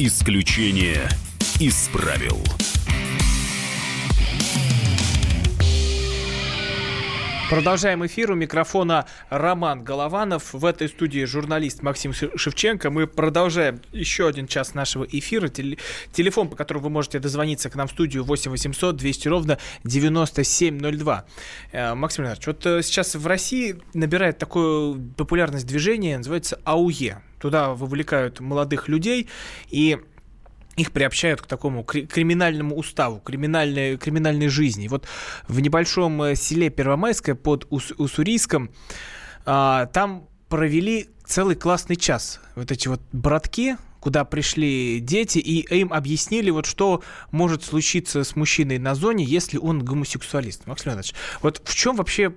Исключение 0.00 1.08
из 1.58 1.88
правил. 1.88 2.38
Продолжаем 7.48 8.04
эфир. 8.04 8.30
У 8.30 8.34
микрофона 8.34 9.06
Роман 9.30 9.82
Голованов. 9.82 10.52
В 10.52 10.66
этой 10.66 10.86
студии 10.86 11.24
журналист 11.24 11.82
Максим 11.82 12.12
Шевченко. 12.12 12.90
Мы 12.90 13.06
продолжаем 13.06 13.80
еще 13.90 14.28
один 14.28 14.46
час 14.46 14.74
нашего 14.74 15.04
эфира. 15.04 15.48
Телефон, 15.48 16.50
по 16.50 16.56
которому 16.56 16.84
вы 16.84 16.90
можете 16.90 17.20
дозвониться 17.20 17.70
к 17.70 17.74
нам 17.74 17.88
в 17.88 17.92
студию 17.92 18.24
8 18.24 18.50
800 18.50 18.96
200 18.96 19.28
ровно 19.28 19.58
9702. 19.84 21.24
Э, 21.72 21.94
Максим 21.94 22.24
Леонидович, 22.24 22.46
вот 22.48 22.66
э, 22.66 22.82
сейчас 22.82 23.14
в 23.14 23.26
России 23.26 23.80
набирает 23.94 24.36
такую 24.36 25.00
популярность 25.16 25.66
движение, 25.66 26.18
называется 26.18 26.60
АУЕ. 26.64 27.22
Туда 27.40 27.70
вовлекают 27.70 28.40
молодых 28.40 28.88
людей 28.88 29.30
и 29.70 29.98
их 30.78 30.92
приобщают 30.92 31.42
к 31.42 31.46
такому 31.46 31.84
криминальному 31.84 32.76
уставу, 32.76 33.18
криминальной, 33.20 33.96
криминальной 33.98 34.48
жизни. 34.48 34.88
Вот 34.88 35.06
в 35.48 35.60
небольшом 35.60 36.22
э, 36.22 36.36
селе 36.36 36.70
Первомайское 36.70 37.34
под 37.34 37.66
Ус 37.70 37.92
Уссурийском 37.98 38.70
а, 39.44 39.86
там 39.86 40.28
провели 40.48 41.08
целый 41.24 41.56
классный 41.56 41.96
час. 41.96 42.40
Вот 42.54 42.70
эти 42.70 42.88
вот 42.88 43.00
братки, 43.12 43.76
куда 44.00 44.24
пришли 44.24 45.00
дети, 45.00 45.38
и 45.38 45.60
им 45.76 45.92
объяснили, 45.92 46.50
вот 46.50 46.66
что 46.66 47.02
может 47.32 47.64
случиться 47.64 48.24
с 48.24 48.36
мужчиной 48.36 48.78
на 48.78 48.94
зоне, 48.94 49.24
если 49.24 49.58
он 49.58 49.84
гомосексуалист. 49.84 50.66
Максим 50.66 50.92
Леонидович, 50.92 51.14
вот 51.42 51.60
в 51.64 51.74
чем 51.74 51.96
вообще 51.96 52.34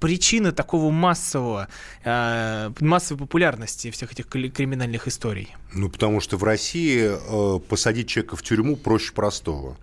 причина 0.00 0.52
такого 0.52 0.90
массового, 0.90 1.68
э, 2.04 2.70
массовой 2.80 3.18
популярности 3.18 3.90
всех 3.90 4.12
этих 4.12 4.26
криминальных 4.28 5.08
историй? 5.08 5.54
Ну, 5.72 5.90
потому 5.90 6.20
что 6.20 6.36
в 6.36 6.44
России 6.44 7.10
э, 7.10 7.60
посадить 7.60 8.08
человека 8.08 8.36
в 8.36 8.42
тюрьму 8.42 8.76
проще 8.76 9.12
простого. 9.12 9.76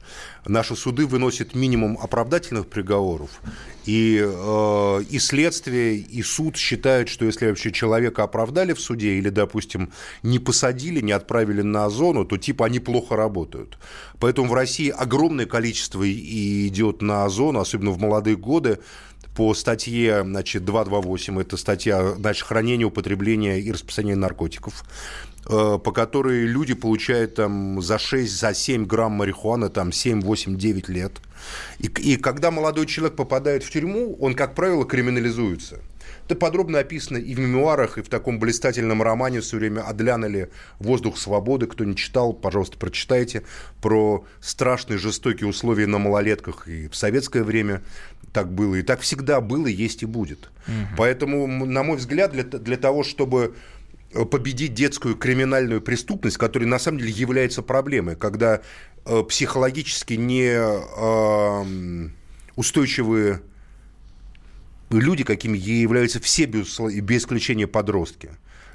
Наши 0.45 0.75
суды 0.75 1.05
выносят 1.05 1.55
минимум 1.55 1.97
оправдательных 2.01 2.67
приговоров, 2.67 3.29
и, 3.85 4.21
э, 4.23 5.03
и 5.09 5.19
следствие, 5.19 5.97
и 5.97 6.23
суд 6.23 6.57
считают, 6.57 7.09
что 7.09 7.25
если 7.25 7.47
вообще 7.47 7.71
человека 7.71 8.23
оправдали 8.23 8.73
в 8.73 8.79
суде 8.79 9.13
или, 9.17 9.29
допустим, 9.29 9.91
не 10.23 10.39
посадили, 10.39 11.01
не 11.01 11.11
отправили 11.11 11.61
на 11.61 11.89
зону, 11.89 12.25
то 12.25 12.37
типа 12.37 12.65
они 12.65 12.79
плохо 12.79 13.15
работают. 13.15 13.77
Поэтому 14.19 14.49
в 14.49 14.53
России 14.53 14.89
огромное 14.89 15.45
количество 15.45 16.09
идет 16.09 17.01
на 17.01 17.27
зону, 17.29 17.59
особенно 17.59 17.91
в 17.91 17.99
молодые 17.99 18.37
годы, 18.37 18.79
по 19.35 19.53
статье 19.53 20.23
значит, 20.23 20.65
228, 20.65 21.41
это 21.41 21.57
статья 21.57 22.13
значит, 22.13 22.43
хранения, 22.43 22.85
употребления 22.85 23.59
и 23.59 23.71
распространения 23.71 24.15
наркотиков 24.15 24.83
э, 25.49 25.79
по 25.83 25.91
которой 25.91 26.45
люди 26.45 26.73
получают 26.73 27.35
там 27.35 27.81
за 27.81 27.97
6, 27.97 28.31
за 28.31 28.53
7 28.53 28.85
грамм 28.85 29.13
марихуаны 29.13 29.69
там 29.69 29.91
7, 29.91 30.21
8, 30.21 30.57
9 30.57 30.89
лет. 30.89 31.21
И, 31.79 31.87
и 31.87 32.17
когда 32.17 32.51
молодой 32.51 32.85
человек 32.85 33.15
попадает 33.15 33.63
в 33.63 33.71
тюрьму, 33.71 34.15
он, 34.19 34.35
как 34.35 34.55
правило, 34.55 34.85
криминализуется– 34.85 35.79
это 36.25 36.35
подробно 36.35 36.79
описано 36.79 37.17
и 37.17 37.35
в 37.35 37.39
мемуарах, 37.39 37.97
и 37.97 38.01
в 38.01 38.09
таком 38.09 38.39
блистательном 38.39 39.01
романе 39.01 39.41
все 39.41 39.57
время 39.57 39.81
Адлянали 39.81 40.49
«Воздух 40.79 41.17
свободы». 41.17 41.67
Кто 41.67 41.83
не 41.83 41.95
читал, 41.95 42.33
пожалуйста, 42.33 42.77
прочитайте 42.77 43.43
про 43.81 44.25
страшные 44.39 44.97
жестокие 44.97 45.49
условия 45.49 45.87
на 45.87 45.99
малолетках. 45.99 46.67
И 46.67 46.87
в 46.87 46.95
советское 46.95 47.43
время 47.43 47.81
так 48.31 48.51
было, 48.51 48.75
и 48.75 48.81
так 48.81 49.01
всегда 49.01 49.41
было, 49.41 49.67
есть 49.67 50.03
и 50.03 50.05
будет. 50.05 50.49
Угу. 50.67 50.95
Поэтому, 50.97 51.45
на 51.47 51.83
мой 51.83 51.97
взгляд, 51.97 52.31
для, 52.31 52.43
для 52.43 52.77
того, 52.77 53.03
чтобы 53.03 53.55
победить 54.31 54.73
детскую 54.73 55.15
криминальную 55.15 55.81
преступность, 55.81 56.37
которая 56.37 56.69
на 56.69 56.79
самом 56.79 56.99
деле 56.99 57.11
является 57.11 57.61
проблемой, 57.61 58.15
когда 58.15 58.61
э, 59.05 59.23
психологически 59.23 60.13
не 60.13 60.53
э, 60.53 62.09
устойчивые 62.55 63.41
люди, 64.99 65.23
какими 65.23 65.57
являются 65.57 66.19
все, 66.19 66.45
без, 66.45 66.79
без 66.79 67.21
исключения 67.21 67.67
подростки, 67.67 68.31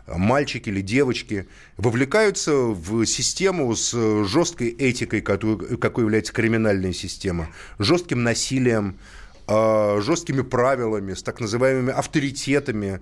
мальчики 0.06 0.68
или 0.68 0.80
девочки, 0.80 1.46
вовлекаются 1.76 2.52
в 2.52 3.04
систему 3.04 3.74
с 3.74 3.92
жесткой 4.26 4.68
этикой, 4.68 5.20
какой 5.20 6.04
является 6.04 6.32
криминальная 6.32 6.92
система, 6.92 7.48
жестким 7.78 8.22
насилием, 8.22 8.98
а, 9.46 10.00
жесткими 10.00 10.42
правилами, 10.42 11.14
с 11.14 11.22
так 11.22 11.40
называемыми 11.40 11.92
авторитетами 11.92 13.00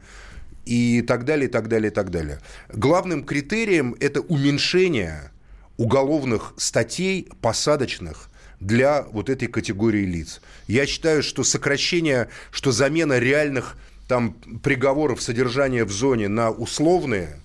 и 0.65 1.03
так 1.03 1.25
далее, 1.25 1.49
и 1.49 1.51
так 1.51 1.69
далее, 1.69 1.91
и 1.91 1.95
так 1.95 2.11
далее. 2.11 2.41
Главным 2.73 3.25
критерием 3.25 3.97
это 4.01 4.21
уменьшение 4.21 5.31
уголовных 5.77 6.55
статей 6.57 7.29
посадочных– 7.41 8.31
для 8.61 9.03
вот 9.03 9.29
этой 9.29 9.49
категории 9.49 10.05
лиц. 10.05 10.41
Я 10.67 10.87
считаю, 10.87 11.23
что 11.23 11.45
сокращение, 11.45 12.29
что 12.51 12.73
замена 12.73 13.19
реальных 13.19 13.77
там 14.09 14.33
приговоров 14.63 15.21
содержания 15.21 15.85
в 15.85 15.91
зоне 15.91 16.29
на 16.29 16.51
условные, 16.51 17.41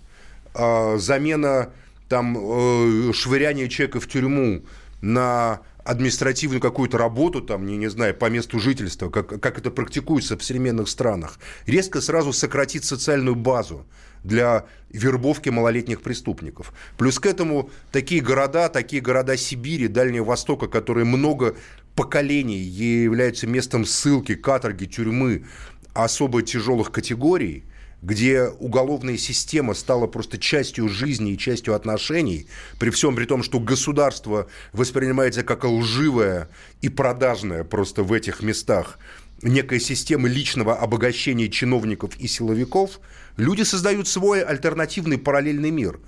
э, 0.54 0.98
замена 0.98 1.70
там 2.08 2.38
э, 2.38 3.14
швыряния 3.14 3.68
человека 3.68 4.00
в 4.00 4.08
тюрьму 4.08 4.64
на 5.02 5.62
административную 5.84 6.62
какую-то 6.62 6.98
работу, 6.98 7.42
там, 7.42 7.66
не, 7.66 7.78
не 7.78 7.90
знаю, 7.90 8.14
по 8.14 8.30
месту 8.30 8.60
жительства, 8.60 9.10
как, 9.10 9.40
как 9.42 9.58
это 9.58 9.72
практикуется 9.72 10.38
в 10.38 10.44
современных 10.44 10.88
странах, 10.90 11.40
резко 11.66 12.02
сразу 12.02 12.34
сократит 12.34 12.86
социальную 12.86 13.36
базу 13.36 13.86
для 14.24 14.66
вербовки 14.92 15.50
малолетних 15.50 16.02
преступников. 16.02 16.74
Плюс 16.98 17.20
к 17.20 17.26
этому 17.26 17.72
такие 17.92 18.22
города, 18.22 18.70
такие 18.70 19.02
города 19.02 19.36
Сибири, 19.38 19.88
Дальнего 19.88 20.26
Востока, 20.26 20.68
которые 20.68 21.06
много 21.06 21.56
поколений 21.96 22.60
являются 22.60 23.48
местом 23.48 23.86
ссылки, 23.86 24.36
каторги, 24.36 24.86
тюрьмы 24.86 25.46
особо 25.94 26.42
тяжелых 26.42 26.92
категорий, 26.92 27.66
где 28.02 28.48
уголовная 28.48 29.18
система 29.18 29.74
стала 29.74 30.08
просто 30.08 30.38
частью 30.38 30.90
жизни 30.90 31.34
и 31.34 31.38
частью 31.38 31.76
отношений, 31.76 32.48
при 32.80 32.90
всем 32.90 33.16
при 33.16 33.26
том, 33.26 33.44
что 33.44 33.60
государство 33.60 34.48
воспринимается 34.74 35.44
как 35.44 35.64
лживое 35.64 36.50
и 36.82 36.90
продажное 36.90 37.64
просто 37.64 38.04
в 38.04 38.12
этих 38.12 38.42
местах, 38.42 38.98
некая 39.44 39.80
система 39.80 40.28
личного 40.28 40.76
обогащения 40.76 41.48
чиновников 41.50 42.18
и 42.18 42.28
силовиков, 42.28 43.00
люди 43.38 43.62
создают 43.64 44.08
свой 44.08 44.42
альтернативный 44.42 45.18
параллельный 45.18 45.72
мир. 45.72 46.00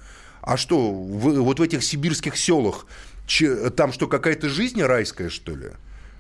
А 0.41 0.57
что, 0.57 0.91
в, 0.91 1.41
вот 1.41 1.59
в 1.59 1.61
этих 1.61 1.83
сибирских 1.83 2.35
селах, 2.37 2.85
че, 3.27 3.69
там 3.69 3.93
что, 3.93 4.07
какая-то 4.07 4.49
жизнь 4.49 4.81
райская, 4.81 5.29
что 5.29 5.55
ли? 5.55 5.69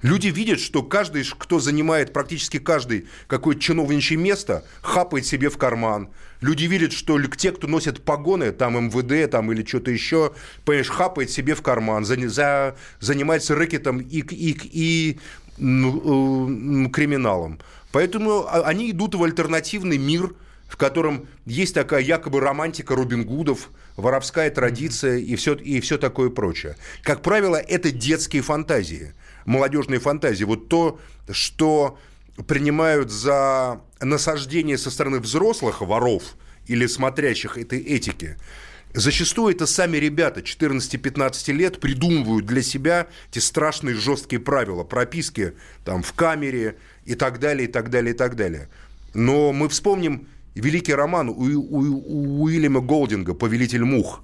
Люди 0.03 0.27
видят, 0.27 0.59
что 0.59 0.83
каждый, 0.83 1.23
кто 1.37 1.59
занимает 1.59 2.11
практически 2.11 2.59
каждый 2.59 3.07
какое-то 3.27 3.61
чиновничье 3.61 4.17
место, 4.17 4.65
хапает 4.81 5.25
себе 5.25 5.49
в 5.49 5.57
карман. 5.57 6.09
Люди 6.41 6.65
видят, 6.65 6.91
что 6.91 7.19
те, 7.21 7.53
кто 7.53 7.67
носят 7.67 8.03
погоны, 8.03 8.51
там 8.51 8.87
МВД 8.87 9.31
там, 9.31 9.51
или 9.53 9.65
что-то 9.65 9.91
еще, 9.91 10.33
понимаешь, 10.65 10.89
хапает 10.89 11.31
себе 11.31 11.55
в 11.55 11.61
карман, 11.61 12.03
за, 12.03 12.17
за, 12.27 12.75
занимается 12.99 13.55
рэкетом 13.55 13.99
и, 13.99 14.19
и, 14.19 14.57
и 14.71 15.19
ну, 15.57 16.85
э, 16.85 16.89
криминалом. 16.89 17.59
Поэтому 17.93 18.45
они 18.51 18.91
идут 18.91 19.15
в 19.15 19.23
альтернативный 19.23 19.97
мир, 19.97 20.33
в 20.67 20.75
котором 20.75 21.27
есть 21.45 21.75
такая 21.75 22.01
якобы 22.01 22.41
романтика 22.41 22.95
Робин 22.95 23.23
Гудов, 23.23 23.69
воровская 23.95 24.49
традиция 24.49 25.17
и 25.17 25.35
все, 25.35 25.53
и 25.53 25.79
все 25.79 25.97
такое 25.97 26.29
прочее. 26.29 26.75
Как 27.03 27.21
правило, 27.21 27.55
это 27.55 27.91
детские 27.91 28.41
фантазии, 28.41 29.13
молодежные 29.45 29.99
фантазии. 29.99 30.43
Вот 30.43 30.69
то, 30.69 30.99
что 31.29 31.97
принимают 32.47 33.11
за 33.11 33.81
насаждение 34.01 34.77
со 34.77 34.89
стороны 34.91 35.19
взрослых 35.19 35.81
воров 35.81 36.35
или 36.67 36.87
смотрящих 36.87 37.57
этой 37.57 37.79
этики, 37.79 38.37
Зачастую 38.95 39.55
это 39.55 39.65
сами 39.65 39.97
ребята 39.97 40.41
14-15 40.41 41.51
лет 41.51 41.79
придумывают 41.79 42.45
для 42.45 42.61
себя 42.61 43.07
эти 43.31 43.39
страшные 43.39 43.95
жесткие 43.95 44.39
правила, 44.39 44.83
прописки 44.83 45.53
там 45.83 46.03
в 46.03 46.13
камере 46.13 46.77
и 47.03 47.15
так 47.15 47.39
далее, 47.39 47.67
и 47.67 47.71
так 47.71 47.89
далее, 47.89 48.13
и 48.13 48.17
так 48.17 48.35
далее. 48.35 48.69
Но 49.15 49.51
мы 49.51 49.67
вспомним 49.67 50.27
великий 50.53 50.93
роман 50.93 51.29
у, 51.29 51.33
у, 51.33 51.79
у 51.79 52.43
Уильяма 52.43 52.81
Голдинга 52.81 53.33
«Повелитель 53.33 53.83
мух», 53.83 54.21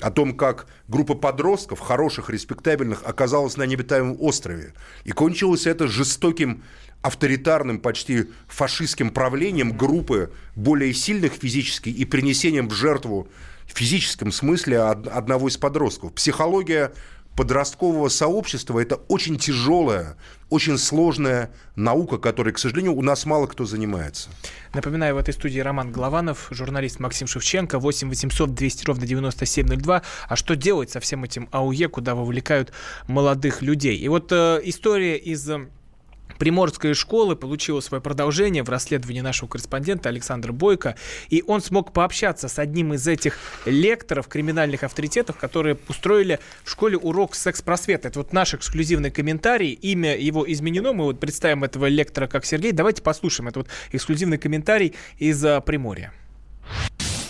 о 0.00 0.10
том, 0.10 0.36
как 0.36 0.66
группа 0.88 1.14
подростков, 1.14 1.80
хороших, 1.80 2.30
респектабельных, 2.30 3.02
оказалась 3.04 3.56
на 3.56 3.64
необитаемом 3.64 4.16
острове. 4.20 4.74
И 5.04 5.12
кончилось 5.12 5.66
это 5.66 5.88
жестоким, 5.88 6.62
авторитарным, 7.02 7.80
почти 7.80 8.30
фашистским 8.48 9.10
правлением 9.10 9.76
группы 9.76 10.32
более 10.56 10.94
сильных 10.94 11.34
физически 11.34 11.90
и 11.90 12.04
принесением 12.06 12.68
в 12.68 12.72
жертву 12.72 13.28
в 13.66 13.76
физическом 13.76 14.32
смысле 14.32 14.80
одного 14.80 15.48
из 15.48 15.58
подростков. 15.58 16.14
Психология 16.14 16.92
подросткового 17.36 18.08
сообщества– 18.08 18.78
это 18.80 18.96
очень 19.08 19.38
тяжелая, 19.38 20.16
очень 20.50 20.78
сложная 20.78 21.50
наука, 21.76 22.18
которой, 22.18 22.52
к 22.52 22.58
сожалению, 22.58 22.94
у 22.94 23.02
нас 23.02 23.26
мало 23.26 23.46
кто 23.46 23.64
занимается. 23.64 24.28
Напоминаю, 24.72 25.14
в 25.14 25.18
этой 25.18 25.34
студии 25.34 25.58
Роман 25.58 25.92
Голованов, 25.92 26.48
журналист 26.50 27.00
Максим 27.00 27.26
Шевченко, 27.26 27.78
8 27.78 28.08
800 28.08 28.54
200 28.54 28.86
ровно 28.86 29.06
9702. 29.06 30.02
А 30.28 30.36
что 30.36 30.56
делать 30.56 30.90
со 30.90 31.00
всем 31.00 31.24
этим 31.24 31.48
АУЕ, 31.50 31.88
куда 31.88 32.14
вовлекают 32.14 32.72
молодых 33.06 33.62
людей? 33.62 33.96
И 33.96 34.08
вот 34.08 34.30
э, 34.30 34.60
история 34.64 35.16
из 35.16 35.48
э, 35.48 35.68
Приморская 36.38 36.94
школа 36.94 37.34
получила 37.34 37.80
свое 37.80 38.02
продолжение 38.02 38.62
в 38.62 38.68
расследовании 38.68 39.20
нашего 39.20 39.48
корреспондента 39.48 40.08
Александра 40.08 40.52
Бойко, 40.52 40.96
и 41.28 41.44
он 41.46 41.62
смог 41.62 41.92
пообщаться 41.92 42.48
с 42.48 42.58
одним 42.58 42.94
из 42.94 43.06
этих 43.06 43.38
лекторов, 43.66 44.28
криминальных 44.28 44.82
авторитетов, 44.82 45.36
которые 45.36 45.78
устроили 45.88 46.40
в 46.64 46.70
школе 46.70 46.96
урок 46.96 47.34
секс-просвета. 47.34 48.08
Это 48.08 48.18
вот 48.18 48.32
наш 48.32 48.54
эксклюзивный 48.54 49.10
комментарий, 49.10 49.72
имя 49.72 50.16
его 50.16 50.50
изменено, 50.50 50.92
мы 50.92 51.04
вот 51.04 51.20
представим 51.20 51.64
этого 51.64 51.86
лектора 51.86 52.26
как 52.26 52.44
Сергей. 52.44 52.72
Давайте 52.72 53.02
послушаем, 53.02 53.48
это 53.48 53.60
вот 53.60 53.68
эксклюзивный 53.92 54.38
комментарий 54.38 54.94
из 55.18 55.44
а, 55.44 55.60
Приморья. 55.60 56.12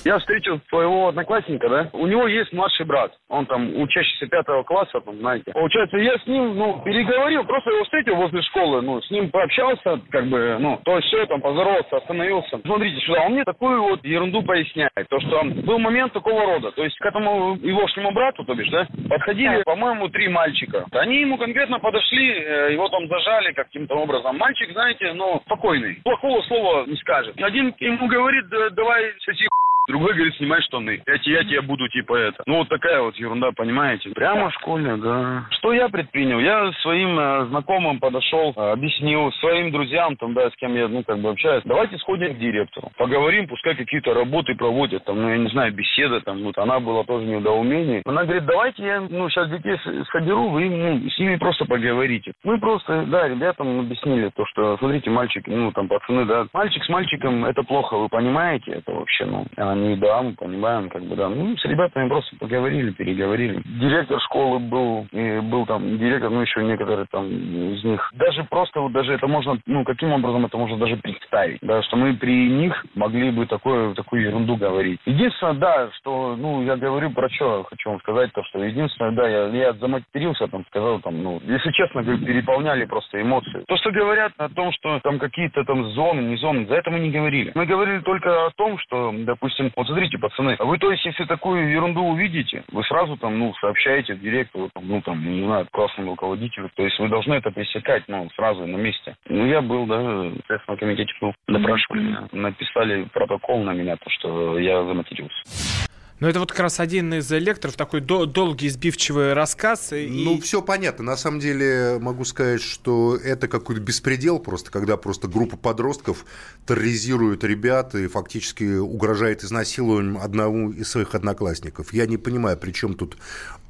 Я 0.05 0.19
встретил 0.19 0.61
своего 0.69 1.09
одноклассника, 1.09 1.69
да? 1.69 1.89
У 1.93 2.07
него 2.07 2.29
есть 2.29 2.53
младший 2.53 2.85
брат. 2.85 3.13
Он 3.29 3.47
там 3.47 3.75
учащийся 3.81 4.27
пятого 4.27 4.63
класса, 4.63 5.01
там, 5.01 5.17
знаете. 5.19 5.53
Получается, 5.53 5.97
я 5.97 6.19
с 6.19 6.27
ним, 6.27 6.57
ну, 6.57 6.83
переговорил, 6.85 7.45
просто 7.45 7.71
его 7.71 7.85
встретил 7.85 8.17
возле 8.17 8.43
школы, 8.43 8.83
ну, 8.83 9.01
с 9.01 9.11
ним 9.11 9.31
пообщался, 9.31 10.01
как 10.11 10.27
бы, 10.27 10.59
ну, 10.61 10.79
то 10.85 10.97
есть 10.97 11.09
все, 11.09 11.25
там, 11.27 11.41
поздоровался, 11.41 11.97
остановился. 11.97 12.61
Смотрите 12.65 13.01
сюда, 13.01 13.23
он 13.23 13.33
мне 13.33 13.45
такую 13.45 13.83
вот 13.83 14.05
ерунду 14.05 14.43
поясняет, 14.43 14.93
то, 15.09 15.19
что 15.21 15.43
был 15.43 15.79
момент 15.79 16.13
такого 16.13 16.45
рода, 16.45 16.71
то 16.73 16.85
есть 16.85 16.99
к 16.99 17.07
этому 17.07 17.57
егошнему 17.57 18.13
брату, 18.13 18.45
то 18.45 18.55
бишь, 18.55 18.71
да, 18.71 18.87
подходили, 19.09 19.63
по-моему, 19.63 20.09
три 20.09 20.29
мальчика. 20.29 20.85
Они 20.93 21.21
ему 21.21 21.39
конкретно 21.39 21.79
подошли, 21.79 22.31
э, 22.31 22.73
его 22.73 22.89
там 22.89 23.09
зажали 23.09 23.53
каким-то 23.53 23.95
образом. 23.95 24.37
Мальчик, 24.37 24.71
знаете, 24.73 25.15
ну, 25.15 25.41
спокойный, 25.47 26.01
плохого 26.05 26.43
слова 26.43 26.85
не 26.87 26.97
скажет. 26.97 27.41
Один 27.43 27.75
ему 27.79 28.07
говорит, 28.07 28.45
давай 28.75 29.13
соси 29.21 29.49
Другой 29.89 30.15
говорит, 30.15 30.35
снимай 30.37 30.63
штаны. 30.63 31.03
Я, 31.07 31.15
я 31.15 31.45
тебе 31.45 31.61
буду 31.61 31.89
типа 31.89 32.15
это. 32.15 32.43
Ну, 32.47 32.59
вот 32.59 32.69
такая 32.69 33.03
вот 33.03 33.17
ерунда, 33.17 33.53
понимаете? 33.53 34.11
Прямо 34.11 34.51
школе, 34.53 34.97
да. 34.97 35.47
Что 35.59 35.73
я 35.73 35.89
предпринял? 35.89 36.39
Я 36.41 36.73
своим 36.83 37.19
э, 37.19 37.47
знакомым 37.47 38.01
подошел, 38.01 38.53
э, 38.57 38.73
объяснил 38.73 39.31
своим 39.41 39.71
друзьям, 39.71 40.17
там, 40.17 40.33
да, 40.35 40.51
с 40.51 40.57
кем 40.57 40.75
я, 40.75 40.89
ну, 40.89 41.03
как 41.05 41.19
бы 41.19 41.31
общаюсь. 41.31 41.63
Давайте 41.65 41.99
сходим 41.99 42.35
к 42.35 42.39
директору. 42.39 42.91
Поговорим, 42.97 43.47
пускай 43.47 43.75
какие-то 43.75 44.15
работы 44.15 44.55
проводят, 44.55 45.05
там, 45.05 45.21
ну, 45.21 45.29
я 45.29 45.37
не 45.37 45.49
знаю, 45.49 45.73
беседа, 45.73 46.21
там, 46.21 46.43
вот 46.43 46.57
она 46.59 46.81
была 46.81 47.05
тоже 47.05 47.27
в 47.27 47.29
недоумении. 47.29 48.03
Она 48.07 48.25
говорит, 48.25 48.47
давайте 48.47 48.85
я, 48.85 49.01
ну, 49.01 49.29
сейчас 49.29 49.51
детей 49.51 49.77
соберу, 50.13 50.49
вы, 50.49 50.69
ну, 50.71 51.11
с 51.11 51.19
ними 51.19 51.37
просто 51.37 51.67
поговорите. 51.67 52.33
Мы 52.43 52.59
просто, 52.59 53.05
да, 53.07 53.29
ребятам 53.29 53.81
объяснили 53.81 54.31
то, 54.35 54.47
что, 54.47 54.79
смотрите, 54.79 55.11
мальчик, 55.11 55.47
ну, 55.47 55.73
там, 55.73 55.89
пацаны, 55.89 56.25
да, 56.25 56.47
мальчик 56.53 56.83
с 56.85 56.89
мальчиком, 56.89 57.45
это 57.45 57.63
плохо, 57.63 57.97
вы 57.97 58.09
понимаете, 58.09 58.73
это 58.73 58.93
вообще, 58.93 59.27
ну, 59.27 59.47
они, 59.75 59.97
да, 59.97 60.23
мы 60.23 60.33
понимаем, 60.33 60.89
как 60.89 61.03
бы, 61.03 61.17
да. 61.17 61.29
Ну, 61.29 61.57
с 61.57 61.65
ребятами 61.65 62.09
просто 62.09 62.37
поговорили, 62.37 62.91
переговорили. 62.91 63.63
Директор 63.65 64.21
школы 64.21 64.59
был, 64.59 65.07
был 65.13 65.67
там 65.67 65.99
директор, 65.99 66.31
ну, 66.31 66.41
еще 66.41 66.63
некоторые 66.65 67.07
там 67.11 67.27
из 67.29 67.85
них. 67.85 68.11
Даже 68.15 68.45
просто, 68.45 68.81
вот 68.81 68.93
даже 68.93 69.13
это 69.13 69.27
можно, 69.27 69.59
ну, 69.67 69.85
каким 69.85 70.13
образом 70.13 70.47
это 70.47 70.57
можно 70.57 70.79
даже 70.79 70.97
представить, 70.97 71.59
да, 71.63 71.83
что 71.83 71.97
мы 71.97 72.15
при 72.15 72.49
них 72.49 72.85
могли 72.95 73.31
бы 73.31 73.47
такое, 73.47 73.95
такую 73.95 74.23
ерунду 74.23 74.57
говорить. 74.57 75.01
Единственное, 75.05 75.55
да, 75.55 75.91
что, 75.99 76.37
ну, 76.37 76.63
я 76.65 76.77
говорю 76.77 77.11
про 77.11 77.29
что, 77.31 77.65
хочу 77.65 77.91
вам 77.91 78.01
сказать, 78.01 78.33
то, 78.33 78.43
что 78.45 78.63
единственное, 78.63 79.13
да, 79.13 79.29
я, 79.29 79.47
я 79.49 79.73
заматерился, 79.75 80.49
там, 80.49 80.65
сказал, 80.67 81.01
там, 81.01 81.23
ну, 81.23 81.41
если 81.45 81.71
честно, 81.73 82.03
переполняли 82.03 82.85
просто 82.85 83.21
эмоции. 83.21 83.65
То, 83.67 83.77
что 83.77 83.91
говорят 83.91 84.33
о 84.39 84.49
том, 84.49 84.73
что 84.73 85.01
там 85.01 85.19
какие-то 85.19 85.65
там 85.65 85.91
зоны, 85.91 86.21
не 86.21 86.37
зоны, 86.37 86.67
за 86.67 86.77
это 86.77 86.91
мы 86.91 87.01
не 87.01 87.11
говорили. 87.11 87.53
Мы 87.55 87.67
говорили 87.67 88.01
только 88.01 88.47
о 88.47 88.51
том, 88.51 88.79
что, 88.79 89.13
допустим, 89.13 89.64
допустим, 89.65 89.73
вот 89.77 89.87
смотрите, 89.87 90.19
пацаны, 90.19 90.57
а 90.59 90.65
вы, 90.65 90.79
то 90.79 90.91
есть, 90.91 91.05
если 91.05 91.25
такую 91.25 91.71
ерунду 91.71 92.03
увидите, 92.03 92.65
вы 92.73 92.83
сразу 92.85 93.17
там, 93.17 93.39
ну, 93.39 93.55
сообщаете 93.61 94.17
директору, 94.17 94.71
там, 94.75 94.87
ну, 94.87 95.01
там, 95.01 95.25
не 95.25 95.45
знаю, 95.45 95.67
классному 95.71 96.13
руководителю, 96.13 96.71
то 96.75 96.85
есть 96.85 96.99
вы 96.99 97.09
должны 97.09 97.35
это 97.35 97.51
пресекать, 97.51 98.05
ну, 98.09 98.29
сразу 98.37 98.67
на 98.67 98.77
месте. 98.77 99.17
Ну, 99.29 99.47
я 99.47 99.61
был, 99.61 99.87
да, 99.87 100.01
в 100.01 100.33
Следственном 100.47 100.79
комитете 100.79 101.13
был, 101.21 101.35
допрашивали 101.49 102.03
меня, 102.03 102.29
написали 102.33 103.05
протокол 103.13 103.63
на 103.63 103.73
меня, 103.73 103.97
то, 103.97 104.11
что 104.11 104.59
я 104.59 104.85
заматерился. 104.85 105.84
Ну, 106.21 106.29
это 106.29 106.39
вот 106.39 106.53
как 106.53 106.61
раз 106.61 106.79
один 106.79 107.13
из 107.15 107.31
лекторов, 107.31 107.77
такой 107.77 108.01
до, 108.01 108.25
долгий, 108.25 108.69
сбивчивый 108.69 109.33
рассказ. 109.33 109.93
И... 109.93 110.07
Ну, 110.25 110.41
все 110.41 110.63
понятно. 110.63 111.05
На 111.05 111.17
самом 111.17 111.41
деле, 111.41 111.99
могу 112.01 112.25
сказать, 112.25 112.63
что 112.63 113.17
это 113.17 113.49
какой-то 113.49 113.81
беспредел 113.81 114.39
просто, 114.39 114.71
когда 114.71 114.97
просто 114.97 115.27
группа 115.27 115.57
подростков 115.57 116.25
терроризирует 116.67 117.43
ребят 117.43 117.97
и 117.97 118.07
фактически 118.07 118.77
угрожает 118.79 119.43
изнасилованием 119.43 120.19
одному 120.19 120.71
из 120.71 120.89
своих 120.89 121.17
одноклассников. 121.17 121.93
Я 121.93 122.07
не 122.07 122.17
понимаю, 122.17 122.57
при 122.57 122.71
чем 122.71 122.95
тут 122.95 123.17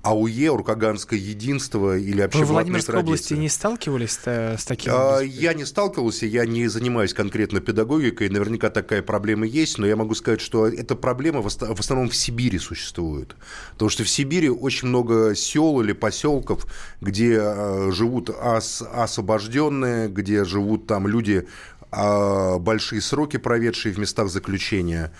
АУЕ, 0.05 0.50
Уркаганское 0.50 1.19
единство 1.19 1.97
или 1.97 2.20
вообще 2.20 2.40
Вы 2.40 2.44
в 2.44 2.49
Владимирской 2.49 2.99
области 2.99 3.32
не 3.32 3.49
сталкивались 3.49 4.19
э, 4.26 4.56
с 4.58 4.64
таким? 4.67 4.93
А, 4.94 5.20
я 5.20 5.55
не 5.55 5.64
сталкивался, 5.64 6.26
я 6.26 6.44
не 6.44 6.69
занимаюсь 6.69 7.14
конкретно 7.14 7.61
педагогикой, 7.61 8.29
наверняка 8.29 8.69
такая 8.69 9.00
проблема 9.00 9.47
есть, 9.47 9.79
но 9.79 9.87
я 9.87 9.97
могу 9.97 10.14
сказать, 10.14 10.43
что 10.43 10.67
эта 10.67 10.94
проблема 10.94 11.40
в 11.40 11.47
основном 11.47 12.11
в 12.11 12.17
Сибири 12.34 12.58
существует. 12.58 13.36
Потому 13.72 13.88
что 13.90 14.02
в 14.04 14.08
Сибири 14.08 14.50
очень 14.50 14.88
много 14.88 15.34
сел 15.36 15.81
или 15.81 15.92
поселков, 15.92 16.66
где 17.00 17.38
э, 17.40 17.90
живут 17.92 18.31
ос 18.31 18.82
освобожденные, 18.82 20.08
где 20.08 20.44
живут 20.44 20.86
там 20.86 21.06
люди, 21.06 21.46
а, 21.92 22.58
большие 22.58 23.00
сроки 23.00 23.36
проведшие 23.36 23.94
в 23.94 23.98
местах 23.98 24.28
заключения, 24.28 25.12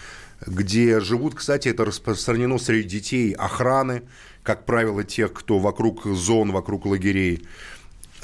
где 0.45 0.99
живут, 0.99 1.37
кстати, 1.37 1.69
это 1.69 1.85
распространено 1.85 2.59
среди 2.59 2.89
детей 2.89 3.33
охраны, 3.33 4.03
как 4.43 4.67
правило, 4.67 5.05
тех, 5.05 5.33
кто 5.33 5.61
вокруг 5.61 6.05
зон, 6.05 6.51
вокруг 6.51 6.87
лагерей. 6.87 7.47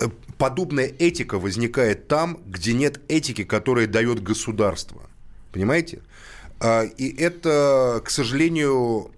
Э, 0.01 0.09
подобная 0.37 0.87
этика 0.87 1.39
возникает 1.39 2.09
там, 2.09 2.41
где 2.45 2.73
нет 2.73 3.01
этики, 3.09 3.45
которая 3.45 3.87
дает 3.87 4.21
государство. 4.21 5.03
Понимаете? 5.53 6.01
А, 6.61 6.85
и 6.85 7.15
это, 7.17 8.03
к 8.05 8.11
сожалению, 8.11 9.11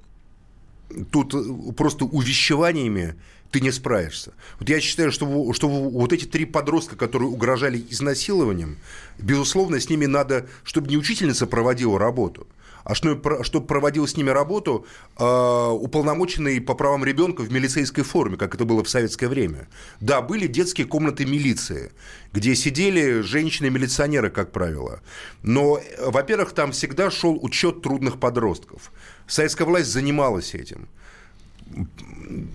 тут 1.11 1.35
просто 1.77 2.05
увещеваниями 2.05 3.17
ты 3.51 3.61
не 3.61 3.71
справишься. 3.71 4.33
Вот 4.59 4.69
я 4.71 4.81
считаю, 4.81 5.13
что, 5.13 5.53
что 5.53 5.69
вот 5.69 6.13
эти 6.13 6.25
три 6.25 6.47
подростка, 6.47 6.97
которые 6.97 7.29
угрожали 7.29 7.85
изнасилованием, 7.91 8.79
безусловно, 9.19 9.79
с 9.79 9.91
ними 9.91 10.07
надо, 10.07 10.47
чтобы 10.65 10.89
не 10.89 10.97
учительница 10.97 11.47
проводила 11.47 11.99
работу– 11.99 12.47
а 12.85 12.95
что, 12.95 13.43
что 13.43 13.61
проводил 13.61 14.07
с 14.07 14.17
ними 14.17 14.31
работу 14.31 14.87
э, 15.19 15.25
уполномоченный 15.25 16.61
по 16.61 16.75
правам 16.75 17.05
ребенка 17.05 17.43
в 17.43 17.53
милицейской 17.53 18.05
форме, 18.05 18.37
как 18.37 18.55
это 18.55 18.65
было 18.65 18.83
в 18.83 18.89
советское 18.89 19.29
время. 19.29 19.69
Да, 20.01 20.21
были 20.23 20.47
детские 20.47 20.87
комнаты 20.87 21.25
милиции, 21.25 21.93
где 22.33 22.55
сидели 22.55 23.21
женщины-милиционеры, 23.21 24.31
как 24.31 24.53
правило. 24.53 25.01
Но, 25.43 25.81
во-первых, 26.01 26.53
там 26.53 26.73
всегда 26.73 27.11
шел 27.11 27.39
учет 27.43 27.83
трудных 27.83 28.19
подростков. 28.19 28.93
Советская 29.27 29.67
власть 29.67 29.91
занималась 29.91 30.55
этим. 30.55 30.89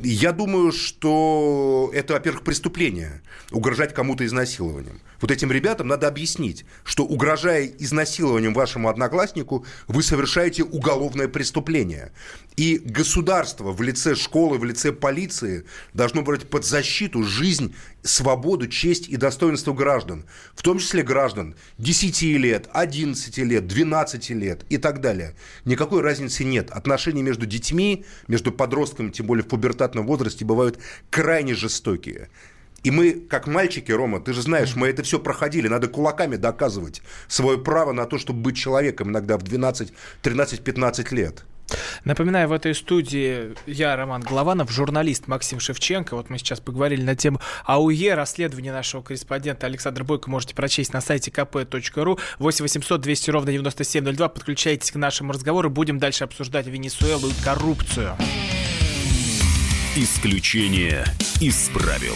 Я 0.03 0.31
думаю, 0.31 0.71
что 0.71 1.91
это, 1.93 2.13
во-первых, 2.13 2.43
преступление 2.43 3.21
угрожать 3.51 3.93
кому-то 3.93 4.25
изнасилованием. 4.25 4.99
Вот 5.21 5.31
этим 5.31 5.51
ребятам 5.51 5.87
надо 5.87 6.07
объяснить, 6.07 6.65
что 6.83 7.03
угрожая 7.03 7.65
изнасилованием 7.65 8.53
вашему 8.53 8.89
однокласснику, 8.89 9.65
вы 9.87 10.03
совершаете 10.03 10.63
уголовное 10.63 11.27
преступление. 11.27 12.11
И 12.55 12.77
государство 12.77 13.71
в 13.71 13.81
лице 13.81 14.15
школы, 14.15 14.57
в 14.57 14.63
лице 14.63 14.91
полиции 14.91 15.65
должно 15.93 16.21
брать 16.21 16.49
под 16.49 16.65
защиту 16.65 17.23
жизнь, 17.23 17.75
свободу, 18.07 18.67
честь 18.67 19.07
и 19.07 19.17
достоинство 19.17 19.73
граждан. 19.73 20.25
В 20.55 20.63
том 20.63 20.79
числе 20.79 21.03
граждан 21.03 21.55
10 21.77 22.21
лет, 22.21 22.69
11 22.73 23.37
лет, 23.39 23.67
12 23.67 24.29
лет 24.31 24.65
и 24.69 24.77
так 24.77 25.01
далее. 25.01 25.35
Никакой 25.65 26.01
разницы 26.01 26.43
нет. 26.43 26.71
Отношения 26.71 27.21
между 27.21 27.45
детьми, 27.45 28.05
между 28.27 28.51
подростками, 28.51 29.11
тем 29.11 29.27
более 29.27 29.43
в 29.43 29.47
пубертатном 29.47 30.07
возрасте, 30.07 30.45
бывают 30.45 30.79
крайне 31.09 31.53
жестокие. 31.53 32.29
И 32.83 32.91
мы, 32.91 33.11
как 33.13 33.47
мальчики, 33.47 33.91
Рома, 33.91 34.21
ты 34.21 34.33
же 34.33 34.41
знаешь, 34.41 34.75
мы 34.75 34.87
это 34.87 35.03
все 35.03 35.19
проходили. 35.19 35.67
Надо 35.67 35.87
кулаками 35.87 36.35
доказывать 36.35 37.01
свое 37.27 37.57
право 37.57 37.91
на 37.91 38.05
то, 38.05 38.17
чтобы 38.17 38.41
быть 38.41 38.55
человеком 38.55 39.09
иногда 39.09 39.37
в 39.37 39.43
12, 39.43 39.91
13, 40.21 40.63
15 40.63 41.11
лет. 41.11 41.43
Напоминаю, 42.05 42.47
в 42.47 42.51
этой 42.51 42.73
студии 42.73 43.53
я, 43.65 43.95
Роман 43.95 44.21
Голованов, 44.21 44.71
журналист 44.71 45.27
Максим 45.27 45.59
Шевченко. 45.59 46.15
Вот 46.15 46.29
мы 46.29 46.37
сейчас 46.37 46.59
поговорили 46.59 47.01
на 47.01 47.15
тему 47.15 47.41
АУЕ. 47.65 48.15
Расследование 48.15 48.71
нашего 48.71 49.01
корреспондента 49.01 49.65
Александра 49.65 50.03
Бойко 50.03 50.29
можете 50.29 50.55
прочесть 50.55 50.93
на 50.93 51.01
сайте 51.01 51.31
kp.ru. 51.31 52.19
8 52.39 52.63
800 52.63 53.01
200 53.01 53.29
ровно 53.31 53.51
9702. 53.51 54.29
Подключайтесь 54.29 54.91
к 54.91 54.95
нашему 54.95 55.33
разговору. 55.33 55.69
Будем 55.69 55.99
дальше 55.99 56.23
обсуждать 56.23 56.67
Венесуэлу 56.67 57.29
и 57.29 57.43
коррупцию. 57.43 58.15
Исключение 59.95 61.05
из 61.41 61.69
правил. 61.69 62.15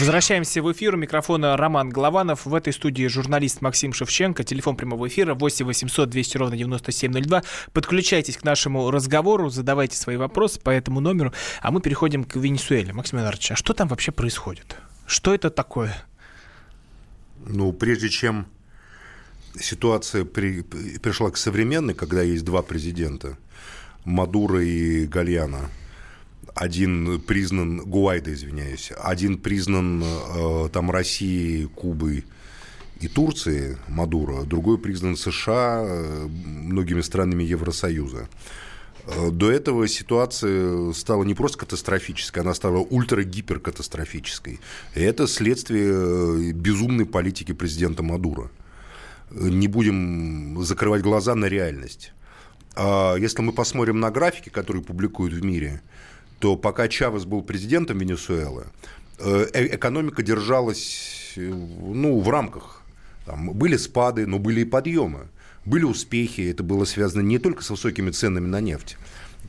Возвращаемся 0.00 0.62
в 0.62 0.72
эфир. 0.72 0.94
У 0.94 0.96
микрофона 0.96 1.58
Роман 1.58 1.90
Голованов. 1.90 2.46
В 2.46 2.54
этой 2.54 2.72
студии 2.72 3.06
журналист 3.06 3.60
Максим 3.60 3.92
Шевченко. 3.92 4.44
Телефон 4.44 4.74
прямого 4.74 5.08
эфира 5.08 5.34
8 5.34 5.66
800 5.66 6.08
200 6.08 6.38
ровно 6.38 6.56
9702. 6.56 7.42
Подключайтесь 7.74 8.38
к 8.38 8.44
нашему 8.44 8.90
разговору, 8.90 9.50
задавайте 9.50 9.98
свои 9.98 10.16
вопросы 10.16 10.58
по 10.58 10.70
этому 10.70 11.00
номеру. 11.00 11.34
А 11.60 11.70
мы 11.70 11.82
переходим 11.82 12.24
к 12.24 12.36
Венесуэле. 12.36 12.94
Максим 12.94 13.18
Иванович, 13.18 13.52
а 13.52 13.56
что 13.56 13.74
там 13.74 13.88
вообще 13.88 14.10
происходит? 14.10 14.74
Что 15.04 15.34
это 15.34 15.50
такое? 15.50 15.94
Ну, 17.46 17.70
прежде 17.74 18.08
чем 18.08 18.46
ситуация 19.54 20.24
при, 20.24 20.62
пришла 20.62 21.30
к 21.30 21.36
современной, 21.36 21.92
когда 21.92 22.22
есть 22.22 22.46
два 22.46 22.62
президента, 22.62 23.36
Мадуро 24.06 24.64
и 24.64 25.04
Гальяна, 25.04 25.68
один 26.60 27.18
признан, 27.22 27.78
Гуайда, 27.78 28.34
извиняюсь, 28.34 28.92
один 29.02 29.38
признан 29.38 30.04
э, 30.04 30.68
там 30.70 30.90
Россией, 30.90 31.64
Кубой 31.64 32.26
и 33.00 33.08
Турцией, 33.08 33.78
Мадуро, 33.88 34.44
другой 34.44 34.76
признан 34.76 35.16
США, 35.16 35.82
э, 35.82 36.26
многими 36.26 37.00
странами 37.00 37.44
Евросоюза. 37.44 38.28
Э, 39.06 39.30
до 39.30 39.50
этого 39.50 39.88
ситуация 39.88 40.92
стала 40.92 41.24
не 41.24 41.32
просто 41.32 41.56
катастрофической, 41.56 42.42
она 42.42 42.52
стала 42.52 42.80
ультра-гиперкатастрофической. 42.80 44.60
И 44.94 45.00
это 45.00 45.26
следствие 45.28 45.92
э, 45.94 46.52
безумной 46.52 47.06
политики 47.06 47.52
президента 47.52 48.02
Мадура. 48.02 48.50
Не 49.30 49.66
будем 49.66 50.62
закрывать 50.62 51.00
глаза 51.00 51.34
на 51.34 51.46
реальность. 51.46 52.12
А 52.76 53.14
если 53.16 53.40
мы 53.40 53.52
посмотрим 53.52 53.98
на 53.98 54.10
графики, 54.10 54.50
которые 54.50 54.82
публикуют 54.82 55.32
в 55.32 55.42
мире, 55.42 55.80
то 56.40 56.56
пока 56.56 56.88
Чавес 56.88 57.24
был 57.26 57.42
президентом 57.42 57.98
Венесуэлы, 57.98 58.64
э, 59.18 59.46
экономика 59.52 60.22
держалась 60.22 61.34
ну, 61.36 62.18
в 62.18 62.28
рамках. 62.28 62.82
Там 63.26 63.52
были 63.52 63.76
спады, 63.76 64.26
но 64.26 64.38
были 64.38 64.62
и 64.62 64.64
подъемы. 64.64 65.28
Были 65.66 65.84
успехи, 65.84 66.50
это 66.50 66.62
было 66.62 66.86
связано 66.86 67.20
не 67.20 67.38
только 67.38 67.62
с 67.62 67.70
высокими 67.70 68.10
ценами 68.10 68.46
на 68.46 68.60
нефть, 68.60 68.96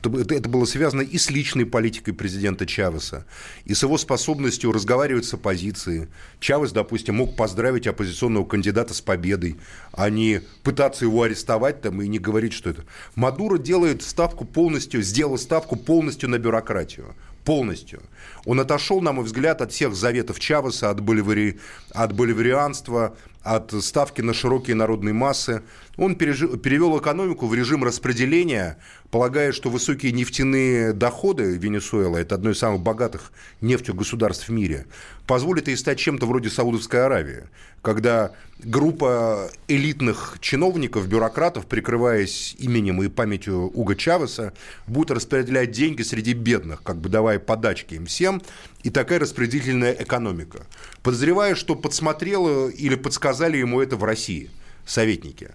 это, 0.02 0.48
было 0.48 0.64
связано 0.64 1.02
и 1.02 1.18
с 1.18 1.30
личной 1.30 1.66
политикой 1.66 2.12
президента 2.12 2.66
Чавеса, 2.66 3.26
и 3.64 3.74
с 3.74 3.82
его 3.82 3.98
способностью 3.98 4.72
разговаривать 4.72 5.24
с 5.24 5.34
оппозицией. 5.34 6.08
Чавес, 6.40 6.72
допустим, 6.72 7.16
мог 7.16 7.36
поздравить 7.36 7.86
оппозиционного 7.86 8.44
кандидата 8.44 8.94
с 8.94 9.00
победой, 9.00 9.56
а 9.92 10.10
не 10.10 10.42
пытаться 10.62 11.04
его 11.04 11.22
арестовать 11.22 11.80
там 11.82 12.02
и 12.02 12.08
не 12.08 12.18
говорить, 12.18 12.52
что 12.52 12.70
это. 12.70 12.84
Мадуро 13.14 13.58
делает 13.58 14.02
ставку 14.02 14.44
полностью, 14.44 15.02
сделал 15.02 15.38
ставку 15.38 15.76
полностью 15.76 16.28
на 16.28 16.38
бюрократию 16.38 17.14
полностью. 17.44 18.02
Он 18.44 18.60
отошел, 18.60 19.00
на 19.00 19.12
мой 19.12 19.24
взгляд, 19.24 19.60
от 19.60 19.72
всех 19.72 19.94
заветов 19.94 20.40
Чавеса, 20.40 20.90
от, 20.90 21.00
боливари... 21.00 21.58
от 21.92 22.12
боливарианства, 22.12 23.16
от 23.42 23.72
ставки 23.82 24.20
на 24.20 24.34
широкие 24.34 24.76
народные 24.76 25.12
массы. 25.12 25.62
Он 25.96 26.16
пережи... 26.16 26.48
перевел 26.58 26.98
экономику 26.98 27.46
в 27.46 27.54
режим 27.54 27.84
распределения, 27.84 28.78
полагая, 29.10 29.52
что 29.52 29.70
высокие 29.70 30.12
нефтяные 30.12 30.92
доходы 30.92 31.56
Венесуэлы, 31.56 32.20
это 32.20 32.34
одно 32.34 32.50
из 32.50 32.58
самых 32.58 32.80
богатых 32.80 33.32
нефтью 33.60 33.94
государств 33.94 34.48
в 34.48 34.52
мире, 34.52 34.86
позволит 35.26 35.68
ей 35.68 35.76
стать 35.76 35.98
чем-то 35.98 36.26
вроде 36.26 36.50
Саудовской 36.50 37.04
Аравии, 37.04 37.44
когда 37.82 38.32
группа 38.62 39.50
элитных 39.68 40.36
чиновников, 40.40 41.08
бюрократов, 41.08 41.66
прикрываясь 41.66 42.54
именем 42.58 43.02
и 43.02 43.08
памятью 43.08 43.70
Уга 43.74 43.96
Чавеса, 43.96 44.52
будет 44.86 45.10
распределять 45.10 45.72
деньги 45.72 46.02
среди 46.02 46.32
бедных, 46.32 46.82
как 46.82 46.98
бы 46.98 47.08
давая 47.08 47.38
подачки 47.38 47.94
им 47.94 48.06
всем, 48.12 48.42
и 48.82 48.90
такая 48.90 49.18
распределительная 49.18 49.92
экономика. 49.92 50.66
Подозреваю, 51.02 51.56
что 51.56 51.74
подсмотрела 51.74 52.68
или 52.68 52.94
подсказали 52.94 53.56
ему 53.56 53.80
это 53.80 53.96
в 53.96 54.04
России 54.04 54.50
советники 54.86 55.50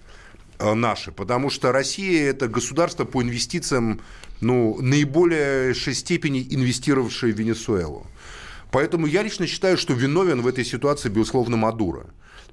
э, 0.60 0.74
наши, 0.74 1.12
потому 1.12 1.50
что 1.50 1.72
Россия– 1.72 2.30
это 2.32 2.48
государство 2.48 3.06
по 3.06 3.22
инвестициям, 3.22 4.02
ну, 4.42 4.78
наиболее 4.82 5.74
степени 5.76 6.46
инвестировавшее 6.50 7.34
в 7.34 7.38
Венесуэлу. 7.38 8.08
Поэтому 8.72 9.08
я 9.08 9.24
лично 9.24 9.48
считаю, 9.48 9.78
что 9.78 9.94
виновен 9.94 10.42
в 10.42 10.48
этой 10.48 10.66
ситуации, 10.66 11.10
безусловно, 11.10 11.58
Мадуро. 11.58 12.08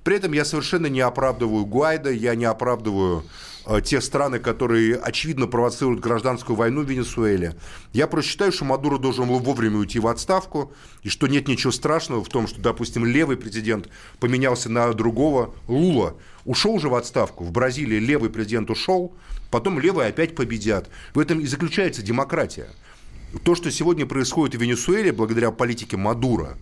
При 0.05 0.17
этом 0.17 0.33
я 0.33 0.45
совершенно 0.45 0.87
не 0.87 1.01
оправдываю 1.01 1.65
Гуайда, 1.65 2.11
я 2.11 2.35
не 2.35 2.45
оправдываю 2.45 3.25
те 3.83 4.01
страны, 4.01 4.39
которые 4.39 4.97
очевидно 4.97 5.47
провоцируют 5.47 6.01
гражданскую 6.01 6.57
войну 6.57 6.83
в 6.83 6.91
Венесуэле. 6.91 7.55
Я 7.93 8.07
просто 8.07 8.31
считаю, 8.31 8.53
что 8.53 8.65
Мадуро 8.65 8.99
должен 8.99 9.27
был 9.27 9.39
вовремя 9.39 9.79
уйти 9.79 9.99
в 9.99 10.07
отставку, 10.07 10.73
и 11.03 11.09
что 11.09 11.27
нет 11.27 11.49
ничего 11.49 11.73
страшного 11.73 12.23
в 12.23 12.29
том, 12.29 12.47
что, 12.47 12.61
допустим, 12.61 13.07
левый 13.07 13.37
президент 13.37 13.89
поменялся 14.21 14.71
на 14.71 14.93
другого, 14.93 15.55
Лула, 15.67 16.17
ушел 16.45 16.75
уже 16.75 16.89
в 16.89 16.95
отставку. 16.95 17.45
В 17.45 17.53
Бразилии 17.53 17.99
левый 17.99 18.31
президент 18.31 18.71
ушел, 18.71 19.15
потом 19.51 19.79
левые 19.79 20.09
опять 20.09 20.35
победят. 20.35 20.91
В 21.15 21.19
этом 21.19 21.41
и 21.41 21.47
заключается 21.47 22.03
демократия. 22.03 22.69
То, 23.45 23.55
что 23.55 23.71
сегодня 23.71 24.07
происходит 24.07 24.57
в 24.57 24.63
Венесуэле, 24.63 25.13
благодаря 25.13 25.51
политике 25.51 25.97
Мадура, 25.97 26.57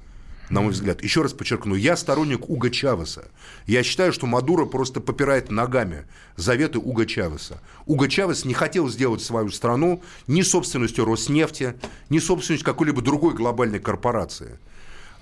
на 0.52 0.60
мой 0.60 0.72
взгляд. 0.72 1.02
Еще 1.02 1.22
раз 1.22 1.32
подчеркну, 1.32 1.74
я 1.74 1.96
сторонник 1.96 2.48
Уга 2.50 2.68
Чавеса. 2.68 3.24
Я 3.66 3.82
считаю, 3.82 4.12
что 4.12 4.26
Мадуро 4.26 4.66
просто 4.66 5.00
попирает 5.00 5.50
ногами 5.50 6.04
заветы 6.36 6.78
Уга 6.78 7.06
Чавеса. 7.06 7.58
Уга 7.86 8.06
Чавес 8.06 8.44
не 8.44 8.52
хотел 8.52 8.88
сделать 8.90 9.22
свою 9.22 9.48
страну 9.48 10.02
ни 10.26 10.42
собственностью 10.42 11.06
Роснефти, 11.06 11.74
ни 12.10 12.18
собственностью 12.18 12.66
какой-либо 12.66 13.00
другой 13.00 13.32
глобальной 13.32 13.80
корпорации. 13.80 14.58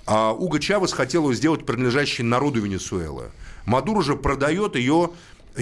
А 0.04 0.32
Уга 0.32 0.58
Чавес 0.58 0.92
хотел 0.92 1.22
его 1.22 1.34
сделать 1.34 1.64
принадлежащей 1.64 2.25
народу 2.25 2.60
Венесуэлы. 2.60 3.30
Мадуро 3.66 4.02
же 4.02 4.16
продает 4.16 4.75
ее 4.75 5.10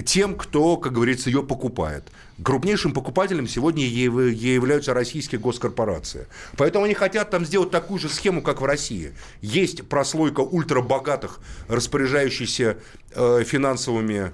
тем, 0.01 0.35
кто, 0.35 0.77
как 0.77 0.93
говорится, 0.93 1.29
ее 1.29 1.43
покупает. 1.43 2.03
Крупнейшим 2.43 2.93
покупателем 2.93 3.47
сегодня 3.47 3.83
ей 3.83 4.05
являются 4.05 4.93
российские 4.93 5.39
госкорпорации. 5.39 6.27
Поэтому 6.57 6.85
они 6.85 6.93
хотят 6.93 7.29
там 7.29 7.45
сделать 7.45 7.71
такую 7.71 7.99
же 7.99 8.09
схему, 8.09 8.41
как 8.41 8.61
в 8.61 8.65
России. 8.65 9.13
Есть 9.41 9.87
прослойка 9.87 10.41
ультрабогатых, 10.41 11.39
распоряжающихся 11.67 12.77
э, 13.13 13.43
финансовыми 13.45 14.31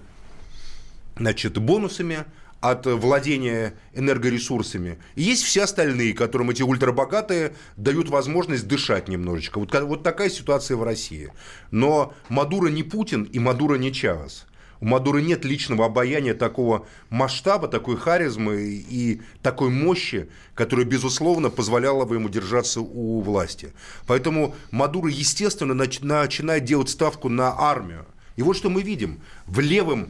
значит, 1.18 1.58
бонусами, 1.58 2.26
от 2.62 2.86
владения 2.88 3.76
энергоресурсами. 3.94 4.98
И 5.16 5.22
есть 5.22 5.44
все 5.44 5.64
остальные, 5.64 6.14
которым 6.14 6.50
эти 6.50 6.64
ультрабогатые 6.64 7.54
дают 7.78 8.10
возможность 8.10 8.68
дышать 8.68 9.08
немножечко. 9.08 9.60
Вот, 9.60 9.72
вот 9.82 10.02
такая 10.02 10.30
ситуация 10.30 10.76
в 10.76 10.84
России. 10.84 11.32
Но 11.70 12.14
Мадуро 12.30 12.70
не 12.70 12.82
Путин 12.82 13.24
и 13.24 13.38
Мадуро 13.38 13.76
не 13.76 13.94
Чавес. 13.94 14.46
У 14.82 14.86
Мадуры 14.86 15.22
нет 15.22 15.46
личного 15.46 15.86
обаяния 15.86 16.34
такого 16.34 16.86
масштаба, 17.10 17.68
такой 17.68 17.98
харизмы 17.98 18.62
и 18.62 19.22
такой 19.42 19.70
мощи, 19.70 20.30
которая, 20.54 20.86
безусловно, 20.86 21.50
позволяла 21.50 22.06
бы 22.06 22.16
ему 22.16 22.30
держаться 22.30 22.82
у 22.82 23.22
власти. 23.22 23.74
Поэтому 24.08 24.56
Мадуро, 24.72 25.10
естественно, 25.10 25.74
начинает 25.74 26.64
делать 26.66 26.90
ставку 26.90 27.30
на 27.30 27.58
армию. 27.58 28.06
И 28.36 28.42
вот 28.42 28.58
что 28.58 28.70
мы 28.70 28.82
видим. 28.82 29.22
В 29.48 29.60
левом 29.60 30.10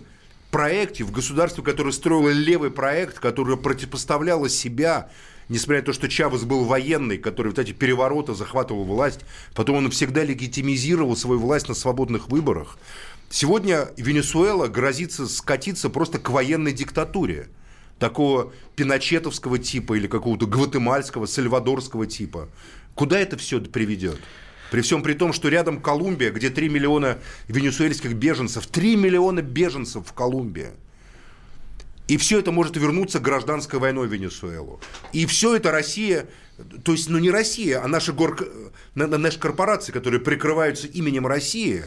проекте, 0.50 1.04
в 1.04 1.12
государстве, 1.12 1.64
которое 1.64 1.92
строило 1.92 2.30
левый 2.30 2.72
проект, 2.72 3.20
которое 3.20 3.58
противопоставляло 3.58 4.50
себя 4.50 5.10
несмотря 5.50 5.82
на 5.82 5.86
то, 5.86 5.94
что 5.94 6.10
Чавес 6.10 6.44
был 6.44 6.66
военный, 6.66 7.18
который 7.18 7.50
вот 7.50 7.60
эти 7.60 7.72
перевороты 7.72 8.34
захватывал 8.34 8.84
власть, 8.84 9.22
потом 9.54 9.78
он 9.78 9.92
всегда 9.92 10.24
легитимизировал 10.24 11.16
свою 11.16 11.40
власть 11.40 11.68
на 11.68 11.76
свободных 11.76 12.30
выборах. 12.30 12.78
Сегодня 13.30 13.90
Венесуэла 13.98 14.68
грозится 14.68 15.28
скатиться 15.28 15.90
просто 15.90 16.20
к 16.20 16.30
военной 16.30 16.72
диктатуре 16.72 17.50
такого 18.00 18.54
пиночетовского 18.76 19.58
типа 19.58 19.96
или 19.96 20.08
какого-то 20.08 20.46
гватемальского, 20.46 21.26
сальвадорского 21.26 22.06
типа. 22.06 22.50
Куда 22.94 23.20
это 23.20 23.38
все 23.38 23.60
приведет? 23.60 24.20
При 24.72 24.82
всем 24.82 25.04
при 25.04 25.14
том, 25.14 25.32
что 25.32 25.50
рядом 25.50 25.82
Колумбия, 25.82 26.32
где 26.32 26.50
3 26.50 26.70
миллиона 26.70 27.20
венесуэльских 27.48 28.14
беженцев, 28.14 28.68
3 28.68 28.96
миллиона 28.96 29.42
беженцев 29.42 30.08
в 30.08 30.14
Колумбии. 30.14 30.70
И 32.08 32.18
все 32.18 32.40
это 32.40 32.52
может 32.52 32.78
вернуться 32.78 33.20
гражданской 33.20 33.80
войной 33.80 34.08
в 34.08 34.14
Венесуэлу. 34.14 34.80
И 35.12 35.26
все 35.26 35.56
это 35.56 35.72
Россия, 35.72 36.28
то 36.84 36.92
есть, 36.92 37.10
ну 37.10 37.18
не 37.18 37.32
Россия, 37.32 37.84
а 37.84 37.88
наши, 37.88 38.14
гор, 38.14 38.38
наши 38.94 39.40
корпорации, 39.40 39.92
которые 39.92 40.22
прикрываются 40.22 40.88
именем 40.88 41.26
России, 41.26 41.86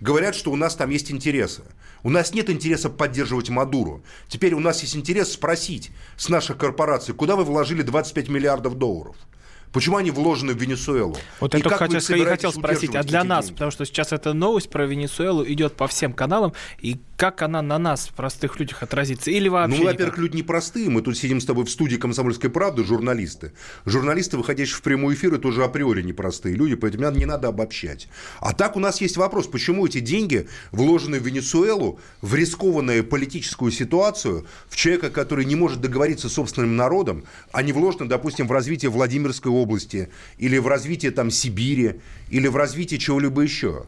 говорят, 0.00 0.34
что 0.34 0.50
у 0.50 0.56
нас 0.56 0.74
там 0.74 0.90
есть 0.90 1.10
интересы. 1.10 1.62
У 2.02 2.10
нас 2.10 2.32
нет 2.32 2.48
интереса 2.48 2.88
поддерживать 2.88 3.50
Мадуру. 3.50 4.02
Теперь 4.28 4.54
у 4.54 4.60
нас 4.60 4.80
есть 4.82 4.96
интерес 4.96 5.32
спросить 5.32 5.90
с 6.16 6.28
наших 6.28 6.56
корпораций, 6.56 7.14
куда 7.14 7.36
вы 7.36 7.44
вложили 7.44 7.82
25 7.82 8.28
миллиардов 8.28 8.76
долларов– 8.76 9.16
Почему 9.72 9.98
они 9.98 10.10
вложены 10.10 10.52
в 10.52 10.56
Венесуэлу? 10.56 11.16
Вот 11.38 11.54
я 11.54 11.60
только 11.60 11.78
хотел, 11.78 12.16
и 12.16 12.24
хотел 12.24 12.52
спросить, 12.52 12.94
а 12.96 13.04
для 13.04 13.22
нас, 13.22 13.46
деньги? 13.46 13.54
потому 13.54 13.70
что 13.70 13.84
сейчас 13.84 14.12
эта 14.12 14.32
новость 14.32 14.68
про 14.68 14.84
Венесуэлу 14.84 15.44
идет 15.46 15.76
по 15.76 15.86
всем 15.86 16.12
каналам, 16.12 16.54
и 16.80 16.98
как 17.20 17.42
она 17.42 17.60
на 17.60 17.78
нас, 17.78 18.08
простых 18.08 18.58
людях, 18.58 18.82
отразится? 18.82 19.30
Или 19.30 19.48
вообще 19.48 19.76
Ну, 19.76 19.84
во-первых, 19.84 20.16
люди 20.16 20.38
непростые. 20.38 20.88
Мы 20.88 21.02
тут 21.02 21.18
сидим 21.18 21.38
с 21.42 21.44
тобой 21.44 21.66
в 21.66 21.70
студии 21.70 21.96
«Комсомольской 21.96 22.48
правды», 22.48 22.82
журналисты. 22.82 23.52
Журналисты, 23.84 24.38
выходящие 24.38 24.76
в 24.76 24.80
прямой 24.80 25.12
эфир, 25.12 25.34
это 25.34 25.46
уже 25.48 25.62
априори 25.62 26.00
непростые 26.00 26.54
люди, 26.54 26.76
поэтому 26.76 27.10
не 27.10 27.26
надо 27.26 27.48
обобщать. 27.48 28.08
А 28.40 28.54
так 28.54 28.74
у 28.74 28.80
нас 28.80 29.02
есть 29.02 29.18
вопрос, 29.18 29.48
почему 29.48 29.84
эти 29.86 30.00
деньги 30.00 30.48
вложены 30.72 31.20
в 31.20 31.26
Венесуэлу, 31.26 32.00
в 32.22 32.34
рискованную 32.34 33.04
политическую 33.04 33.70
ситуацию, 33.70 34.46
в 34.70 34.76
человека, 34.76 35.10
который 35.10 35.44
не 35.44 35.56
может 35.56 35.82
договориться 35.82 36.30
с 36.30 36.32
собственным 36.32 36.74
народом, 36.74 37.24
а 37.52 37.62
не 37.62 37.74
вложены, 37.74 38.08
допустим, 38.08 38.48
в 38.48 38.52
развитие 38.52 38.90
Владимирской 38.90 39.52
области, 39.52 40.08
или 40.38 40.56
в 40.56 40.66
развитие 40.66 41.10
там 41.10 41.30
Сибири, 41.30 42.00
или 42.30 42.48
в 42.48 42.56
развитие 42.56 42.98
чего-либо 42.98 43.42
еще. 43.42 43.84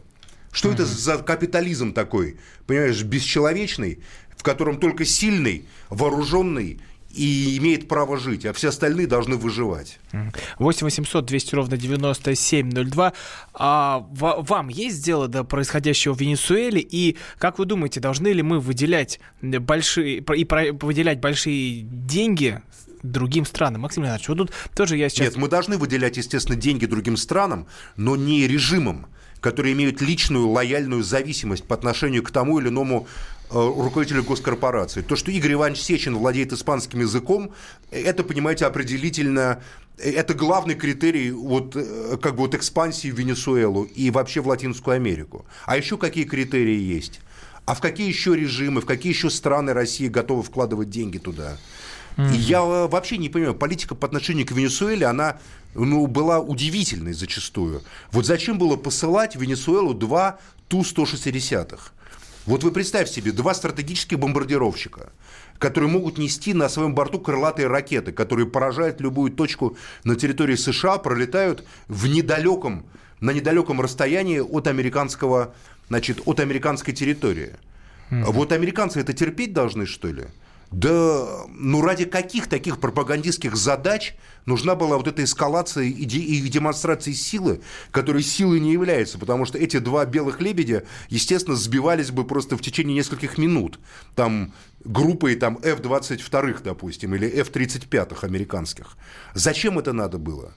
Что 0.53 0.69
mm-hmm. 0.69 0.73
это 0.73 0.85
за 0.85 1.17
капитализм 1.17 1.91
такой, 1.91 2.37
понимаешь, 2.67 3.01
бесчеловечный, 3.03 3.99
в 4.37 4.43
котором 4.43 4.79
только 4.79 5.03
сильный, 5.03 5.65
вооруженный 5.89 6.79
и 7.13 7.57
имеет 7.57 7.87
право 7.87 8.17
жить, 8.17 8.45
а 8.45 8.53
все 8.53 8.69
остальные 8.69 9.07
должны 9.07 9.35
выживать. 9.35 9.99
8 10.57 10.85
800 10.85 11.25
200 11.25 11.55
ровно 11.55 11.77
9702. 11.77 13.13
А 13.53 14.05
вам 14.09 14.69
есть 14.69 15.03
дело 15.03 15.27
до 15.27 15.43
происходящего 15.43 16.13
в 16.13 16.19
Венесуэле? 16.19 16.81
И 16.81 17.17
как 17.37 17.59
вы 17.59 17.65
думаете, 17.65 17.99
должны 17.99 18.29
ли 18.29 18.41
мы 18.41 18.59
выделять 18.59 19.19
большие, 19.41 20.19
и 20.19 20.47
выделять 20.81 21.19
большие 21.19 21.81
деньги 21.81 22.61
другим 23.03 23.45
странам. 23.45 23.81
Максим 23.81 24.03
Леонидович, 24.03 24.29
вот 24.29 24.37
тут 24.37 24.53
тоже 24.75 24.97
я 24.97 25.09
сейчас... 25.09 25.27
Нет, 25.27 25.35
мы 25.35 25.49
должны 25.49 25.77
выделять, 25.77 26.17
естественно, 26.17 26.57
деньги 26.57 26.85
другим 26.85 27.17
странам, 27.17 27.67
но 27.97 28.15
не 28.15 28.47
режимам, 28.47 29.07
которые 29.43 29.73
имеют 29.73 30.01
личную 30.01 30.47
лояльную 30.47 31.03
зависимость 31.03 31.65
по 31.65 31.75
отношению 31.75 32.23
к 32.23 32.31
тому 32.31 32.59
или 32.59 32.69
иному 32.69 33.07
э, 33.51 33.53
руководителю 33.53 34.23
госкорпорации. 34.23 35.01
То, 35.01 35.17
что 35.17 35.31
Игорь 35.31 35.53
Иванович 35.53 35.81
Сечин 35.81 36.15
владеет 36.15 36.53
испанским 36.53 37.01
языком, 37.01 37.51
это, 37.91 38.23
понимаете, 38.23 38.65
определительно 38.65 39.61
это 39.97 40.33
главный 40.33 40.75
критерий 40.75 41.31
вот, 41.31 41.75
э, 41.75 42.17
как 42.21 42.35
бы 42.35 42.43
вот 42.43 42.55
экспансии 42.55 43.11
в 43.11 43.19
Венесуэлу 43.19 43.83
и 43.83 44.09
вообще 44.11 44.39
в 44.39 44.47
Латинскую 44.47 44.95
Америку. 44.95 45.45
А 45.65 45.75
еще 45.75 45.97
какие 45.97 46.23
критерии 46.23 46.79
есть? 46.79 47.19
А 47.65 47.75
в 47.75 47.81
какие 47.81 48.07
еще 48.07 48.35
режимы, 48.35 48.79
в 48.79 48.85
какие 48.85 49.11
еще 49.11 49.29
страны 49.29 49.73
России 49.73 50.07
готовы 50.07 50.41
вкладывать 50.43 50.89
деньги 50.89 51.17
туда? 51.17 51.57
Mm-hmm. 52.17 52.35
И 52.35 52.37
я 52.37 52.59
э, 52.59 52.87
вообще 52.87 53.17
не 53.17 53.29
понимаю, 53.29 53.55
политика 53.55 53.95
по 53.95 54.07
отношению 54.07 54.45
к 54.45 54.51
Венесуэле, 54.51 55.05
она 55.05 55.37
ну, 55.73 56.07
была 56.07 56.39
удивительной 56.39 57.13
зачастую. 57.13 57.81
Вот 58.11 58.25
зачем 58.25 58.57
было 58.57 58.75
посылать 58.75 59.35
в 59.35 59.41
Венесуэлу 59.41 59.93
два 59.93 60.39
Ту-160? 60.67 61.79
Вот 62.45 62.63
вы 62.63 62.71
представьте 62.71 63.13
себе, 63.13 63.31
два 63.31 63.53
стратегических 63.53 64.19
бомбардировщика, 64.19 65.13
которые 65.59 65.89
могут 65.89 66.17
нести 66.17 66.53
на 66.53 66.67
своем 66.67 66.93
борту 66.93 67.19
крылатые 67.19 67.67
ракеты, 67.67 68.11
которые 68.11 68.47
поражают 68.47 68.99
любую 68.99 69.31
точку 69.31 69.77
на 70.03 70.15
территории 70.15 70.55
США, 70.55 70.97
пролетают 70.97 71.63
в 71.87 72.07
недалеком, 72.07 72.85
на 73.21 73.31
недалеком 73.31 73.79
расстоянии 73.79 74.39
от 74.39 74.67
американского, 74.67 75.55
значит, 75.87 76.21
от 76.25 76.41
американской 76.41 76.93
территории. 76.93 77.53
Mm-hmm. 78.11 78.23
Вот 78.25 78.51
американцы 78.51 78.99
это 78.99 79.13
терпеть 79.13 79.53
должны, 79.53 79.85
что 79.85 80.09
ли? 80.09 80.25
Да, 80.73 81.45
ну 81.49 81.81
ради 81.81 82.05
каких 82.05 82.47
таких 82.47 82.79
пропагандистских 82.79 83.55
задач 83.55 84.15
нужна 84.47 84.73
была 84.73 84.97
вот 84.97 85.07
эта 85.07 85.23
эскалация 85.23 85.83
и, 85.83 86.03
де, 86.03 86.17
и 86.17 86.41
демонстрация 86.49 87.13
силы, 87.13 87.61
которой 87.91 88.23
силой 88.23 88.59
не 88.59 88.71
является, 88.71 89.19
потому 89.19 89.45
что 89.45 89.59
эти 89.59 89.77
два 89.77 90.03
белых 90.07 90.41
лебедя, 90.41 90.83
естественно, 91.09 91.55
сбивались 91.55 92.09
бы 92.09 92.25
просто 92.25 92.57
в 92.57 92.61
течение 92.61 92.95
нескольких 92.95 93.37
минут. 93.37 93.79
Там 94.15 94.51
группой 94.83 95.35
там 95.35 95.59
F-22, 95.61 96.63
допустим, 96.63 97.13
или 97.13 97.27
F-35 97.27 98.25
американских. 98.25 98.97
Зачем 99.35 99.77
это 99.77 99.93
надо 99.93 100.17
было? 100.17 100.55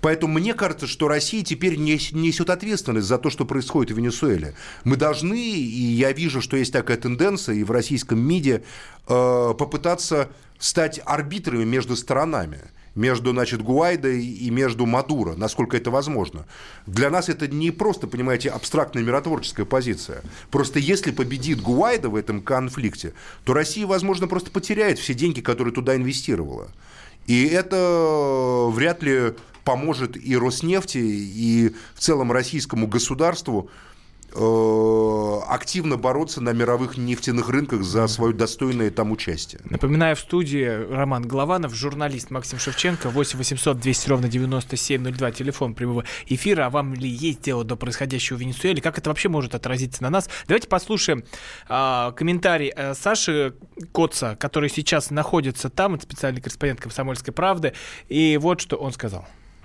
Поэтому 0.00 0.34
мне 0.34 0.54
кажется, 0.54 0.86
что 0.86 1.08
Россия 1.08 1.44
теперь 1.44 1.76
несет 1.76 2.50
ответственность 2.50 3.06
за 3.06 3.18
то, 3.18 3.30
что 3.30 3.44
происходит 3.44 3.92
в 3.92 3.98
Венесуэле. 3.98 4.54
Мы 4.84 4.96
должны, 4.96 5.38
и 5.38 5.82
я 5.82 6.12
вижу, 6.12 6.40
что 6.40 6.56
есть 6.56 6.72
такая 6.72 6.96
тенденция 6.96 7.56
и 7.56 7.64
в 7.64 7.70
российском 7.70 8.20
МИДе, 8.20 8.62
э, 9.08 9.54
попытаться 9.58 10.30
стать 10.58 11.00
арбитрами 11.04 11.64
между 11.64 11.96
сторонами 11.96 12.60
между, 12.94 13.30
значит, 13.30 13.62
Гуайдой 13.62 14.24
и 14.24 14.50
между 14.50 14.86
Мадуро, 14.86 15.34
насколько 15.36 15.76
это 15.76 15.90
возможно. 15.90 16.46
Для 16.86 17.10
нас 17.10 17.28
это 17.28 17.46
не 17.46 17.70
просто, 17.70 18.06
понимаете, 18.06 18.50
абстрактная 18.50 19.02
миротворческая 19.02 19.66
позиция. 19.66 20.22
Просто 20.50 20.78
если 20.78 21.10
победит 21.10 21.60
Гуайда 21.60 22.08
в 22.08 22.16
этом 22.16 22.40
конфликте, 22.40 23.14
то 23.44 23.54
Россия, 23.54 23.86
возможно, 23.86 24.26
просто 24.26 24.50
потеряет 24.50 24.98
все 24.98 25.14
деньги, 25.14 25.40
которые 25.40 25.72
туда 25.72 25.94
инвестировала. 25.94 26.68
И 27.26 27.46
это 27.46 28.66
вряд 28.70 29.02
ли 29.02 29.34
поможет 29.64 30.16
и 30.16 30.36
Роснефти, 30.36 30.98
и 30.98 31.74
в 31.94 32.00
целом 32.00 32.32
российскому 32.32 32.86
государству 32.86 33.70
э, 34.34 35.40
активно 35.48 35.96
бороться 35.96 36.40
на 36.40 36.52
мировых 36.52 36.96
нефтяных 36.96 37.48
рынках 37.48 37.82
за 37.82 38.06
свое 38.06 38.32
достойное 38.32 38.90
там 38.90 39.10
участие. 39.10 39.60
Напоминаю, 39.64 40.16
в 40.16 40.20
студии 40.20 40.64
Роман 40.64 41.26
Голованов, 41.26 41.74
журналист 41.74 42.30
Максим 42.30 42.58
Шевченко, 42.58 43.10
8 43.10 43.38
800 43.38 43.78
200 43.78 44.08
ровно 44.08 44.28
9702, 44.28 45.32
телефон 45.32 45.74
прямого 45.74 46.04
эфира. 46.26 46.66
А 46.66 46.70
вам 46.70 46.94
ли 46.94 47.08
есть 47.08 47.42
дело 47.42 47.64
до 47.64 47.76
происходящего 47.76 48.36
в 48.36 48.40
Венесуэле? 48.40 48.80
Как 48.80 48.98
это 48.98 49.10
вообще 49.10 49.28
может 49.28 49.54
отразиться 49.54 50.02
на 50.02 50.10
нас? 50.10 50.28
Давайте 50.46 50.68
послушаем 50.68 51.24
э, 51.68 52.12
комментарий 52.16 52.72
э, 52.74 52.94
Саши 52.94 53.54
Коца, 53.92 54.36
который 54.36 54.70
сейчас 54.70 55.10
находится 55.10 55.70
там, 55.70 55.94
это 55.94 56.04
специальный 56.04 56.40
корреспондент 56.40 56.80
«Комсомольской 56.80 57.32
правды», 57.32 57.72
и 58.08 58.38
вот 58.40 58.60
что 58.60 58.76
он 58.76 58.92
сказал. 58.92 59.26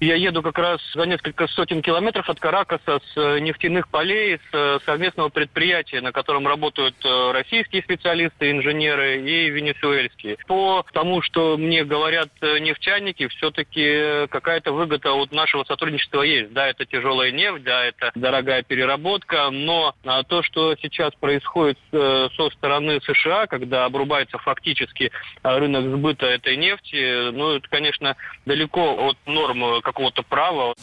Я 0.00 0.14
еду 0.14 0.42
как 0.42 0.56
раз 0.56 0.80
за 0.94 1.04
несколько 1.04 1.46
сотен 1.46 1.82
километров 1.82 2.30
от 2.30 2.40
Каракаса 2.40 3.00
с 3.12 3.16
э, 3.18 3.38
нефтяных 3.40 3.86
полей, 3.88 4.38
с 4.38 4.54
э, 4.54 4.78
совместного 4.86 5.28
предприятия, 5.28 6.00
на 6.00 6.10
котором 6.10 6.46
работают 6.48 6.94
э, 7.04 7.32
российские 7.32 7.82
специалисты, 7.82 8.50
инженеры 8.50 9.20
и 9.20 9.50
венесуэльские. 9.50 10.38
По 10.46 10.86
тому, 10.94 11.20
что 11.20 11.58
мне 11.58 11.84
говорят 11.84 12.30
нефтяники, 12.40 13.28
все-таки 13.28 14.26
какая-то 14.28 14.72
выгода 14.72 15.12
от 15.12 15.32
нашего 15.32 15.64
сотрудничества 15.64 16.22
есть. 16.22 16.54
Да, 16.54 16.66
это 16.66 16.86
тяжелая 16.86 17.30
нефть, 17.30 17.64
да, 17.64 17.84
это 17.84 18.10
дорогая 18.14 18.62
переработка, 18.62 19.50
но 19.50 19.94
а, 20.06 20.22
то, 20.22 20.42
что 20.42 20.76
сейчас 20.80 21.12
происходит 21.20 21.78
со 21.90 22.50
стороны 22.56 23.00
США, 23.02 23.46
когда 23.46 23.84
обрубается 23.84 24.38
фактически 24.38 25.12
рынок 25.42 25.84
сбыта 25.84 26.24
этой 26.24 26.56
нефти, 26.56 27.30
ну, 27.32 27.56
это, 27.56 27.68
конечно, 27.68 28.16
далеко 28.46 29.08
от 29.08 29.18
норм 29.26 29.82
какого-то 29.90 30.22
права. 30.22 30.74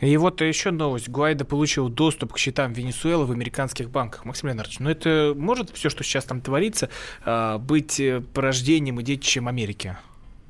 И 0.00 0.16
вот 0.16 0.40
еще 0.40 0.70
новость. 0.70 1.08
Гуайда 1.08 1.44
получил 1.44 1.88
доступ 1.88 2.32
к 2.32 2.38
счетам 2.38 2.72
Венесуэлы 2.72 3.26
в 3.26 3.32
американских 3.32 3.90
банках. 3.90 4.24
Максим 4.24 4.48
Леонардович, 4.48 4.78
ну 4.78 4.90
это 4.90 5.34
может 5.36 5.70
все, 5.70 5.90
что 5.90 6.02
сейчас 6.04 6.24
там 6.24 6.40
творится, 6.40 6.88
а, 7.24 7.58
быть 7.58 8.00
э, 8.00 8.22
порождением 8.32 9.00
и 9.00 9.02
детищем 9.02 9.46
Америки? 9.46 9.96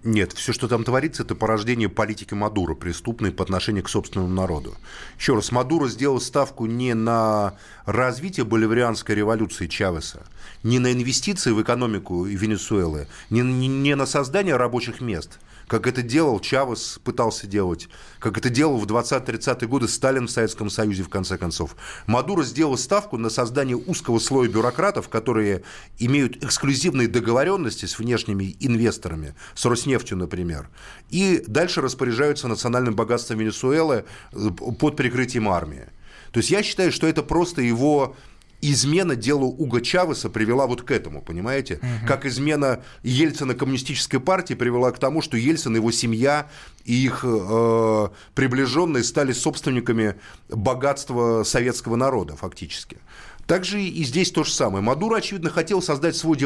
Нет, 0.03 0.33
все, 0.33 0.53
что 0.53 0.67
там 0.67 0.85
творится, 0.85 1.25
это 1.25 1.35
порождение 1.35 1.91
политики 1.91 2.33
Мадуро, 2.33 2.75
преступной 2.75 3.33
по 3.33 3.43
отношению 3.43 3.85
к 3.85 3.91
собственному 3.91 4.33
народу. 4.33 4.75
Еще 5.19 5.35
раз, 5.35 5.53
Мадуро 5.53 5.89
сделал 5.89 6.21
ставку 6.21 6.65
не 6.65 6.95
на 6.95 7.55
развитие 7.85 8.47
боливарианской 8.47 9.15
революции 9.15 9.67
Чавеса, 9.67 10.25
не 10.63 10.79
на 10.79 10.93
инвестиции 10.93 11.51
в 11.51 11.61
экономику 11.61 12.25
Венесуэлы, 12.25 13.09
не, 13.29 13.43
не, 13.43 13.69
не 13.69 13.95
на 13.95 14.07
создание 14.07 14.57
рабочих 14.57 15.01
мест– 15.01 15.39
как 15.71 15.87
это 15.87 16.03
делал 16.03 16.41
Чавес, 16.41 16.99
пытался 17.05 17.47
делать, 17.47 17.89
как 18.19 18.37
это 18.37 18.51
делал 18.51 18.77
в 18.77 18.87
20-30-е 18.87 19.69
годы 19.69 19.87
Сталин 19.87 20.27
в 20.27 20.31
Советском 20.31 20.69
Союзе, 20.69 21.05
в 21.05 21.09
конце 21.09 21.39
концов. 21.39 21.77
Мадуро 22.09 22.43
сделал 22.43 22.77
ставку 22.77 23.17
на 23.19 23.31
создание 23.31 23.77
узкого 23.77 24.19
слоя 24.19 24.49
бюрократов, 24.49 25.09
которые 25.09 25.63
имеют 26.01 26.43
эксклюзивные 26.43 27.07
договоренности 27.07 27.87
с 27.87 28.01
внешними 28.01 28.57
инвесторами, 28.59 29.37
с 29.55 29.65
Роснефтью, 29.65 30.19
например, 30.19 30.69
и 31.09 31.45
дальше 31.47 31.83
распоряжаются 31.83 32.49
национальным 32.49 32.97
богатством 32.97 33.39
Венесуэлы 33.39 34.05
э, 34.33 34.51
под 34.51 34.97
прикрытием 34.97 35.49
армии. 35.49 35.87
То 36.33 36.39
есть 36.39 36.51
я 36.51 36.65
считаю, 36.65 36.91
что 36.91 37.07
это 37.07 37.23
просто 37.23 37.63
его 37.63 38.17
измена 38.63 39.17
делу 39.17 39.47
Уга 39.47 39.81
Чавеса 39.81 40.29
привела 40.29 40.67
вот 40.67 40.83
к 40.83 40.91
этому, 40.91 41.23
понимаете? 41.23 41.77
Угу. 41.77 42.07
Как 42.07 42.27
измена 42.27 42.83
Ельцина 43.03 43.55
коммунистической 43.55 44.21
партии 44.21 44.55
привела 44.55 44.91
к 44.91 44.99
тому, 44.99 45.23
что 45.23 45.37
Ельцин, 45.37 45.77
его 45.77 45.91
семья 45.91 46.49
и 46.85 46.95
их 47.05 47.21
э, 47.25 48.09
приближенные 48.35 49.05
стали 49.05 49.33
собственниками 49.33 50.17
богатства 50.49 51.43
советского 51.43 51.97
народа 51.97 52.37
фактически. 52.37 52.99
Также 53.47 53.83
и 53.83 54.05
здесь 54.05 54.31
то 54.31 54.45
же 54.45 54.53
самое. 54.53 54.85
Мадуро, 54.85 55.17
очевидно, 55.17 55.51
хотел 55.51 55.83
создать 55.83 56.17
свой, 56.17 56.39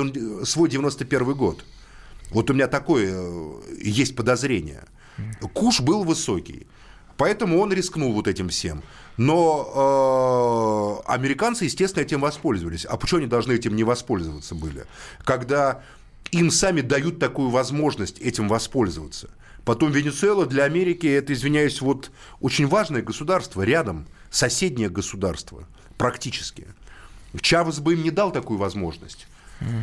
свой 0.44 0.68
91 0.68 1.34
год. 1.34 1.64
Вот 2.30 2.50
у 2.50 2.54
меня 2.54 2.66
такое 2.66 3.12
э, 3.12 3.52
есть 3.82 4.16
подозрение. 4.16 4.84
Куш 5.52 5.80
был 5.80 6.02
высокий. 6.02 6.66
Поэтому 7.16 7.60
он 7.60 7.72
рискнул 7.72 8.12
вот 8.12 8.26
этим 8.26 8.48
всем. 8.48 8.82
Но 9.16 11.02
э, 11.06 11.12
американцы, 11.12 11.64
естественно, 11.64 12.02
этим 12.02 12.20
воспользовались. 12.20 12.84
А 12.84 12.96
почему 12.96 13.18
они 13.18 13.28
должны 13.28 13.52
этим 13.52 13.76
не 13.76 13.84
воспользоваться 13.84 14.54
были? 14.54 14.86
Когда 15.24 15.82
им 16.32 16.50
сами 16.50 16.80
дают 16.80 17.20
такую 17.20 17.50
возможность 17.50 18.18
этим 18.18 18.48
воспользоваться. 18.48 19.30
Потом 19.64 19.92
Венесуэла 19.92 20.46
для 20.46 20.64
Америки 20.64 21.06
это, 21.06 21.32
извиняюсь, 21.32 21.80
вот 21.80 22.10
очень 22.40 22.66
важное 22.66 23.02
государство 23.02 23.62
рядом, 23.62 24.06
соседнее 24.30 24.90
государство 24.90 25.64
практически. 25.96 26.66
Чавес 27.40 27.80
бы 27.80 27.94
им 27.94 28.02
не 28.02 28.10
дал 28.10 28.32
такую 28.32 28.58
возможность. 28.58 29.26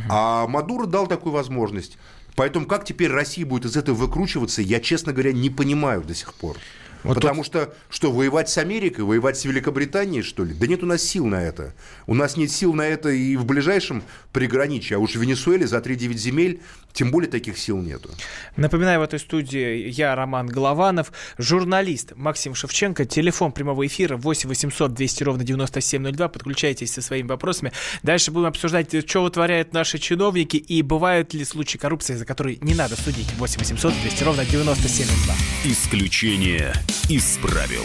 А 0.08 0.46
Мадуро 0.46 0.86
дал 0.86 1.06
такую 1.06 1.32
возможность. 1.32 1.98
Поэтому 2.36 2.66
как 2.66 2.84
теперь 2.84 3.10
Россия 3.10 3.44
будет 3.44 3.64
из 3.64 3.76
этого 3.76 3.96
выкручиваться, 3.96 4.62
я, 4.62 4.80
честно 4.80 5.12
говоря, 5.12 5.32
не 5.32 5.50
понимаю 5.50 6.02
до 6.02 6.14
сих 6.14 6.34
пор. 6.34 6.56
Вот 7.04 7.14
Потому 7.14 7.42
тут... 7.42 7.46
что, 7.46 7.74
что, 7.90 8.12
воевать 8.12 8.48
с 8.48 8.58
Америкой, 8.58 9.04
воевать 9.04 9.36
с 9.36 9.44
Великобританией, 9.44 10.22
что 10.22 10.44
ли? 10.44 10.54
Да 10.54 10.66
нет 10.66 10.82
у 10.82 10.86
нас 10.86 11.02
сил 11.02 11.26
на 11.26 11.42
это. 11.42 11.74
У 12.06 12.14
нас 12.14 12.36
нет 12.36 12.50
сил 12.50 12.74
на 12.74 12.82
это 12.82 13.10
и 13.10 13.36
в 13.36 13.44
ближайшем 13.44 14.02
приграничье. 14.32 14.96
А 14.96 15.00
уж 15.00 15.16
в 15.16 15.20
Венесуэле 15.20 15.66
за 15.66 15.78
3-9 15.78 16.14
земель 16.14 16.60
тем 16.92 17.10
более 17.10 17.30
таких 17.30 17.58
сил 17.58 17.80
нету. 17.80 18.10
Напоминаю, 18.56 19.00
в 19.00 19.02
этой 19.02 19.18
студии 19.18 19.88
я, 19.88 20.14
Роман 20.14 20.46
Голованов, 20.46 21.12
журналист 21.38 22.12
Максим 22.16 22.54
Шевченко. 22.54 23.04
Телефон 23.04 23.52
прямого 23.52 23.86
эфира 23.86 24.16
8 24.16 24.48
800 24.48 24.94
200 24.94 25.24
ровно 25.24 25.44
9702. 25.44 26.28
Подключайтесь 26.28 26.92
со 26.92 27.02
своими 27.02 27.28
вопросами. 27.28 27.72
Дальше 28.02 28.30
будем 28.30 28.46
обсуждать, 28.46 29.08
что 29.08 29.22
вытворяют 29.22 29.72
наши 29.72 29.98
чиновники 29.98 30.56
и 30.56 30.82
бывают 30.82 31.34
ли 31.34 31.44
случаи 31.44 31.78
коррупции, 31.78 32.14
за 32.14 32.24
которые 32.24 32.58
не 32.60 32.74
надо 32.74 32.96
судить. 32.96 33.32
8 33.34 33.58
800 33.58 33.94
200 34.02 34.24
ровно 34.24 34.44
9702. 34.44 35.34
Исключение 35.64 36.72
из 37.08 37.38
правил. 37.42 37.84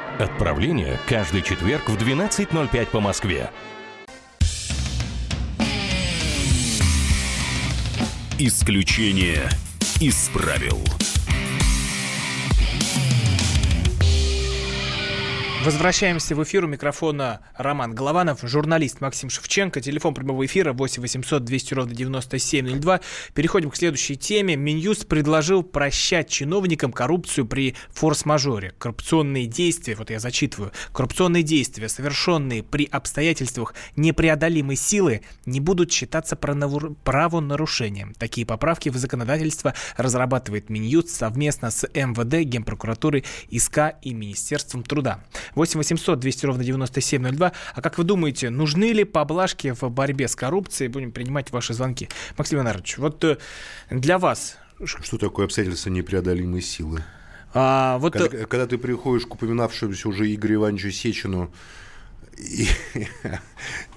Отправление 0.19 0.99
каждый 1.07 1.41
четверг 1.41 1.89
в 1.89 1.97
12.05 1.97 2.85
по 2.87 2.99
Москве. 2.99 3.49
Исключение 8.37 9.49
из 9.99 10.29
правил. 10.29 10.79
Возвращаемся 15.63 16.35
в 16.35 16.43
эфир. 16.43 16.65
У 16.65 16.67
микрофона 16.67 17.41
Роман 17.55 17.93
Голованов, 17.93 18.39
журналист 18.41 18.99
Максим 18.99 19.29
Шевченко. 19.29 19.79
Телефон 19.79 20.15
прямого 20.15 20.43
эфира 20.43 20.73
8 20.73 20.99
800 21.03 21.43
200 21.43 21.73
ровно 21.75 21.93
9702. 21.93 23.01
Переходим 23.35 23.69
к 23.69 23.75
следующей 23.75 24.15
теме. 24.15 24.55
Минюст 24.55 25.07
предложил 25.07 25.61
прощать 25.61 26.29
чиновникам 26.29 26.91
коррупцию 26.91 27.45
при 27.45 27.75
форс-мажоре. 27.93 28.73
Коррупционные 28.79 29.45
действия, 29.45 29.95
вот 29.95 30.09
я 30.09 30.19
зачитываю, 30.19 30.71
коррупционные 30.93 31.43
действия, 31.43 31.89
совершенные 31.89 32.63
при 32.63 32.85
обстоятельствах 32.85 33.75
непреодолимой 33.95 34.75
силы, 34.75 35.21
не 35.45 35.59
будут 35.59 35.91
считаться 35.91 36.35
правонарушением. 36.35 38.15
Такие 38.15 38.47
поправки 38.47 38.89
в 38.89 38.95
законодательство 38.95 39.75
разрабатывает 39.95 40.71
Минюст 40.71 41.09
совместно 41.09 41.69
с 41.69 41.87
МВД, 41.93 42.49
Генпрокуратурой, 42.49 43.25
ИСК 43.51 43.93
и 44.01 44.15
Министерством 44.15 44.81
труда. 44.81 45.23
8 45.55 45.77
800 45.77 46.19
200 46.19 46.45
ровно 46.45 46.63
9702. 46.63 47.51
А 47.73 47.81
как 47.81 47.97
вы 47.97 48.03
думаете, 48.03 48.49
нужны 48.49 48.91
ли 48.91 49.03
поблажки 49.03 49.73
в 49.79 49.89
борьбе 49.89 50.27
с 50.27 50.35
коррупцией? 50.35 50.89
Будем 50.89 51.11
принимать 51.11 51.51
ваши 51.51 51.73
звонки. 51.73 52.09
Максим 52.37 52.57
Леонардович, 52.57 52.97
вот 52.97 53.23
э, 53.23 53.37
для 53.89 54.17
вас... 54.17 54.57
Что 54.83 55.17
такое 55.17 55.45
обстоятельства 55.45 55.89
непреодолимой 55.89 56.61
силы? 56.61 57.03
А, 57.53 57.97
вот... 57.99 58.13
когда, 58.13 58.37
э, 58.37 58.45
когда 58.45 58.67
ты 58.67 58.77
приходишь 58.77 59.25
к 59.25 59.33
упоминавшемуся 59.33 60.09
уже 60.09 60.33
Игорю 60.33 60.55
Ивановичу 60.55 60.91
Сечину, 60.91 61.51
и, 62.37 62.67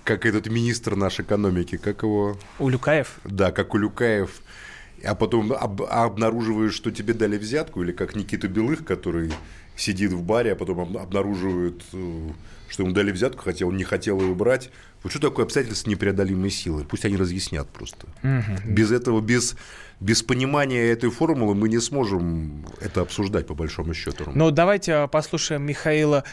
как 0.04 0.26
этот 0.26 0.48
министр 0.48 0.96
нашей 0.96 1.24
экономики, 1.24 1.76
как 1.76 2.02
его? 2.02 2.36
Улюкаев? 2.58 3.18
Да, 3.24 3.52
как 3.52 3.74
Улюкаев. 3.74 4.30
А 5.04 5.14
потом 5.14 5.52
об, 5.52 5.82
обнаруживаешь, 5.82 6.74
что 6.74 6.90
тебе 6.90 7.14
дали 7.14 7.36
взятку, 7.36 7.82
или 7.82 7.92
как 7.92 8.16
Никита 8.16 8.48
Белых, 8.48 8.84
который 8.84 9.32
сидит 9.76 10.12
в 10.12 10.22
баре, 10.22 10.52
а 10.52 10.56
потом 10.56 10.96
обнаруживают, 10.96 11.82
э, 11.92 12.28
что 12.68 12.82
ему 12.82 12.92
дали 12.92 13.10
взятку, 13.10 13.42
хотя 13.42 13.66
он 13.66 13.76
не 13.76 13.84
хотел 13.84 14.20
ее 14.20 14.34
брать. 14.34 14.70
Вот 15.02 15.10
что 15.10 15.20
такое 15.20 15.44
обстоятельство 15.44 15.90
непреодолимой 15.90 16.50
силы? 16.50 16.84
Пусть 16.84 17.04
они 17.04 17.16
разъяснят 17.16 17.68
просто. 17.68 18.06
Угу. 18.22 18.72
Без 18.72 18.90
этого, 18.90 19.20
без, 19.20 19.56
без 20.00 20.22
понимания 20.22 20.80
этой 20.80 21.10
формулы 21.10 21.54
мы 21.54 21.68
не 21.68 21.80
сможем 21.80 22.64
это 22.80 23.02
обсуждать, 23.02 23.46
по 23.46 23.54
большому 23.54 23.94
счету. 23.94 24.30
Ну, 24.34 24.50
давайте 24.50 25.08
послушаем 25.08 25.62
Михаила 25.62 26.24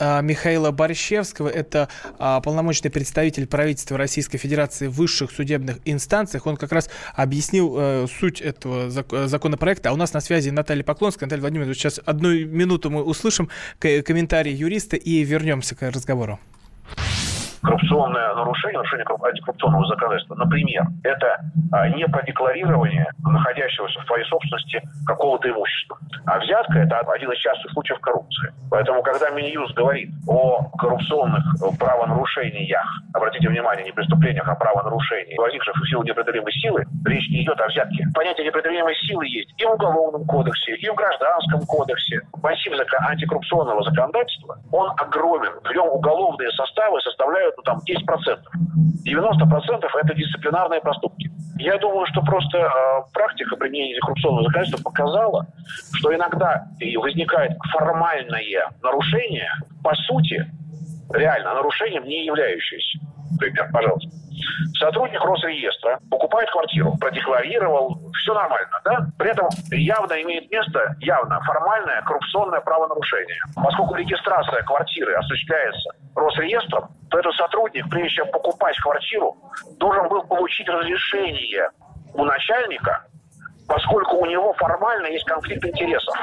Михаила 0.00 0.70
Борщевского. 0.70 1.48
Это 1.48 1.88
а, 2.18 2.40
полномочный 2.40 2.90
представитель 2.90 3.46
правительства 3.46 3.96
Российской 3.96 4.38
Федерации 4.38 4.86
в 4.86 4.92
высших 4.92 5.30
судебных 5.30 5.78
инстанциях. 5.84 6.46
Он 6.46 6.56
как 6.56 6.72
раз 6.72 6.90
объяснил 7.14 7.74
э, 7.78 8.06
суть 8.08 8.40
этого 8.40 8.90
законопроекта. 8.90 9.90
А 9.90 9.92
у 9.92 9.96
нас 9.96 10.12
на 10.12 10.20
связи 10.20 10.50
Наталья 10.50 10.82
Поклонская. 10.82 11.26
Наталья 11.26 11.42
Владимировна, 11.42 11.74
сейчас 11.74 12.00
одну 12.04 12.30
минуту 12.30 12.90
мы 12.90 13.02
услышим 13.02 13.48
комментарий 13.78 14.54
юриста 14.54 14.96
и 14.96 15.22
вернемся 15.22 15.74
к 15.74 15.82
разговору 15.82 16.38
коррупционное 17.64 18.34
нарушение, 18.34 18.78
нарушение 18.78 19.06
антикоррупционного 19.22 19.86
законодательства. 19.86 20.34
Например, 20.34 20.84
это 21.02 21.40
а, 21.72 21.88
не 21.88 22.06
продекларирование 22.06 23.10
находящегося 23.24 24.00
в 24.00 24.04
твоей 24.04 24.24
собственности 24.26 24.82
какого-то 25.06 25.48
имущества. 25.48 25.98
А 26.26 26.38
взятка– 26.38 26.78
это 26.80 26.98
один 27.00 27.32
из 27.32 27.38
частых 27.38 27.72
случаев 27.72 27.98
коррупции. 28.00 28.52
Поэтому, 28.70 29.02
когда 29.02 29.30
Минюст 29.30 29.74
говорит 29.74 30.10
о 30.28 30.70
коррупционных 30.78 31.44
правонарушениях, 31.78 32.84
обратите 33.14 33.48
внимание, 33.48 33.84
не 33.84 33.92
преступлениях, 33.92 34.48
а 34.48 34.54
правонарушениях, 34.54 35.38
возникших 35.38 35.74
в 35.74 35.88
силу 35.88 36.02
непреодолимой 36.02 36.52
силы, 36.52 36.84
речь 37.06 37.28
не 37.30 37.44
идет 37.44 37.60
о 37.60 37.66
взятке. 37.68 38.04
Понятие 38.14 38.46
непреодолимой 38.46 38.94
силы 39.06 39.26
есть 39.26 39.52
и 39.56 39.64
в 39.64 39.72
Уголовном 39.72 40.24
кодексе, 40.26 40.76
и 40.76 40.88
в 40.88 40.94
Гражданском 40.94 41.62
кодексе. 41.66 42.20
Массив 42.42 42.72
антикоррупционного 43.08 43.82
законодательства, 43.82 44.58
он 44.72 44.90
огромен. 44.96 45.52
В 45.62 45.70
нем 45.72 45.88
уголовные 45.88 46.50
составы 46.52 47.00
составляют 47.00 47.53
ну, 47.56 47.62
там 47.62 47.78
10%. 47.78 48.38
90% 49.06 49.84
это 50.02 50.14
дисциплинарные 50.14 50.80
проступки. 50.80 51.30
Я 51.58 51.78
думаю, 51.78 52.06
что 52.06 52.22
просто 52.22 52.58
э, 52.58 52.68
практика 53.12 53.56
применения 53.56 54.00
коррупционного 54.00 54.44
законодательства 54.44 54.82
показала, 54.82 55.46
что 55.94 56.14
иногда 56.14 56.66
возникает 56.98 57.52
формальное 57.72 58.70
нарушение, 58.82 59.48
по 59.82 59.94
сути, 59.94 60.44
реально 61.12 61.54
нарушением 61.54 62.04
не 62.04 62.26
являющееся. 62.26 62.98
пример, 63.38 63.70
пожалуйста. 63.72 64.10
Сотрудник 64.78 65.20
Росреестра 65.22 66.00
покупает 66.10 66.50
квартиру, 66.50 66.96
продекларировал, 66.98 68.00
все 68.20 68.34
нормально, 68.34 68.80
да? 68.84 69.06
При 69.18 69.30
этом 69.30 69.48
явно 69.70 70.14
имеет 70.22 70.50
место, 70.50 70.96
явно 71.00 71.40
формальное 71.42 72.02
коррупционное 72.02 72.60
правонарушение. 72.60 73.38
Поскольку 73.54 73.94
регистрация 73.94 74.62
квартиры 74.62 75.14
осуществляется 75.14 75.90
Росреестром, 76.14 76.88
то 77.10 77.18
этот 77.18 77.34
сотрудник, 77.34 77.88
прежде 77.90 78.16
чем 78.16 78.30
покупать 78.30 78.76
квартиру, 78.78 79.36
должен 79.78 80.08
был 80.08 80.22
получить 80.22 80.68
разрешение 80.68 81.70
у 82.14 82.24
начальника 82.24 83.04
поскольку 83.66 84.16
у 84.16 84.26
него 84.26 84.52
формально 84.54 85.06
есть 85.06 85.24
конфликт 85.24 85.64
интересов. 85.64 86.14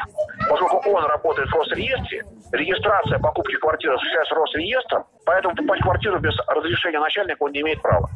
Поскольку 0.49 0.89
он 0.89 1.05
работает 1.05 1.49
в 1.49 1.55
Росреестре, 1.55 2.23
регистрация 2.51 3.19
покупки 3.19 3.55
квартиры 3.55 3.95
осуществляется 3.95 4.35
Росреестром, 4.35 5.03
поэтому 5.25 5.55
покупать 5.55 5.81
квартиру 5.81 6.19
без 6.19 6.33
разрешения 6.47 6.99
начальника 6.99 7.43
он 7.43 7.51
не 7.51 7.61
имеет 7.61 7.81
права. 7.81 8.09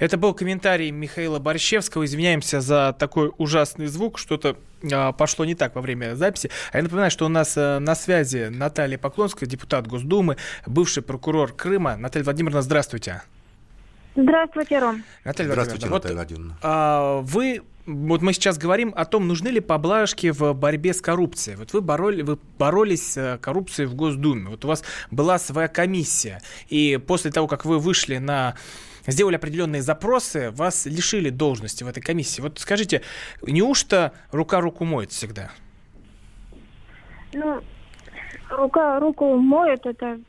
Это 0.00 0.16
был 0.16 0.34
комментарий 0.34 0.90
Михаила 0.90 1.38
Борщевского. 1.38 2.04
Извиняемся 2.04 2.60
за 2.60 2.92
такой 2.98 3.32
ужасный 3.38 3.86
звук. 3.86 4.18
Что-то 4.18 4.56
а, 4.92 5.12
пошло 5.12 5.44
не 5.44 5.54
так 5.54 5.76
во 5.76 5.80
время 5.80 6.16
записи. 6.16 6.50
А 6.72 6.78
я 6.78 6.82
напоминаю, 6.82 7.10
что 7.12 7.24
у 7.24 7.28
нас 7.28 7.54
а, 7.56 7.78
на 7.78 7.94
связи 7.94 8.48
Наталья 8.50 8.98
Поклонская, 8.98 9.48
депутат 9.48 9.86
Госдумы, 9.86 10.38
бывший 10.66 11.04
прокурор 11.04 11.52
Крыма. 11.52 11.96
Наталья 11.96 12.24
Владимировна, 12.24 12.62
здравствуйте. 12.62 13.22
Здравствуйте, 14.14 14.78
Ром. 14.78 15.04
Наталья 15.24 15.50
Здравствуйте, 15.50 15.86
вот, 15.86 15.94
Наталья 15.94 16.16
Владимировна. 16.16 16.56
А, 16.62 17.20
вы 17.20 17.62
вот 17.86 18.22
мы 18.22 18.32
сейчас 18.32 18.58
говорим 18.58 18.92
о 18.96 19.04
том, 19.04 19.26
нужны 19.26 19.48
ли 19.48 19.60
поблажки 19.60 20.30
в 20.30 20.52
борьбе 20.54 20.94
с 20.94 21.00
коррупцией. 21.00 21.56
Вот 21.56 21.72
вы, 21.72 21.80
бороли, 21.80 22.22
вы 22.22 22.38
боролись 22.58 23.12
с 23.12 23.38
коррупцией 23.42 23.86
в 23.86 23.94
Госдуме. 23.94 24.50
Вот 24.50 24.64
у 24.64 24.68
вас 24.68 24.84
была 25.10 25.38
своя 25.38 25.68
комиссия. 25.68 26.40
И 26.68 26.98
после 27.04 27.30
того, 27.30 27.48
как 27.48 27.64
вы 27.64 27.78
вышли 27.78 28.18
на 28.18 28.54
сделали 29.06 29.34
определенные 29.34 29.82
запросы, 29.82 30.52
вас 30.52 30.86
лишили 30.86 31.30
должности 31.30 31.82
в 31.82 31.88
этой 31.88 32.00
комиссии. 32.00 32.40
Вот 32.40 32.60
скажите, 32.60 33.02
неужто 33.42 34.12
рука 34.30 34.60
руку 34.60 34.84
моет 34.84 35.10
всегда? 35.10 35.50
Ну, 37.32 37.60
рука 38.48 39.00
руку 39.00 39.36
моет, 39.36 39.84
это 39.86 40.20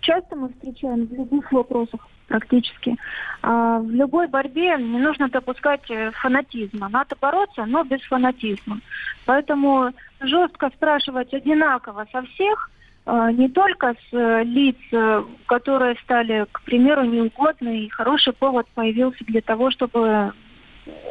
часто 0.00 0.36
мы 0.36 0.50
встречаем 0.50 1.06
в 1.06 1.12
любых 1.12 1.50
вопросах 1.50 2.06
практически. 2.32 2.96
А 3.42 3.78
в 3.78 3.90
любой 3.90 4.26
борьбе 4.28 4.76
не 4.78 4.98
нужно 4.98 5.28
допускать 5.28 5.90
э, 5.90 6.10
фанатизма. 6.12 6.88
Надо 6.88 7.14
бороться, 7.20 7.66
но 7.66 7.84
без 7.84 8.00
фанатизма. 8.02 8.80
Поэтому 9.26 9.92
жестко 10.20 10.70
спрашивать 10.70 11.34
одинаково 11.34 12.06
со 12.10 12.22
всех, 12.22 12.70
а, 13.04 13.32
не 13.32 13.48
только 13.48 13.94
с 13.94 14.14
э, 14.16 14.44
лиц, 14.44 14.76
э, 14.92 15.24
которые 15.46 15.96
стали, 16.04 16.46
к 16.50 16.62
примеру, 16.62 17.04
неугодны, 17.04 17.80
и 17.80 17.88
хороший 17.90 18.32
повод 18.32 18.66
появился 18.74 19.24
для 19.24 19.40
того, 19.40 19.70
чтобы 19.70 20.32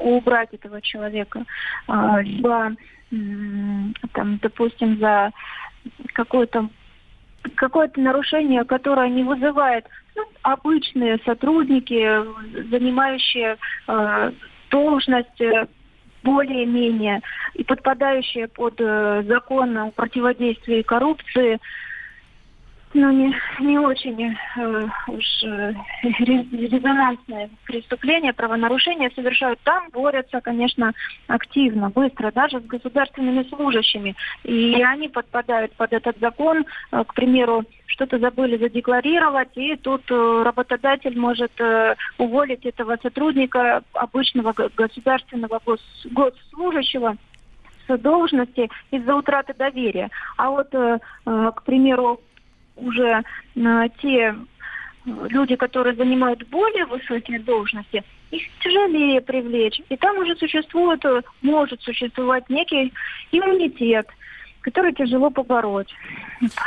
убрать 0.01 0.53
этого 0.53 0.81
человека. 0.81 1.43
А, 1.88 2.21
либо, 2.21 2.71
там, 4.13 4.38
допустим, 4.41 4.97
за 4.97 5.31
какое-то 6.13 6.69
какое-то 7.55 7.99
нарушение, 7.99 8.63
которое 8.63 9.10
не 9.10 9.23
вызывает 9.23 9.86
ну, 10.15 10.24
обычные 10.41 11.19
сотрудники, 11.26 12.04
занимающие 12.69 13.58
э, 13.88 14.32
должность 14.69 15.41
э, 15.41 15.67
более-менее 16.24 17.21
и 17.54 17.63
подпадающие 17.63 18.47
под 18.47 18.76
э, 18.80 19.24
закон 19.28 19.78
о 19.78 19.91
противодействии 19.91 20.82
коррупции, 20.82 21.60
ну, 22.93 23.12
не, 23.12 23.34
не 23.60 23.80
очень 23.80 24.36
э, 24.58 24.88
уж 25.08 25.43
э, 25.43 25.73
резонансное 26.04 27.49
преступление, 27.65 28.34
правонарушения 28.34 29.12
совершают 29.15 29.60
там, 29.62 29.89
борются, 29.91 30.41
конечно, 30.41 30.91
активно, 31.27 31.89
быстро, 31.89 32.32
даже 32.32 32.60
с 32.60 32.65
государственными 32.65 33.43
служащими. 33.43 34.15
И 34.43 34.82
они 34.84 35.08
подпадают 35.08 35.73
под 35.73 35.93
этот 35.93 36.17
закон, 36.19 36.65
э, 36.91 37.04
к 37.06 37.13
примеру, 37.13 37.63
что-то 37.88 38.19
забыли 38.19 38.58
задекларировать, 38.58 39.56
и 39.56 39.75
тут 39.75 40.04
э, 40.10 40.41
работодатель 40.43 41.17
может 41.17 41.51
э, 41.60 41.95
уволить 42.17 42.65
этого 42.65 42.97
сотрудника, 43.01 43.84
обычного 43.93 44.54
государственного 44.75 45.60
гос, 45.65 45.82
госслужащего, 46.06 47.17
с 47.88 47.97
должности 47.97 48.69
из-за 48.91 49.15
утраты 49.15 49.54
доверия. 49.54 50.10
А 50.38 50.49
вот, 50.49 50.73
э, 50.73 50.99
э, 51.25 51.51
к 51.56 51.63
примеру, 51.63 52.19
уже 52.81 53.23
э, 53.55 53.89
те 54.01 54.35
люди, 55.05 55.55
которые 55.55 55.95
занимают 55.95 56.47
более 56.49 56.85
высокие 56.85 57.39
должности, 57.39 58.03
их 58.31 58.43
тяжелее 58.59 59.21
привлечь. 59.21 59.81
И 59.89 59.97
там 59.97 60.17
уже 60.17 60.35
существует, 60.35 61.03
э, 61.05 61.21
может 61.41 61.81
существовать 61.81 62.49
некий 62.49 62.93
иммунитет, 63.31 64.07
который 64.61 64.93
тяжело 64.93 65.29
побороть. 65.29 65.93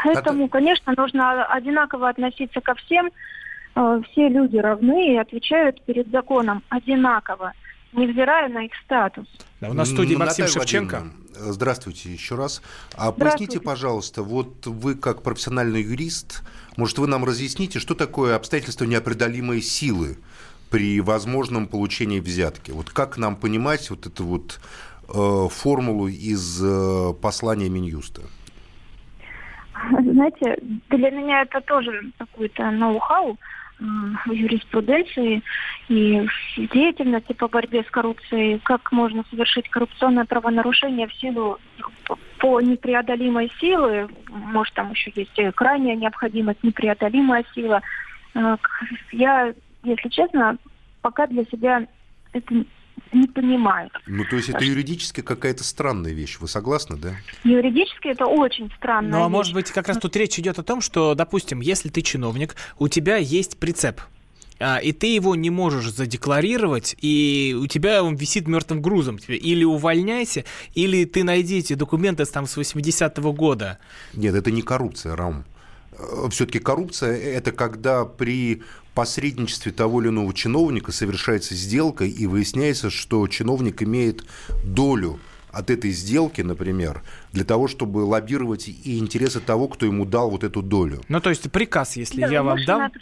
Поэтому, 0.05 0.49
конечно, 0.49 0.95
нужно 0.97 1.45
одинаково 1.45 2.09
относиться 2.09 2.61
ко 2.61 2.75
всем. 2.75 3.11
Э, 3.77 4.01
все 4.11 4.29
люди 4.29 4.57
равны 4.57 5.15
и 5.15 5.19
отвечают 5.19 5.83
перед 5.85 6.09
законом 6.09 6.63
одинаково, 6.69 7.53
невзирая 7.95 8.49
на 8.49 8.65
их 8.65 8.73
статус. 8.85 9.27
Да, 9.61 9.71
у 9.71 9.73
нас 9.73 9.89
в 9.89 9.93
студии 9.93 10.15
Максим 10.15 10.45
Наталья 10.45 10.61
Шевченко. 10.61 11.03
Здравствуйте 11.35 12.13
еще 12.13 12.37
раз. 12.37 12.63
А 12.97 13.13
поясните, 13.13 13.61
пожалуйста, 13.61 14.23
вот 14.23 14.67
вы 14.67 14.95
как 14.95 15.23
профессиональный 15.23 15.83
юрист, 15.83 16.43
может, 16.77 16.99
вы 16.99 17.07
нам 17.07 17.25
разъясните, 17.25 17.79
что 17.79 17.95
такое 17.95 18.37
обстоятельство 18.37 18.85
неопределимой 18.85 19.61
силы 19.61 20.19
при 20.71 21.01
возможном 21.01 21.67
получении 21.67 22.21
взятки? 22.21 22.71
Вот 22.71 22.91
как 22.91 23.17
нам 23.17 23.37
понимать 23.37 23.91
вот 23.91 24.07
эту 24.07 24.25
вот 24.25 24.61
э, 25.09 25.49
формулу 25.51 26.09
из 26.09 26.63
э, 26.63 27.15
послания 27.21 27.69
Минюста? 27.69 28.23
Знаете, 29.91 30.57
для 30.91 31.11
меня 31.11 31.43
это 31.43 31.61
тоже 31.61 32.13
какой-то 32.19 32.71
ноу-хау 32.71 33.39
юриспруденции 34.27 35.43
и 35.89 36.21
в 36.57 36.73
деятельности 36.73 37.33
по 37.33 37.49
борьбе 37.49 37.83
с 37.83 37.91
коррупцией, 37.91 38.61
как 38.63 38.93
можно 38.93 39.25
совершить 39.31 39.69
коррупционное 39.69 40.25
правонарушение 40.25 41.09
в 41.09 41.15
силу 41.15 41.59
по 42.39 42.61
непреодолимой 42.61 43.51
силы, 43.61 44.09
может 44.29 44.75
там 44.75 44.93
еще 44.93 45.13
есть 45.15 45.55
крайняя 45.55 45.97
необходимость, 45.97 46.63
непреодолимая 46.63 47.45
сила. 47.55 47.83
Э, 48.35 48.57
я, 49.13 49.53
если 49.83 50.09
честно, 50.09 50.59
пока 51.03 51.27
для 51.27 51.45
себя 51.45 51.87
это 52.33 52.65
не 53.15 53.27
понимаю. 53.29 53.91
Ну, 54.07 54.25
то 54.29 54.37
есть 54.37 54.49
это 54.49 54.65
юридически 54.65 55.21
какая-то 55.21 55.65
странная 55.65 56.13
вещь, 56.13 56.39
вы 56.41 56.49
согласны, 56.49 56.97
да? 56.97 57.15
Юридически 57.45 58.09
это 58.09 58.27
очень 58.27 58.71
странная 58.77 59.11
Ну, 59.11 59.19
а 59.25 59.29
вещь. 59.29 59.33
может 59.33 59.55
быть, 59.55 59.71
как 59.71 59.89
раз 59.89 59.99
тут 59.99 60.15
речь 60.17 60.39
идет 60.39 60.59
о 60.59 60.63
том, 60.63 60.81
что, 60.81 61.15
допустим, 61.15 61.61
если 61.61 61.89
ты 61.89 62.03
чиновник, 62.03 62.57
у 62.79 62.89
тебя 62.89 63.17
есть 63.17 63.59
прицеп, 63.59 64.01
а, 64.61 64.79
и 64.79 64.93
ты 64.93 65.09
его 65.15 65.35
не 65.35 65.51
можешь 65.51 65.91
задекларировать, 65.91 66.95
и 67.01 67.57
у 67.61 67.67
тебя 67.67 68.03
он 68.05 68.15
висит 68.15 68.47
мертвым 68.47 68.81
грузом. 68.83 69.19
Или 69.29 69.65
увольняйся, 69.65 70.45
или 70.75 71.05
ты 71.05 71.25
найди 71.25 71.59
эти 71.59 71.75
документы 71.75 72.25
там 72.25 72.47
с 72.47 72.57
80-го 72.57 73.33
года. 73.33 73.79
Нет, 74.13 74.35
это 74.35 74.51
не 74.51 74.63
коррупция, 74.63 75.17
Рам. 75.17 75.45
Все-таки 76.31 76.59
коррупция– 76.59 77.17
это 77.37 77.53
когда 77.53 78.05
при 78.05 78.63
посредничестве 78.95 79.73
того 79.73 80.01
или 80.01 80.09
иного 80.09 80.33
чиновника 80.33 80.93
совершается 80.93 81.55
сделка, 81.55 82.05
и 82.05 82.27
выясняется, 82.27 82.91
что 82.91 83.27
чиновник 83.29 83.83
имеет 83.83 84.25
долю 84.65 85.19
от 85.53 85.71
этой 85.71 85.91
сделки, 85.91 86.41
например, 86.41 87.03
для 87.33 87.45
того, 87.45 87.69
чтобы 87.69 87.99
лоббировать 87.99 88.69
и 88.69 88.99
интересы 88.99 89.41
того, 89.41 89.69
кто 89.69 89.87
ему 89.87 90.05
дал 90.05 90.31
вот 90.31 90.45
эту 90.45 90.63
долю. 90.63 91.01
Ну, 91.09 91.21
то 91.21 91.31
есть 91.31 91.51
приказ, 91.51 91.97
если 91.97 92.23
да, 92.23 92.29
я 92.29 92.43
вам 92.43 92.59
дам... 92.65 92.93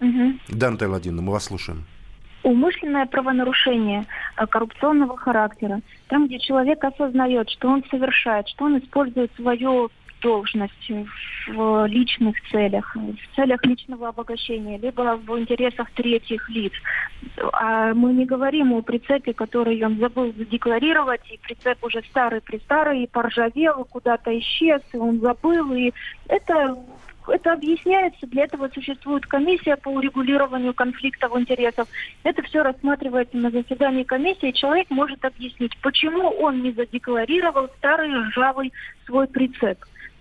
Угу. 0.00 0.38
Да, 0.48 0.70
Наталья 0.70 0.90
Владимировна, 0.90 1.22
мы 1.22 1.32
вас 1.32 1.44
слушаем. 1.44 1.84
Умышленное 2.44 3.04
правонарушение 3.06 4.06
э, 4.36 4.46
коррупционного 4.46 5.16
характера, 5.16 5.80
там, 6.06 6.28
где 6.28 6.38
человек 6.38 6.82
осознает, 6.84 7.50
что 7.50 7.68
он 7.68 7.84
совершает, 7.90 8.48
что 8.48 8.66
он 8.66 8.78
использует 8.78 9.32
свою 9.34 9.90
должность 10.20 10.90
в 11.46 11.86
личных 11.86 12.36
целях, 12.50 12.94
в 12.94 13.36
целях 13.36 13.64
личного 13.64 14.08
обогащения, 14.08 14.78
либо 14.78 15.16
в 15.16 15.38
интересах 15.38 15.90
третьих 15.92 16.48
лиц. 16.48 16.72
А 17.52 17.94
мы 17.94 18.12
не 18.12 18.24
говорим 18.24 18.72
о 18.72 18.82
прицепе, 18.82 19.32
который 19.32 19.82
он 19.84 19.98
забыл 19.98 20.32
задекларировать, 20.36 21.22
и 21.30 21.38
прицеп 21.38 21.82
уже 21.84 22.02
старый-престарый, 22.10 23.04
и 23.04 23.06
поржавел, 23.06 23.82
и 23.82 23.88
куда-то 23.88 24.36
исчез, 24.38 24.82
и 24.92 24.96
он 24.96 25.20
забыл, 25.20 25.72
и 25.72 25.92
это 26.28 26.76
это 27.30 27.52
объясняется, 27.52 28.26
для 28.26 28.44
этого 28.44 28.68
существует 28.68 29.26
комиссия 29.26 29.76
по 29.76 29.90
урегулированию 29.90 30.74
конфликтов 30.74 31.36
интересов. 31.36 31.86
Это 32.22 32.42
все 32.42 32.62
рассматривается 32.62 33.36
на 33.36 33.50
заседании 33.50 34.04
комиссии, 34.04 34.50
человек 34.52 34.88
может 34.90 35.24
объяснить, 35.24 35.76
почему 35.82 36.30
он 36.30 36.62
не 36.62 36.72
задекларировал 36.72 37.68
старый 37.78 38.14
ржавый 38.28 38.72
свой 39.04 39.26
прицеп 39.26 39.78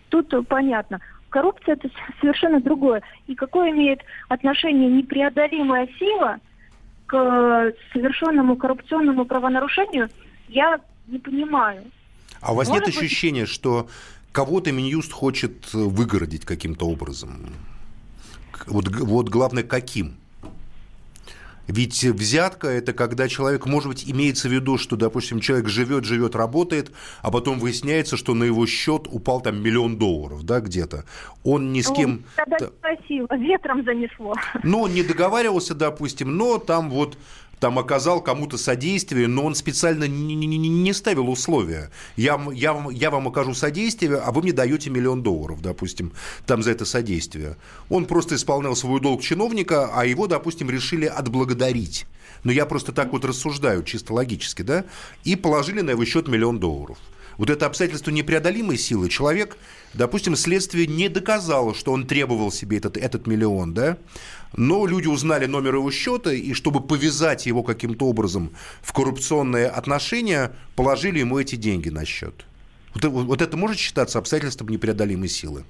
тут 0.10 0.48
понятно. 0.48 1.00
коррупция 1.30 1.74
это 1.76 1.90
совершенно 2.22 2.60
другое. 2.60 3.02
И 3.28 3.36
какое 3.36 3.72
имеет 3.72 4.02
отношение 4.30 4.90
непреодолимая 4.90 5.88
сила 6.00 6.38
к 7.06 7.74
совершенному 7.94 8.58
коррупционному 8.58 9.26
правонарушению, 9.26 10.10
я 10.50 10.80
не 11.08 11.20
понимаю. 11.20 11.84
А 12.42 12.54
у 12.54 12.56
вас 12.56 12.68
Может 12.68 12.86
нет 12.86 12.96
быть... 12.96 13.04
ощущения, 13.04 13.46
что 13.46 13.88
кого-то 14.32 14.72
Минюст 14.72 15.12
хочет 15.12 15.74
выгородить 15.74 16.46
каким-то 16.46 16.88
образом? 16.88 17.48
Вот, 18.66 18.88
вот 18.88 19.30
главное, 19.30 19.64
каким? 19.64 20.16
Ведь 21.68 22.04
взятка– 22.04 22.68
это 22.70 22.94
когда 22.94 23.28
человек, 23.28 23.66
может 23.66 23.90
быть, 23.90 24.10
имеется 24.10 24.48
в 24.48 24.52
виду, 24.52 24.78
что, 24.78 24.96
допустим, 24.96 25.40
человек 25.40 25.68
живет, 25.68 26.06
живет, 26.06 26.36
работает, 26.36 26.92
а 27.22 27.32
потом 27.32 27.60
выясняется, 27.60 28.18
что 28.18 28.34
на 28.34 28.46
его 28.46 28.66
счет 28.66 29.08
упал 29.10 29.42
там 29.42 29.62
миллион 29.62 29.98
долларов, 29.98 30.44
да, 30.44 30.60
где-то. 30.62 31.06
Он 31.44 31.74
ни 31.74 31.82
с 31.82 31.92
кем... 31.92 32.24
Тогда 32.36 32.58
спасибо, 32.80 33.36
ветром 33.36 33.84
занесло. 33.84 34.34
Ну, 34.64 34.88
не 34.88 35.04
договаривался, 35.04 35.76
допустим, 35.76 36.38
но 36.38 36.58
там 36.58 36.90
вот 36.90 37.18
там 37.60 37.80
оказал 37.80 38.22
кому-то 38.22 38.58
содействие, 38.58 39.28
но 39.28 39.46
он 39.46 39.56
специально 39.56 40.08
не, 40.08 40.36
не, 40.36 40.58
не 40.58 40.94
ставил 40.94 41.30
условия. 41.30 41.90
Я, 42.16 42.40
я, 42.54 42.86
я 42.92 43.12
вам 43.12 43.28
окажу 43.28 43.54
содействие, 43.54 44.18
а 44.18 44.32
вы 44.32 44.42
мне 44.42 44.54
даете 44.54 44.90
миллион 44.90 45.24
долларов, 45.24 45.62
допустим, 45.62 46.12
там 46.46 46.62
за 46.62 46.72
это 46.72 46.86
содействие. 46.86 47.58
Он 47.90 48.06
просто 48.06 48.36
исполнял 48.36 48.76
свой 48.76 49.02
долг 49.02 49.22
чиновника, 49.22 49.90
а 49.94 50.06
его, 50.06 50.28
допустим, 50.28 50.70
решили 50.70 51.06
отблагодарить. 51.06 52.06
Но 52.44 52.52
я 52.52 52.66
просто 52.66 52.92
так 52.92 53.12
вот 53.12 53.26
рассуждаю, 53.26 53.84
чисто 53.84 54.14
логически, 54.14 54.62
да? 54.62 54.86
И 55.24 55.36
положили 55.36 55.82
на 55.82 55.92
его 55.92 56.06
счет 56.06 56.28
миллион 56.28 56.60
долларов. 56.60 56.98
Вот 57.38 57.50
это 57.50 57.66
обстоятельство 57.66 58.12
непреодолимой 58.12 58.78
силы. 58.78 59.10
Человек, 59.10 59.58
допустим, 59.94 60.36
следствие 60.36 60.88
не 60.88 61.08
доказало, 61.08 61.76
что 61.76 61.92
он 61.92 62.08
требовал 62.08 62.52
себе 62.52 62.78
этот, 62.78 62.98
этот 62.98 63.28
миллион, 63.28 63.74
да? 63.74 63.98
но 64.56 64.86
люди 64.86 65.08
узнали 65.08 65.46
номер 65.46 65.76
его 65.76 65.92
счета, 65.92 66.32
и 66.32 66.54
чтобы 66.54 66.82
повязать 66.82 67.46
его 67.46 67.64
каким-то 67.64 68.08
образом 68.08 68.52
в 68.82 68.94
коррупционные 68.94 69.68
отношения, 69.68 70.52
положили 70.76 71.20
ему 71.20 71.40
эти 71.40 71.56
деньги 71.56 71.90
на 71.90 72.06
счет. 72.06 72.46
Вот, 72.94 73.04
вот 73.06 73.42
это 73.42 73.58
может 73.58 73.78
считаться 73.78 74.20
обстоятельством 74.20 74.70
непреодолимой 74.70 75.30
силы? 75.30 75.64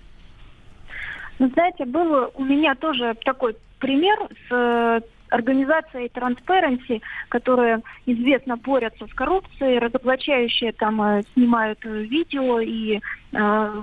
Ну, 1.39 1.49
знаете, 1.53 1.85
был 1.85 2.31
у 2.33 2.43
меня 2.43 2.75
тоже 2.75 3.15
такой 3.23 3.55
пример 3.79 4.17
с 4.49 5.03
э, 5.29 5.35
организацией 5.35 6.11
Transparency, 6.13 7.01
которая 7.29 7.81
известно 8.05 8.57
борются 8.57 9.07
с 9.07 9.13
коррупцией, 9.13 9.79
разоблачающие 9.79 10.71
там 10.73 11.01
э, 11.01 11.23
снимают 11.33 11.83
видео 11.83 12.59
и 12.59 12.99
э, 13.31 13.81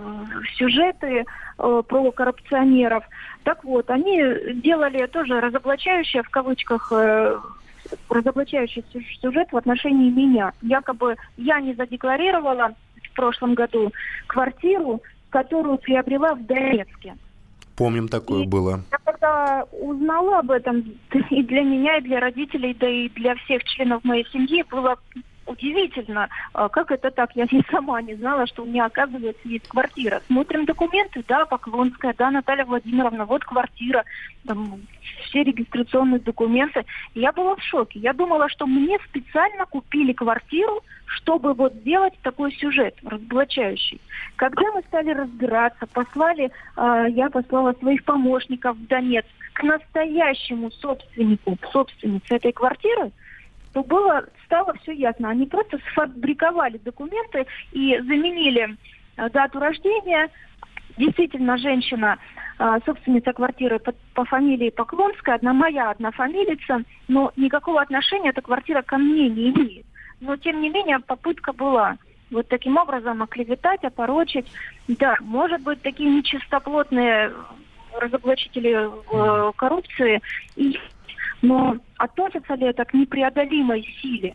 сюжеты 0.56 1.24
э, 1.58 1.82
про 1.88 2.12
коррупционеров. 2.12 3.04
Так 3.44 3.64
вот, 3.64 3.90
они 3.90 4.22
делали 4.54 5.06
тоже 5.06 5.40
разоблачающее 5.40 6.22
в 6.22 6.30
кавычках 6.30 6.92
э, 6.92 7.38
разоблачающий 8.08 8.84
сюжет 9.20 9.52
в 9.52 9.56
отношении 9.56 10.10
меня. 10.10 10.52
Якобы 10.62 11.16
я 11.36 11.60
не 11.60 11.74
задекларировала 11.74 12.74
в 13.02 13.14
прошлом 13.14 13.54
году 13.54 13.92
квартиру, 14.26 15.02
которую 15.30 15.78
приобрела 15.78 16.34
в 16.34 16.44
Донецке. 16.46 17.16
Помним, 17.76 18.08
такое 18.08 18.44
и 18.44 18.46
было. 18.46 18.82
Я 18.92 18.98
когда 19.04 19.64
узнала 19.72 20.38
об 20.38 20.50
этом, 20.50 20.80
и 21.30 21.42
для 21.42 21.62
меня, 21.62 21.98
и 21.98 22.02
для 22.02 22.20
родителей, 22.20 22.74
да 22.74 22.88
и 22.88 23.08
для 23.10 23.34
всех 23.36 23.64
членов 23.64 24.04
моей 24.04 24.26
семьи 24.32 24.64
было 24.70 24.96
удивительно, 25.46 26.28
а, 26.52 26.68
как 26.68 26.90
это 26.90 27.10
так, 27.10 27.34
я 27.34 27.44
и 27.44 27.62
сама 27.70 28.02
не 28.02 28.14
знала, 28.14 28.46
что 28.46 28.62
у 28.62 28.66
меня, 28.66 28.86
оказывается, 28.86 29.48
есть 29.48 29.68
квартира. 29.68 30.22
Смотрим 30.26 30.64
документы, 30.64 31.24
да, 31.26 31.44
Поклонская, 31.46 32.14
да, 32.16 32.30
Наталья 32.30 32.64
Владимировна, 32.64 33.24
вот 33.24 33.44
квартира, 33.44 34.04
там, 34.46 34.80
все 35.24 35.42
регистрационные 35.42 36.20
документы. 36.20 36.84
я 37.14 37.32
была 37.32 37.56
в 37.56 37.62
шоке. 37.62 37.98
Я 37.98 38.12
думала, 38.12 38.48
что 38.48 38.66
мне 38.66 38.98
специально 39.08 39.66
купили 39.66 40.12
квартиру, 40.12 40.82
чтобы 41.06 41.54
вот 41.54 41.72
сделать 41.74 42.14
такой 42.22 42.52
сюжет 42.52 42.96
разоблачающий. 43.04 44.00
Когда 44.36 44.72
мы 44.72 44.82
стали 44.82 45.10
разбираться, 45.10 45.86
послали, 45.86 46.50
э, 46.76 47.06
я 47.10 47.30
послала 47.30 47.72
своих 47.74 48.04
помощников 48.04 48.76
в 48.76 48.86
Донецк 48.86 49.28
к 49.52 49.62
настоящему 49.62 50.70
собственнику, 50.72 51.56
собственнице 51.72 52.34
этой 52.34 52.52
квартиры, 52.52 53.12
то 53.74 53.82
было, 53.82 54.24
стало 54.46 54.72
все 54.82 54.92
ясно. 54.92 55.30
Они 55.30 55.46
просто 55.46 55.78
сфабриковали 55.90 56.78
документы 56.78 57.46
и 57.72 57.98
заменили 57.98 58.76
э, 59.16 59.30
дату 59.30 59.58
рождения. 59.58 60.30
Действительно, 60.96 61.58
женщина, 61.58 62.16
э, 62.60 62.78
собственница 62.86 63.32
квартиры 63.32 63.80
по, 63.80 63.92
по 64.14 64.24
фамилии 64.24 64.70
Поклонская, 64.70 65.34
одна 65.34 65.52
моя, 65.52 65.90
одна 65.90 66.12
фамилица, 66.12 66.84
но 67.08 67.32
никакого 67.36 67.82
отношения 67.82 68.30
эта 68.30 68.42
квартира 68.42 68.82
ко 68.82 68.96
мне 68.96 69.28
не 69.28 69.50
имеет. 69.50 69.86
Но, 70.20 70.36
тем 70.36 70.60
не 70.60 70.70
менее, 70.70 71.00
попытка 71.00 71.52
была 71.52 71.98
вот 72.30 72.46
таким 72.48 72.76
образом 72.76 73.24
оклеветать, 73.24 73.82
опорочить. 73.82 74.46
Да, 74.86 75.16
может 75.20 75.62
быть, 75.62 75.82
такие 75.82 76.08
нечистоплотные 76.08 77.32
разоблачители 77.92 78.88
э, 78.88 79.52
коррупции 79.56 80.20
и 80.54 80.78
но 81.44 81.76
относится 81.98 82.54
ли 82.54 82.66
это 82.66 82.84
к 82.84 82.94
непреодолимой 82.94 83.86
силе? 84.00 84.34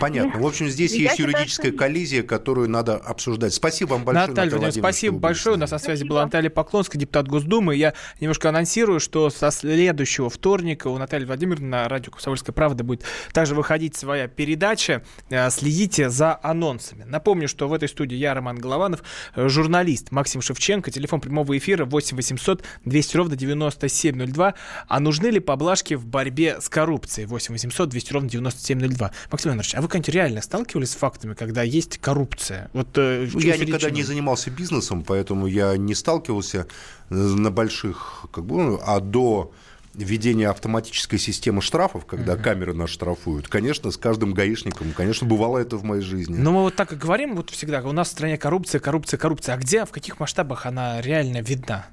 Понятно. 0.00 0.40
В 0.40 0.46
общем, 0.46 0.68
здесь 0.68 0.92
есть 0.94 1.18
юридическая 1.18 1.70
что... 1.70 1.78
коллизия, 1.78 2.22
которую 2.22 2.68
надо 2.68 2.96
обсуждать. 2.96 3.54
Спасибо 3.54 3.92
вам 3.92 4.04
большое, 4.04 4.28
Наталья, 4.28 4.52
Наталья 4.52 4.72
спасибо 4.72 5.18
большое. 5.18 5.56
У 5.56 5.58
нас 5.58 5.70
на 5.70 5.78
связи 5.78 6.04
была 6.04 6.24
Наталья 6.24 6.50
Поклонская, 6.50 7.00
депутат 7.00 7.28
Госдумы. 7.28 7.74
Я 7.76 7.94
немножко 8.20 8.48
анонсирую, 8.48 9.00
что 9.00 9.30
со 9.30 9.50
следующего 9.50 10.30
вторника 10.30 10.88
у 10.88 10.98
Натальи 10.98 11.24
Владимировны 11.24 11.68
на 11.68 11.88
радио 11.88 12.12
«Комсомольская 12.12 12.52
правда» 12.52 12.84
будет 12.84 13.04
также 13.32 13.54
выходить 13.54 13.96
своя 13.96 14.28
передача. 14.28 15.02
Э, 15.30 15.50
следите 15.50 16.10
за 16.10 16.38
анонсами. 16.42 17.04
Напомню, 17.04 17.48
что 17.48 17.68
в 17.68 17.72
этой 17.72 17.88
студии 17.88 18.16
я, 18.16 18.34
Роман 18.34 18.58
Голованов, 18.58 19.02
э, 19.34 19.48
журналист 19.48 20.10
Максим 20.10 20.42
Шевченко, 20.42 20.90
телефон 20.90 21.20
прямого 21.20 21.56
эфира 21.56 21.84
8 21.84 22.16
800 22.16 22.62
200 22.84 23.16
ровно 23.16 23.36
9702. 23.36 24.54
А 24.88 25.00
нужны 25.00 25.28
ли 25.28 25.40
поблажки 25.40 25.94
в 25.94 26.06
борьбе 26.06 26.60
с 26.60 26.68
коррупцией? 26.68 27.26
8 27.26 27.52
800 27.52 27.88
200 27.88 28.12
ровно 28.12 28.28
9702. 28.28 29.12
Максим 29.30 29.52
Иванович, 29.72 29.74
а 29.74 29.80
вы, 29.82 29.88
конечно, 29.88 30.12
реально 30.12 30.42
сталкивались 30.42 30.90
с 30.90 30.94
фактами, 30.94 31.34
когда 31.34 31.62
есть 31.62 31.98
коррупция? 31.98 32.70
Вот, 32.72 32.88
э, 32.96 33.28
я 33.34 33.56
никогда 33.56 33.90
не 33.90 34.02
занимался 34.02 34.50
бизнесом, 34.50 35.04
поэтому 35.04 35.46
я 35.46 35.76
не 35.76 35.94
сталкивался 35.94 36.66
э, 37.10 37.14
на 37.14 37.50
больших, 37.50 38.26
как 38.32 38.44
бы, 38.44 38.62
ну, 38.62 38.80
а 38.84 39.00
до 39.00 39.52
введения 39.94 40.48
автоматической 40.48 41.18
системы 41.18 41.60
штрафов, 41.60 42.06
когда 42.06 42.32
uh-huh. 42.32 42.42
камеры 42.42 42.72
нас 42.72 42.88
штрафуют, 42.88 43.48
конечно, 43.48 43.90
с 43.90 43.98
каждым 43.98 44.32
гаишником, 44.32 44.92
конечно, 44.96 45.26
бывало 45.26 45.58
это 45.58 45.76
в 45.76 45.84
моей 45.84 46.02
жизни. 46.02 46.34
Но 46.34 46.50
мы 46.50 46.62
вот 46.62 46.76
так 46.76 46.94
и 46.94 46.96
говорим 46.96 47.36
вот 47.36 47.50
всегда, 47.50 47.82
у 47.82 47.92
нас 47.92 48.08
в 48.08 48.12
стране 48.12 48.38
коррупция, 48.38 48.80
коррупция, 48.80 49.18
коррупция. 49.18 49.54
А 49.54 49.58
где, 49.58 49.84
в 49.84 49.90
каких 49.90 50.18
масштабах 50.18 50.64
она 50.64 51.02
реально 51.02 51.42
видна? 51.42 51.86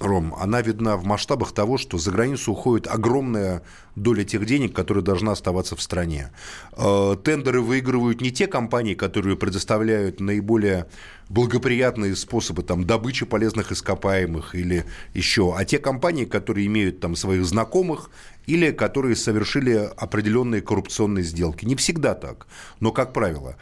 Ром, 0.00 0.34
она 0.38 0.60
видна 0.60 0.96
в 0.96 1.04
масштабах 1.04 1.52
того, 1.52 1.78
что 1.78 1.98
за 1.98 2.10
границу 2.10 2.52
уходит 2.52 2.86
огромная 2.86 3.62
доля 3.96 4.24
тех 4.24 4.44
денег, 4.44 4.74
которые 4.74 5.04
должна 5.04 5.32
оставаться 5.32 5.76
в 5.76 5.82
стране. 5.82 6.30
Э, 6.76 7.16
тендеры 7.22 7.60
выигрывают 7.60 8.20
не 8.20 8.30
те 8.30 8.46
компании, 8.46 8.94
которые 8.94 9.36
предоставляют 9.36 10.20
наиболее 10.20 10.86
благоприятные 11.28 12.16
способы 12.16 12.62
там, 12.62 12.84
добычи 12.84 13.24
полезных 13.24 13.72
ископаемых 13.72 14.54
или 14.54 14.84
еще, 15.14 15.54
а 15.56 15.64
те 15.64 15.78
компании, 15.78 16.24
которые 16.24 16.66
имеют 16.66 17.00
там 17.00 17.16
своих 17.16 17.44
знакомых 17.44 18.10
или 18.46 18.72
которые 18.72 19.16
совершили 19.16 19.90
определенные 19.96 20.60
коррупционные 20.60 21.24
сделки. 21.24 21.64
Не 21.64 21.76
всегда 21.76 22.14
так, 22.14 22.46
но, 22.80 22.92
как 22.92 23.12
правило, 23.12 23.56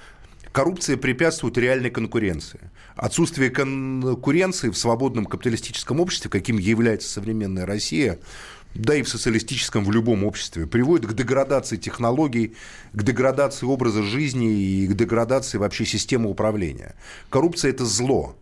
Коррупция 0.53 0.99
препятствует 0.99 1.57
реальной 1.57 1.91
конкуренции. 1.91 2.61
Отсутствие 2.97 3.51
конкуренции 3.51 4.71
в 4.71 4.77
свободном 4.77 5.27
капиталистическом 5.27 6.01
обществе, 6.01 6.31
каким 6.31 6.59
является 6.59 7.09
современная 7.09 7.67
Россия, 7.67 8.19
да 8.75 8.95
и 8.95 9.03
в 9.03 9.09
социалистическом, 9.09 9.85
в 9.85 9.93
любом 9.93 10.25
обществе, 10.25 10.67
приводит 10.67 11.11
к 11.11 11.15
деградации 11.15 11.77
технологий, 11.77 12.55
к 12.93 13.03
деградации 13.03 13.67
образа 13.67 14.03
жизни 14.03 14.53
и 14.53 14.87
к 14.87 14.95
деградации 14.95 15.59
вообще 15.59 15.85
системы 15.85 16.31
управления. 16.31 16.95
Коррупция– 17.29 17.71
это 17.73 17.85
зло. 17.85 18.37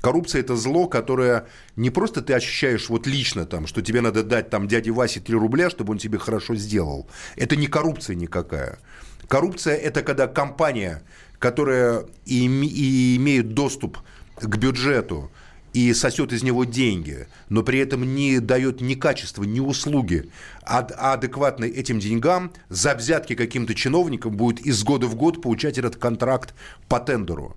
Коррупция– 0.00 0.40
это 0.42 0.56
зло, 0.56 0.88
которое 0.88 1.46
не 1.76 1.90
просто 1.90 2.22
ты 2.22 2.34
ощущаешь 2.34 2.88
вот 2.88 3.06
лично, 3.06 3.46
там, 3.46 3.66
что 3.66 3.82
тебе 3.82 4.00
надо 4.00 4.24
дать 4.24 4.50
там, 4.50 4.66
дяде 4.66 4.90
Васе 4.90 5.20
3 5.20 5.34
рубля, 5.36 5.70
чтобы 5.70 5.92
он 5.92 5.98
тебе 5.98 6.18
хорошо 6.18 6.54
сделал. 6.56 7.08
Это 7.36 7.56
не 7.56 7.66
коррупция 7.66 8.16
никакая. 8.16 8.78
Коррупция– 9.28 9.76
это 9.76 10.02
когда 10.02 10.26
компания 10.26 11.02
которая 11.42 12.06
и, 12.24 12.46
и 12.46 13.16
имеет 13.16 13.52
доступ 13.52 13.98
к 14.36 14.56
бюджету 14.56 15.28
и 15.72 15.92
сосет 15.92 16.32
из 16.32 16.44
него 16.44 16.64
деньги, 16.64 17.26
но 17.48 17.64
при 17.64 17.80
этом 17.80 18.14
не 18.14 18.38
дает 18.38 18.80
ни 18.80 18.94
качества, 18.94 19.42
ни 19.42 19.58
услуги 19.58 20.30
ад 20.62 20.92
адекватной 20.96 21.68
этим 21.68 21.98
деньгам, 21.98 22.52
за 22.68 22.94
взятки 22.94 23.34
каким-то 23.34 23.74
чиновникам 23.74 24.36
будет 24.36 24.64
из 24.64 24.84
года 24.84 25.08
в 25.08 25.16
год 25.16 25.42
получать 25.42 25.78
этот 25.78 25.96
контракт 25.96 26.54
по 26.88 27.00
тендеру. 27.00 27.56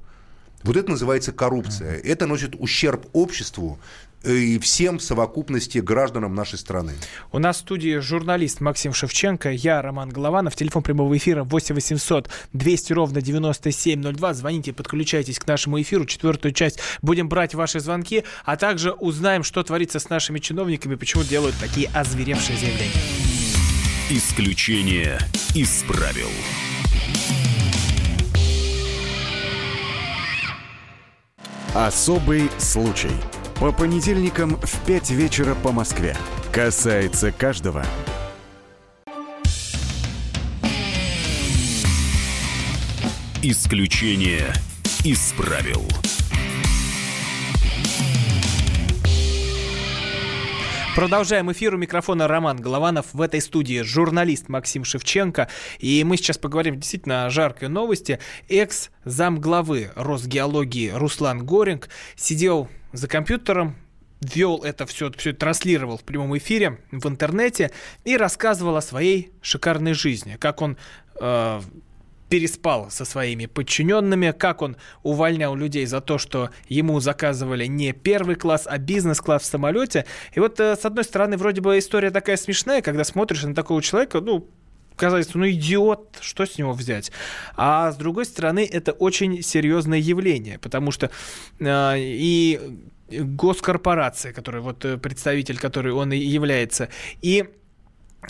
Вот 0.64 0.78
это 0.78 0.90
называется 0.90 1.32
коррупция. 1.32 2.00
Это 2.00 2.26
носит 2.26 2.56
ущерб 2.58 3.06
обществу, 3.14 3.78
и 4.24 4.60
всем 4.60 5.00
в 5.00 5.04
совокупности 5.04 5.80
гражданам 5.80 6.34
нашей 6.36 6.58
страны. 6.58 6.94
У 7.32 7.40
нас 7.40 7.58
в 7.58 7.60
студии 7.60 7.98
журналист 8.00 8.62
Максим 8.62 8.94
Шевченко, 8.94 9.52
я 9.52 9.82
Роман 9.82 10.10
Голованов. 10.10 10.56
Телефон 10.56 10.84
прямого 10.84 11.16
эфира 11.16 11.44
8 11.44 11.76
800 11.76 12.30
200 12.54 12.94
ровно 12.94 13.22
9702. 13.22 14.34
Звоните, 14.34 14.74
подключайтесь 14.74 15.40
к 15.40 15.48
нашему 15.48 15.82
эфиру. 15.82 16.06
Четвертую 16.06 16.54
часть 16.54 16.80
будем 17.02 17.30
брать 17.30 17.56
ваши 17.56 17.80
звонки, 17.80 18.24
а 18.44 18.58
также 18.58 18.92
узнаем, 18.92 19.44
что 19.44 19.64
творится 19.64 20.00
с 20.00 20.10
нашими 20.10 20.40
чиновниками, 20.40 20.96
почему 20.96 21.24
делают 21.24 21.56
такие 21.60 21.90
озверевшие 21.90 22.58
заявления. 22.58 22.92
Исключение 24.10 25.18
из 25.56 25.84
правил. 25.88 26.30
Особый 31.74 32.50
случай. 32.58 33.12
По 33.60 33.72
понедельникам 33.72 34.58
в 34.58 34.86
5 34.86 35.12
вечера 35.12 35.56
по 35.56 35.72
Москве. 35.72 36.18
Касается 36.52 37.32
каждого. 37.32 37.86
Исключение 43.42 44.54
из 45.06 45.34
правил. 45.38 45.84
Продолжаем 50.96 51.50
эфир. 51.52 51.76
У 51.76 51.78
микрофона 51.78 52.28
Роман 52.28 52.58
Голованов. 52.58 53.08
В 53.14 53.22
этой 53.22 53.40
студии 53.40 53.82
журналист 53.84 54.50
Максим 54.50 54.84
Шевченко. 54.84 55.48
И 55.80 56.04
мы 56.04 56.18
сейчас 56.18 56.38
поговорим 56.38 56.76
действительно 56.76 57.26
о 57.26 57.30
жаркой 57.30 57.70
новости. 57.70 58.20
Экс-замглавы 58.50 59.92
Росгеологии 59.96 60.90
Руслан 60.90 61.46
Горинг 61.46 61.88
сидел 62.18 62.70
за 62.96 63.08
компьютером, 63.08 63.76
вел 64.22 64.64
это 64.64 64.86
все, 64.86 65.12
все 65.12 65.34
транслировал 65.34 65.98
в 65.98 66.04
прямом 66.04 66.38
эфире 66.38 66.80
в 66.92 67.08
интернете 67.08 67.72
и 68.04 68.18
рассказывал 68.18 68.78
о 68.78 68.82
своей 68.82 69.32
шикарной 69.42 69.94
жизни, 69.94 70.38
как 70.40 70.62
он 70.62 70.78
э, 71.20 71.62
переспал 72.30 72.90
со 72.90 73.06
своими 73.06 73.46
подчиненными, 73.46 74.32
как 74.32 74.62
он 74.62 74.78
увольнял 75.04 75.56
людей 75.56 75.86
за 75.86 76.02
то, 76.02 76.18
что 76.18 76.50
ему 76.68 77.00
заказывали 77.00 77.66
не 77.66 77.94
первый 77.94 78.36
класс, 78.36 78.64
а 78.66 78.78
бизнес-класс 78.78 79.44
в 79.44 79.46
самолете. 79.46 80.06
И 80.34 80.40
вот, 80.40 80.60
э, 80.60 80.76
с 80.76 80.86
одной 80.86 81.04
стороны, 81.04 81.38
вроде 81.38 81.62
бы 81.62 81.78
история 81.78 82.12
такая 82.12 82.38
смешная, 82.38 82.82
когда 82.82 83.04
смотришь 83.04 83.44
на 83.44 83.54
такого 83.54 83.82
человека, 83.82 84.22
ну, 84.22 84.48
казалось, 84.96 85.34
ну 85.34 85.50
идиот, 85.50 86.18
что 86.22 86.46
с 86.46 86.58
него 86.58 86.74
взять? 86.74 87.12
А 87.56 87.92
с 87.92 87.98
другой 87.98 88.26
стороны, 88.26 88.68
это 88.72 88.92
очень 88.92 89.42
серьезное 89.42 90.00
явление, 90.00 90.60
потому 90.60 90.92
что 90.92 91.10
э, 91.60 91.94
и 91.98 92.60
госкорпорация, 93.10 94.34
который 94.34 94.62
вот 94.62 94.86
э, 94.86 94.98
представитель, 94.98 95.60
который 95.60 95.94
он 95.94 96.12
и 96.12 96.18
является, 96.18 96.90
и 97.22 97.46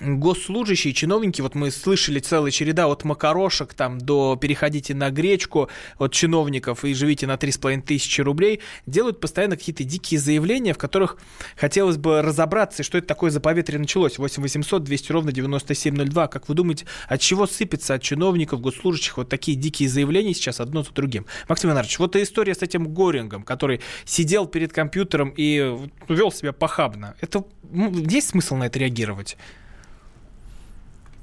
госслужащие, 0.01 0.93
чиновники, 0.93 1.41
вот 1.41 1.55
мы 1.55 1.71
слышали 1.71 2.19
целая 2.19 2.51
череда 2.51 2.87
от 2.87 3.03
макарошек 3.03 3.73
там 3.73 3.99
до 3.99 4.37
переходите 4.39 4.93
на 4.93 5.09
гречку 5.09 5.69
от 5.97 6.13
чиновников 6.13 6.83
и 6.85 6.93
живите 6.93 7.27
на 7.27 7.35
3,5 7.35 7.81
тысячи 7.81 8.21
рублей, 8.21 8.61
делают 8.85 9.19
постоянно 9.19 9.57
какие-то 9.57 9.83
дикие 9.83 10.19
заявления, 10.19 10.73
в 10.73 10.77
которых 10.77 11.17
хотелось 11.55 11.97
бы 11.97 12.21
разобраться, 12.21 12.83
что 12.83 12.97
это 12.97 13.07
такое 13.07 13.31
за 13.31 13.39
поветрие 13.39 13.79
началось. 13.79 14.17
8 14.17 14.41
800 14.41 14.83
200 14.83 15.11
ровно 15.11 15.31
9702. 15.31 16.27
Как 16.27 16.49
вы 16.49 16.55
думаете, 16.55 16.85
от 17.07 17.21
чего 17.21 17.47
сыпется 17.47 17.95
от 17.95 18.01
чиновников, 18.01 18.61
госслужащих 18.61 19.17
вот 19.17 19.29
такие 19.29 19.57
дикие 19.57 19.89
заявления 19.89 20.33
сейчас 20.33 20.59
одно 20.59 20.83
за 20.83 20.91
другим? 20.91 21.25
Максим 21.47 21.71
Иванович, 21.71 21.99
вот 21.99 22.15
история 22.15 22.55
с 22.55 22.61
этим 22.61 22.93
Горингом, 22.93 23.43
который 23.43 23.81
сидел 24.05 24.45
перед 24.47 24.73
компьютером 24.73 25.33
и 25.35 25.77
вел 26.09 26.31
себя 26.31 26.53
похабно. 26.53 27.15
Это 27.21 27.45
есть 27.71 28.29
смысл 28.29 28.55
на 28.55 28.65
это 28.65 28.79
реагировать? 28.79 29.37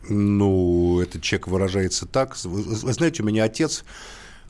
Ну, 0.08 1.00
этот 1.00 1.22
человек 1.22 1.48
выражается 1.48 2.06
так. 2.06 2.36
Вы, 2.44 2.62
вы 2.62 2.92
знаете, 2.92 3.22
у 3.22 3.26
меня 3.26 3.44
отец 3.44 3.84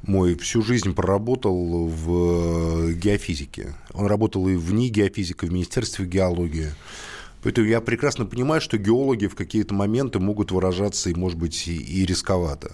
мой 0.03 0.37
всю 0.37 0.63
жизнь 0.63 0.95
проработал 0.95 1.87
в 1.87 2.89
э, 2.89 2.93
геофизике. 2.95 3.75
Он 3.93 4.07
работал 4.07 4.49
и 4.49 4.57
в 4.57 4.73
НИИ 4.73 4.89
геофизика, 4.89 5.47
в 5.47 5.53
Министерстве 5.53 6.07
геологии. 6.07 6.71
Поэтому 7.43 7.67
я 7.67 7.81
прекрасно 7.81 8.25
понимаю, 8.25 8.61
что 8.61 8.79
геологи 8.79 9.27
в 9.27 9.35
какие-то 9.35 9.75
моменты 9.75 10.21
могут 10.21 10.53
выражаться 10.53 11.11
и, 11.11 11.15
может 11.15 11.39
быть, 11.39 11.67
и 11.67 12.07
рисковато. 12.07 12.73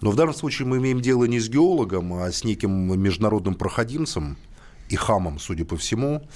Но 0.00 0.10
в 0.10 0.16
данном 0.16 0.34
случае 0.34 0.66
мы 0.66 0.78
имеем 0.78 1.00
дело 1.00 1.24
не 1.24 1.38
с 1.38 1.48
геологом, 1.48 2.14
а 2.14 2.30
с 2.30 2.44
неким 2.44 3.00
международным 3.00 3.54
проходимцем 3.54 4.36
и 4.88 4.96
хамом, 4.96 5.38
судя 5.38 5.64
по 5.64 5.76
всему, 5.76 6.26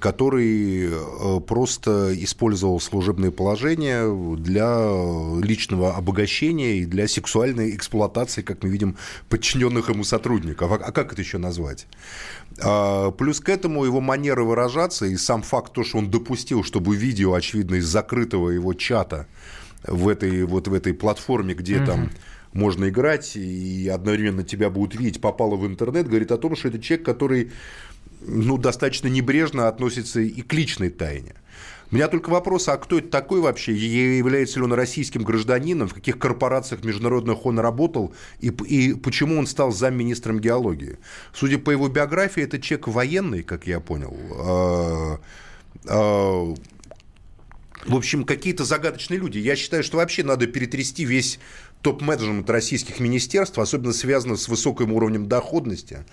который 0.00 0.88
э, 0.90 1.40
просто 1.46 2.12
использовал 2.22 2.80
служебное 2.80 3.30
положение 3.30 4.36
для 4.36 4.90
личного 5.40 5.94
обогащения 5.96 6.78
и 6.78 6.84
для 6.84 7.08
сексуальной 7.08 7.74
эксплуатации, 7.74 8.42
как 8.42 8.62
мы 8.62 8.68
видим, 8.68 8.96
подчиненных 9.28 9.88
ему 9.88 10.04
сотрудников. 10.04 10.72
А, 10.72 10.74
а 10.76 10.92
как 10.92 11.12
это 11.12 11.22
еще 11.22 11.38
назвать? 11.38 11.86
А, 12.62 13.10
плюс 13.10 13.40
к 13.40 13.48
этому 13.48 13.84
его 13.84 14.00
манера 14.00 14.42
выражаться 14.42 15.06
и 15.06 15.16
сам 15.16 15.42
факт, 15.42 15.72
то, 15.72 15.84
что 15.84 15.98
он 15.98 16.10
допустил, 16.10 16.62
чтобы 16.64 16.96
видео, 16.96 17.34
очевидно, 17.34 17.76
из 17.76 17.86
закрытого 17.86 18.50
его 18.50 18.74
чата 18.74 19.26
в 19.86 20.08
этой, 20.08 20.44
вот 20.44 20.68
в 20.68 20.74
этой 20.74 20.94
платформе, 20.94 21.54
где 21.54 21.78
угу. 21.78 21.86
там 21.86 22.10
можно 22.52 22.88
играть, 22.88 23.36
и 23.36 23.88
одновременно 23.88 24.42
тебя 24.42 24.70
будут 24.70 24.98
видеть, 24.98 25.20
попало 25.20 25.56
в 25.56 25.66
интернет, 25.66 26.08
говорит 26.08 26.32
о 26.32 26.38
том, 26.38 26.56
что 26.56 26.68
это 26.68 26.78
человек, 26.80 27.04
который 27.04 27.52
ну, 28.26 28.58
достаточно 28.58 29.08
небрежно 29.08 29.68
относится 29.68 30.20
и 30.20 30.42
к 30.42 30.52
личной 30.52 30.90
тайне. 30.90 31.34
У 31.90 31.94
меня 31.94 32.08
только 32.08 32.30
вопрос, 32.30 32.68
а 32.68 32.76
кто 32.76 32.98
это 32.98 33.08
такой 33.08 33.40
вообще? 33.40 33.72
Является 33.72 34.58
ли 34.58 34.64
он 34.64 34.72
российским 34.72 35.22
гражданином? 35.22 35.88
В 35.88 35.94
каких 35.94 36.18
корпорациях 36.18 36.82
международных 36.84 37.46
он 37.46 37.60
работал? 37.60 38.12
И, 38.40 38.48
и 38.48 38.94
почему 38.94 39.38
он 39.38 39.46
стал 39.46 39.70
замминистром 39.70 40.40
геологии? 40.40 40.98
Судя 41.32 41.58
по 41.58 41.70
его 41.70 41.88
биографии, 41.88 42.42
это 42.42 42.60
человек 42.60 42.88
военный, 42.88 43.44
как 43.44 43.68
я 43.68 43.78
понял. 43.78 44.16
А, 44.32 45.20
а, 45.86 46.54
в 47.86 47.94
общем, 47.94 48.24
какие-то 48.24 48.64
загадочные 48.64 49.20
люди. 49.20 49.38
Я 49.38 49.54
считаю, 49.54 49.84
что 49.84 49.98
вообще 49.98 50.24
надо 50.24 50.48
перетрясти 50.48 51.04
весь 51.04 51.38
топ-менеджмент 51.82 52.50
российских 52.50 52.98
министерств, 52.98 53.60
особенно 53.60 53.92
связанных 53.92 54.40
с 54.40 54.48
высоким 54.48 54.92
уровнем 54.92 55.28
доходности 55.28 56.04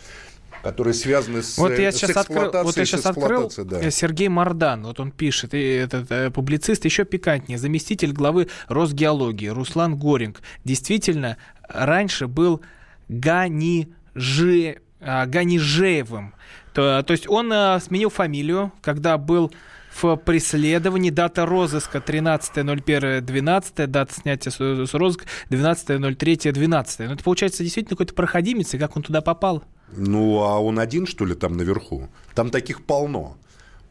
которые 0.63 0.93
связаны 0.93 1.43
с, 1.43 1.57
вот 1.57 1.77
я 1.77 1.91
с 1.91 1.97
сейчас 1.97 2.15
открыл, 2.15 2.49
вот 2.63 2.77
я 2.77 2.85
сейчас 2.85 3.05
открыл 3.05 3.51
да. 3.57 3.81
Э, 3.81 3.91
Сергей 3.91 4.29
Мардан, 4.29 4.83
вот 4.83 4.99
он 4.99 5.11
пишет, 5.11 5.53
и 5.53 5.61
этот 5.61 6.09
э, 6.09 6.31
публицист 6.31 6.85
еще 6.85 7.03
пикантнее, 7.03 7.57
заместитель 7.57 8.13
главы 8.13 8.47
Росгеологии 8.69 9.47
Руслан 9.47 9.97
Горинг. 9.97 10.41
Действительно, 10.63 11.37
раньше 11.67 12.27
был 12.27 12.61
Ганижи, 13.09 14.77
а, 15.01 15.25
Ганижеевым. 15.25 16.33
То, 16.73 17.03
то 17.03 17.11
есть 17.11 17.27
он 17.27 17.51
а, 17.51 17.79
сменил 17.81 18.09
фамилию, 18.09 18.71
когда 18.81 19.17
был 19.17 19.51
в 19.91 20.15
преследовании. 20.15 21.09
Дата 21.09 21.45
розыска 21.45 21.97
13.01.12, 21.99 23.87
дата 23.87 24.13
снятия 24.13 24.51
с 24.51 24.93
розыска 24.93 25.25
12.03.12. 25.49 27.07
Ну, 27.07 27.13
это 27.13 27.23
получается 27.23 27.63
действительно 27.63 27.95
какой-то 27.95 28.13
проходимец, 28.13 28.73
и 28.73 28.77
как 28.77 28.95
он 28.95 29.03
туда 29.03 29.21
попал? 29.21 29.63
Ну, 29.91 30.43
а 30.43 30.59
он 30.59 30.79
один, 30.79 31.05
что 31.05 31.25
ли, 31.25 31.35
там 31.35 31.57
наверху? 31.57 32.09
Там 32.33 32.49
таких 32.49 32.85
полно. 32.85 33.37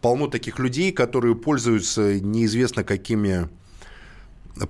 Полно 0.00 0.26
таких 0.26 0.58
людей, 0.58 0.92
которые 0.92 1.36
пользуются 1.36 2.20
неизвестно 2.20 2.82
какими 2.82 3.48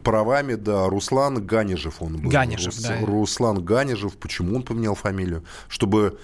правами, 0.03 0.55
да, 0.55 0.89
Руслан 0.89 1.45
Ганежев 1.45 2.03
он 2.03 2.19
был. 2.19 2.31
Ганежев, 2.31 2.75
Рус, 2.75 2.83
да. 2.83 3.01
Руслан 3.01 3.65
Ганежев, 3.65 4.17
почему 4.17 4.57
он 4.57 4.63
поменял 4.63 4.95
фамилию? 4.95 5.45
Чтобы 5.69 6.19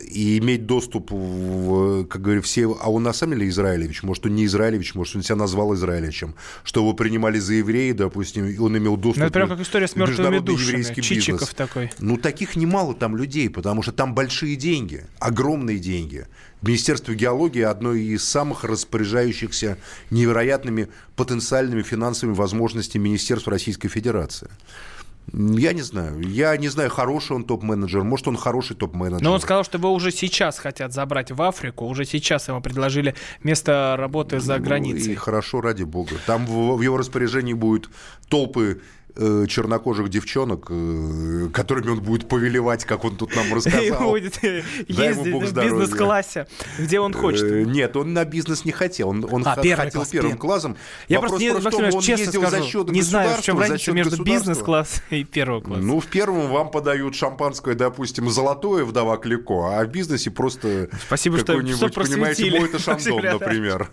и 0.00 0.38
иметь 0.38 0.66
доступ, 0.66 1.10
в, 1.10 2.04
как 2.06 2.22
говорю, 2.22 2.42
все... 2.42 2.66
А 2.80 2.90
он 2.90 3.02
на 3.02 3.12
самом 3.12 3.34
деле 3.34 3.48
Израилевич? 3.48 4.02
Может, 4.02 4.26
он 4.26 4.34
не 4.34 4.44
Израилевич, 4.44 4.94
может, 4.94 5.16
он 5.16 5.22
себя 5.22 5.36
назвал 5.36 5.74
Израилевичем. 5.74 6.34
Что 6.64 6.80
его 6.80 6.94
принимали 6.94 7.38
за 7.38 7.54
еврея, 7.54 7.94
допустим, 7.94 8.44
он 8.62 8.76
имел 8.76 8.96
доступ... 8.96 9.20
Ну, 9.20 9.24
это 9.26 9.32
прям 9.32 9.48
как 9.48 9.60
история 9.60 9.88
с 9.88 9.96
мертвыми 9.96 10.38
душами. 10.38 10.82
Чичиков 10.82 11.40
бизнес. 11.40 11.54
такой. 11.54 11.90
Ну, 11.98 12.16
таких 12.16 12.56
немало 12.56 12.94
там 12.94 13.16
людей, 13.16 13.48
потому 13.48 13.82
что 13.82 13.92
там 13.92 14.14
большие 14.14 14.56
деньги, 14.56 15.04
огромные 15.18 15.78
деньги. 15.78 16.26
Министерство 16.62 17.14
геологии 17.14 17.62
одно 17.62 17.92
из 17.92 18.24
самых 18.24 18.64
распоряжающихся 18.64 19.78
невероятными 20.10 20.88
потенциальными 21.14 21.82
финансовыми 21.82 22.34
возможностями 22.34 23.04
Министерства 23.04 23.52
Российской 23.52 23.88
Федерации. 23.88 24.48
Я 25.32 25.72
не 25.72 25.82
знаю. 25.82 26.20
Я 26.20 26.56
не 26.56 26.68
знаю, 26.68 26.90
хороший 26.90 27.32
он 27.36 27.44
топ-менеджер. 27.44 28.02
Может, 28.04 28.28
он 28.28 28.36
хороший 28.36 28.76
топ-менеджер. 28.76 29.22
Но 29.22 29.32
он 29.32 29.40
сказал, 29.40 29.64
что 29.64 29.78
его 29.78 29.92
уже 29.92 30.10
сейчас 30.10 30.58
хотят 30.58 30.92
забрать 30.92 31.32
в 31.32 31.40
Африку. 31.42 31.86
Уже 31.86 32.04
сейчас 32.04 32.48
ему 32.48 32.60
предложили 32.60 33.14
место 33.42 33.96
работы 33.98 34.40
за 34.40 34.58
границей. 34.58 35.08
Ну, 35.08 35.12
и 35.12 35.16
хорошо, 35.16 35.60
ради 35.60 35.84
бога. 35.84 36.16
Там 36.26 36.46
в, 36.46 36.76
в 36.76 36.80
его 36.82 36.96
распоряжении 36.96 37.54
будут 37.54 37.90
толпы 38.28 38.80
чернокожих 39.16 40.08
девчонок, 40.08 40.66
э, 40.70 41.48
которыми 41.52 41.90
он 41.90 42.00
будет 42.00 42.28
повелевать, 42.28 42.84
как 42.84 43.04
он 43.04 43.16
тут 43.16 43.34
нам 43.36 43.52
рассказал. 43.54 44.10
будет 44.10 44.42
ездить 44.88 45.34
в 45.34 45.54
бизнес-классе, 45.54 46.46
где 46.78 46.98
он 46.98 47.12
хочет. 47.12 47.66
Нет, 47.66 47.96
он 47.96 48.12
на 48.12 48.24
бизнес 48.24 48.64
не 48.64 48.72
хотел. 48.72 49.10
Он, 49.10 49.26
он 49.30 49.42
а, 49.46 49.56
первый 49.56 49.84
хотел 49.84 50.00
класс, 50.00 50.10
первым 50.10 50.38
классом. 50.38 50.76
Я 51.08 51.20
просто, 51.20 51.38
не, 51.38 51.52
Максим 51.52 51.84
он 51.84 52.00
честно 52.00 52.32
скажу, 52.32 52.46
за 52.48 52.62
счет 52.62 52.90
не 52.90 53.02
знаю, 53.02 53.36
в 53.36 53.42
чем 53.42 53.58
разница 53.58 53.92
между 53.92 54.22
бизнес-классом 54.22 55.02
и 55.10 55.24
первого 55.24 55.60
класса. 55.60 55.82
Ну, 55.82 56.00
в 56.00 56.06
первом 56.06 56.48
вам 56.48 56.70
подают 56.70 57.14
шампанское, 57.14 57.74
допустим, 57.74 58.28
золотое 58.30 58.84
вдова 58.84 59.16
Клико, 59.16 59.78
а 59.78 59.84
в 59.84 59.88
бизнесе 59.90 60.30
просто 60.30 60.88
Спасибо, 61.06 61.38
что, 61.38 61.60
что 61.66 61.88
понимаете, 61.88 62.50
мой 62.50 62.68
это 62.68 62.78
шандон, 62.78 63.22
например. 63.22 63.90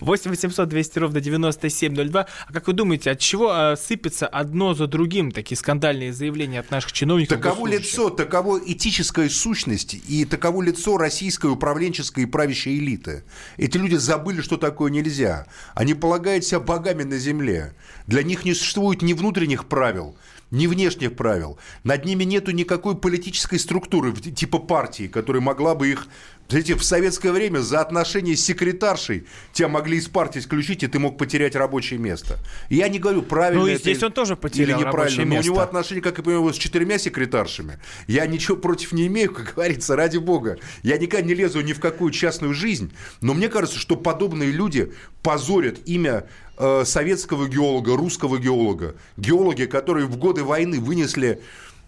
8 0.00 0.30
800 0.30 0.68
200 0.68 0.98
ровно 0.98 1.20
9702. 1.20 2.26
А 2.46 2.52
как 2.52 2.66
вы 2.66 2.72
думаете, 2.72 3.10
от 3.10 3.18
чего 3.18 3.74
сыпется 3.76 4.26
одно 4.54 4.72
за 4.72 4.86
другим 4.86 5.32
такие 5.32 5.58
скандальные 5.58 6.12
заявления 6.12 6.60
от 6.60 6.70
наших 6.70 6.92
чиновников? 6.92 7.40
Таково 7.40 7.66
лицо, 7.66 8.08
таково 8.08 8.60
этическая 8.64 9.28
сущность 9.28 9.94
и 9.94 10.24
таково 10.24 10.62
лицо 10.62 10.96
российской 10.96 11.50
управленческой 11.50 12.22
и 12.22 12.26
правящей 12.26 12.78
элиты. 12.78 13.24
Эти 13.56 13.76
люди 13.78 13.96
забыли, 13.96 14.42
что 14.42 14.56
такое 14.56 14.92
нельзя. 14.92 15.48
Они 15.74 15.92
полагают 15.94 16.44
себя 16.44 16.60
богами 16.60 17.02
на 17.02 17.18
земле. 17.18 17.74
Для 18.06 18.22
них 18.22 18.44
не 18.44 18.54
существует 18.54 19.02
ни 19.02 19.12
внутренних 19.12 19.66
правил, 19.66 20.16
ни 20.52 20.68
внешних 20.68 21.16
правил. 21.16 21.58
Над 21.82 22.04
ними 22.04 22.22
нету 22.22 22.52
никакой 22.52 22.96
политической 22.96 23.58
структуры 23.58 24.12
типа 24.12 24.60
партии, 24.60 25.08
которая 25.08 25.42
могла 25.42 25.74
бы 25.74 25.90
их 25.90 26.06
Знаете, 26.48 26.74
в 26.74 26.84
советское 26.84 27.32
время 27.32 27.60
за 27.60 27.80
отношения 27.80 28.36
с 28.36 28.44
секретаршей 28.44 29.26
тебя 29.52 29.68
могли 29.68 29.96
из 29.96 30.08
партии 30.08 30.40
исключить, 30.40 30.82
и 30.82 30.86
ты 30.86 30.98
мог 30.98 31.16
потерять 31.16 31.56
рабочее 31.56 31.98
место. 31.98 32.38
Я 32.68 32.88
не 32.88 32.98
говорю, 32.98 33.22
правильно 33.22 33.62
ну, 33.62 33.68
и 33.68 33.76
здесь 33.76 33.96
это 33.96 34.06
он 34.06 34.12
тоже 34.12 34.36
потерял 34.36 34.78
или 34.78 34.86
неправильно, 34.86 35.24
но 35.24 35.40
у 35.40 35.42
него 35.42 35.60
отношения, 35.60 36.02
как 36.02 36.18
я 36.18 36.24
понимаю, 36.24 36.52
с 36.52 36.56
четырьмя 36.56 36.98
секретаршами. 36.98 37.78
Я 38.06 38.26
ничего 38.26 38.56
против 38.56 38.92
не 38.92 39.06
имею, 39.06 39.32
как 39.32 39.54
говорится, 39.54 39.96
ради 39.96 40.18
бога. 40.18 40.58
Я 40.82 40.98
никогда 40.98 41.26
не 41.26 41.34
лезу 41.34 41.60
ни 41.62 41.72
в 41.72 41.80
какую 41.80 42.10
частную 42.10 42.52
жизнь, 42.52 42.92
но 43.22 43.32
мне 43.32 43.48
кажется, 43.48 43.78
что 43.78 43.96
подобные 43.96 44.50
люди 44.50 44.92
позорят 45.22 45.78
имя 45.86 46.26
э, 46.58 46.84
советского 46.84 47.48
геолога, 47.48 47.96
русского 47.96 48.38
геолога. 48.38 48.96
Геологи, 49.16 49.64
которые 49.64 50.06
в 50.06 50.18
годы 50.18 50.44
войны 50.44 50.78
вынесли 50.78 51.40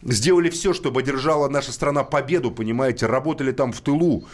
сделали 0.07 0.51
все, 0.51 0.73
чтобы 0.73 1.01
одержала 1.01 1.49
наша 1.49 1.73
страна 1.73 2.05
победу, 2.05 2.51
понимаете, 2.51 3.07
работали 3.07 3.53
там 3.53 3.73
в 3.73 3.81
тылу, 3.81 4.27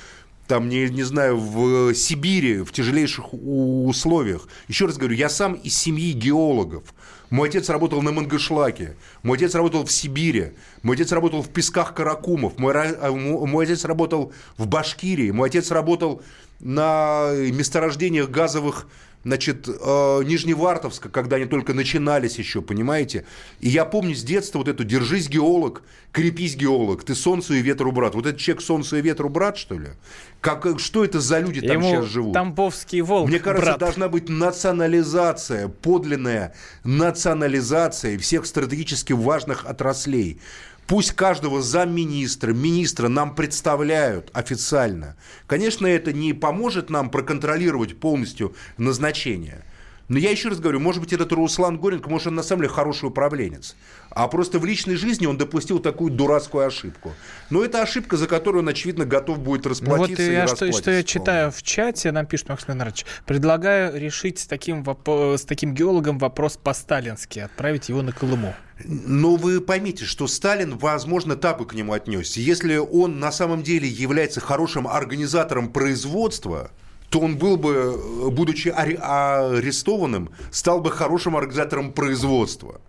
там, 0.46 0.68
не, 0.68 0.88
не 0.88 1.02
знаю, 1.02 1.38
в 1.38 1.94
Сибири, 1.94 2.58
в 2.58 2.72
тяжелейших 2.72 3.32
условиях. 3.32 4.48
Еще 4.68 4.86
раз 4.86 4.96
говорю, 4.96 5.14
я 5.14 5.28
сам 5.28 5.54
из 5.54 5.76
семьи 5.76 6.12
геологов. 6.12 6.94
Мой 7.30 7.48
отец 7.48 7.70
работал 7.70 8.02
на 8.02 8.12
Мангышлаке, 8.12 8.94
мой 9.22 9.38
отец 9.38 9.54
работал 9.54 9.86
в 9.86 9.90
Сибири, 9.90 10.52
мой 10.82 10.96
отец 10.96 11.12
работал 11.12 11.42
в 11.42 11.48
песках 11.48 11.94
Каракумов, 11.94 12.58
мой, 12.58 12.74
а, 12.74 13.10
мой 13.10 13.64
отец 13.64 13.86
работал 13.86 14.34
в 14.58 14.66
Башкирии, 14.66 15.30
мой 15.30 15.48
отец 15.48 15.70
работал 15.70 16.20
на 16.60 17.32
месторождениях 17.32 18.28
газовых 18.28 18.86
значит, 19.24 19.68
э, 19.68 20.22
Нижневартовска, 20.24 21.08
когда 21.08 21.36
они 21.36 21.46
только 21.46 21.74
начинались 21.74 22.38
еще, 22.38 22.62
понимаете? 22.62 23.24
И 23.60 23.68
я 23.68 23.84
помню 23.84 24.14
с 24.14 24.22
детства 24.22 24.58
вот 24.58 24.68
эту 24.68 24.84
«держись, 24.84 25.28
геолог, 25.28 25.82
крепись, 26.12 26.56
геолог, 26.56 27.04
ты 27.04 27.14
солнцу 27.14 27.54
и 27.54 27.62
ветру 27.62 27.92
брат». 27.92 28.14
Вот 28.14 28.26
этот 28.26 28.40
человек 28.40 28.62
солнцу 28.62 28.96
и 28.96 29.00
ветру 29.00 29.28
брат, 29.28 29.56
что 29.56 29.78
ли? 29.78 29.88
Как, 30.40 30.66
что 30.80 31.04
это 31.04 31.20
за 31.20 31.38
люди 31.38 31.60
там 31.60 31.78
Ему 31.78 31.90
сейчас 31.90 32.06
живут? 32.06 32.34
Тамбовский 32.34 33.00
волк, 33.00 33.28
Мне 33.28 33.38
кажется, 33.38 33.70
брат. 33.70 33.78
должна 33.78 34.08
быть 34.08 34.28
национализация, 34.28 35.68
подлинная 35.68 36.54
национализация 36.84 38.18
всех 38.18 38.46
стратегически 38.46 39.12
важных 39.12 39.66
отраслей. 39.66 40.40
Пусть 40.86 41.12
каждого 41.12 41.62
замминистра, 41.62 42.52
министра 42.52 43.08
нам 43.08 43.34
представляют 43.34 44.30
официально. 44.34 45.16
Конечно, 45.46 45.86
это 45.86 46.12
не 46.12 46.32
поможет 46.32 46.90
нам 46.90 47.10
проконтролировать 47.10 47.98
полностью 47.98 48.54
назначение. 48.76 49.64
Но 50.08 50.18
я 50.18 50.30
еще 50.30 50.48
раз 50.48 50.60
говорю, 50.60 50.80
может 50.80 51.00
быть, 51.00 51.12
этот 51.12 51.32
Руслан 51.32 51.78
Горенко, 51.78 52.10
может, 52.10 52.28
он 52.28 52.34
на 52.34 52.42
самом 52.42 52.62
деле 52.62 52.74
хороший 52.74 53.06
управленец. 53.08 53.76
А 54.14 54.28
просто 54.28 54.58
в 54.58 54.64
личной 54.66 54.96
жизни 54.96 55.26
он 55.26 55.38
допустил 55.38 55.78
такую 55.78 56.12
дурацкую 56.12 56.66
ошибку. 56.66 57.12
Но 57.48 57.64
это 57.64 57.80
ошибка, 57.80 58.16
за 58.16 58.26
которую 58.26 58.62
он, 58.62 58.68
очевидно, 58.68 59.06
готов 59.06 59.38
будет 59.38 59.66
расплатиться. 59.66 60.22
Ну, 60.22 60.28
вот 60.28 60.32
я, 60.32 60.46
что, 60.46 60.70
что 60.70 60.90
я 60.90 61.02
читаю 61.02 61.50
в 61.50 61.62
чате, 61.62 62.12
нам 62.12 62.26
пишет 62.26 62.48
Максим 62.50 62.74
Леонидович, 62.74 63.06
предлагаю 63.24 63.98
решить 63.98 64.38
с 64.38 64.46
таким, 64.46 64.84
с 64.84 65.44
таким 65.44 65.74
геологом 65.74 66.18
вопрос 66.18 66.58
по-сталински, 66.62 67.38
отправить 67.38 67.88
его 67.88 68.02
на 68.02 68.12
Колыму. 68.12 68.54
Но 68.84 69.36
вы 69.36 69.60
поймите, 69.60 70.04
что 70.04 70.26
Сталин, 70.26 70.76
возможно, 70.76 71.36
так 71.36 71.58
бы 71.58 71.66
к 71.66 71.72
нему 71.72 71.92
отнесся. 71.92 72.40
Если 72.40 72.76
он 72.76 73.18
на 73.18 73.32
самом 73.32 73.62
деле 73.62 73.88
является 73.88 74.40
хорошим 74.40 74.86
организатором 74.88 75.70
производства, 75.70 76.70
то 77.08 77.20
он 77.20 77.36
был 77.36 77.56
бы, 77.56 78.30
будучи 78.30 78.68
арестованным, 78.68 80.30
стал 80.50 80.80
бы 80.80 80.90
хорошим 80.90 81.36
организатором 81.36 81.92
производства. 81.92 82.80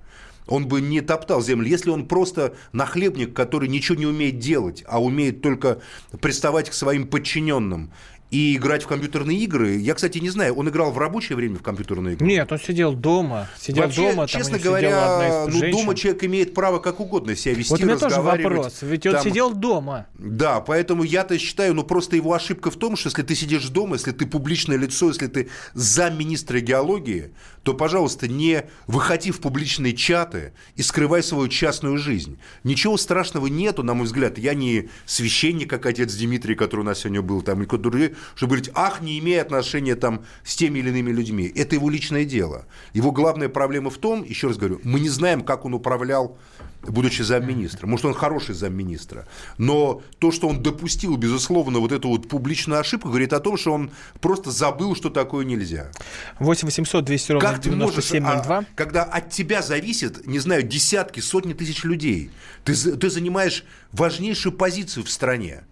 Он 0.47 0.67
бы 0.67 0.81
не 0.81 1.01
топтал 1.01 1.41
землю. 1.41 1.67
Если 1.67 1.89
он 1.89 2.07
просто 2.07 2.55
нахлебник, 2.71 3.33
который 3.33 3.69
ничего 3.69 3.97
не 3.97 4.05
умеет 4.05 4.39
делать, 4.39 4.83
а 4.87 5.01
умеет 5.01 5.41
только 5.41 5.81
приставать 6.21 6.69
к 6.69 6.73
своим 6.73 7.07
подчиненным 7.07 7.91
и 8.33 8.55
играть 8.55 8.81
в 8.81 8.87
компьютерные 8.87 9.37
игры. 9.37 9.77
Я, 9.77 9.93
кстати, 9.93 10.17
не 10.17 10.31
знаю, 10.31 10.55
он 10.55 10.67
играл 10.67 10.91
в 10.91 10.97
рабочее 10.97 11.35
время 11.35 11.59
в 11.59 11.61
компьютерные 11.61 12.15
игры? 12.15 12.25
Нет, 12.25 12.51
он 12.51 12.59
сидел 12.59 12.93
дома. 12.93 13.47
Сидел 13.59 13.83
Вообще, 13.83 14.09
дома, 14.09 14.27
честно 14.27 14.57
говоря, 14.57 15.45
ну, 15.47 15.71
дома 15.71 15.93
человек 15.93 16.23
имеет 16.23 16.55
право 16.55 16.79
как 16.79 16.99
угодно 16.99 17.35
себя 17.35 17.53
вести, 17.53 17.69
Вот 17.69 17.81
у 17.81 17.85
меня 17.85 17.95
тоже 17.95 18.21
вопрос, 18.21 18.79
ведь 18.81 19.05
он 19.05 19.13
там... 19.13 19.23
сидел 19.23 19.53
дома. 19.53 20.07
Да, 20.15 20.61
поэтому 20.61 21.03
я-то 21.03 21.37
считаю, 21.37 21.75
ну 21.75 21.83
просто 21.83 22.15
его 22.15 22.33
ошибка 22.33 22.71
в 22.71 22.75
том, 22.75 22.95
что 22.95 23.09
если 23.09 23.21
ты 23.21 23.35
сидишь 23.35 23.67
дома, 23.69 23.97
если 23.97 24.09
ты 24.09 24.25
публичное 24.25 24.77
лицо, 24.77 25.09
если 25.09 25.27
ты 25.27 25.49
замминистра 25.75 26.59
геологии, 26.59 27.33
то, 27.61 27.75
пожалуйста, 27.75 28.27
не 28.27 28.65
выходи 28.87 29.29
в 29.29 29.41
публичные 29.41 29.93
чаты 29.93 30.53
и 30.75 30.81
скрывай 30.81 31.21
свою 31.21 31.47
частную 31.49 31.97
жизнь. 31.99 32.39
Ничего 32.63 32.97
страшного 32.97 33.45
нету, 33.45 33.83
на 33.83 33.93
мой 33.93 34.05
взгляд. 34.05 34.39
Я 34.39 34.55
не 34.55 34.89
священник, 35.05 35.69
как 35.69 35.85
отец 35.85 36.13
Дмитрий, 36.15 36.55
который 36.55 36.81
у 36.81 36.85
нас 36.85 36.99
сегодня 36.99 37.21
был, 37.21 37.41
там, 37.41 37.61
и 37.61 37.77
другой, 37.77 38.15
чтобы 38.35 38.55
говорить, 38.55 38.71
ах, 38.73 39.01
не 39.01 39.19
имея 39.19 39.41
отношения 39.41 39.95
там 39.95 40.25
с 40.43 40.55
теми 40.55 40.79
или 40.79 40.89
иными 40.89 41.11
людьми. 41.11 41.51
Это 41.55 41.75
его 41.75 41.89
личное 41.89 42.25
дело. 42.25 42.65
Его 42.93 43.11
главная 43.11 43.49
проблема 43.49 43.89
в 43.89 43.97
том, 43.97 44.23
еще 44.23 44.47
раз 44.47 44.57
говорю, 44.57 44.79
мы 44.83 44.99
не 44.99 45.09
знаем, 45.09 45.41
как 45.41 45.65
он 45.65 45.73
управлял 45.73 46.37
будучи 46.87 47.21
замминистра. 47.21 47.87
Может, 47.87 48.05
он 48.05 48.13
хороший 48.13 48.55
замминистра. 48.55 49.27
Но 49.57 50.01
то, 50.19 50.31
что 50.31 50.47
он 50.47 50.61
допустил, 50.61 51.15
безусловно, 51.15 51.79
вот 51.79 51.91
эту 51.91 52.09
вот 52.09 52.27
публичную 52.27 52.79
ошибку, 52.79 53.09
говорит 53.09 53.33
о 53.33 53.39
том, 53.39 53.57
что 53.57 53.73
он 53.73 53.91
просто 54.19 54.51
забыл, 54.51 54.95
что 54.95 55.09
такое 55.09 55.45
нельзя. 55.45 55.91
8 56.39 56.67
800 56.67 57.05
200 57.05 57.31
ровно 57.33 57.49
как 57.49 57.61
9702. 57.61 58.57
А, 58.57 58.65
когда 58.75 59.03
от 59.03 59.29
тебя 59.29 59.61
зависит, 59.61 60.27
не 60.27 60.39
знаю, 60.39 60.63
десятки, 60.63 61.19
сотни 61.19 61.53
тысяч 61.53 61.83
людей, 61.83 62.31
ты, 62.63 62.73
ты 62.73 63.09
занимаешь 63.09 63.63
важнейшую 63.91 64.53
позицию 64.53 65.05
в 65.05 65.09
стране. 65.09 65.63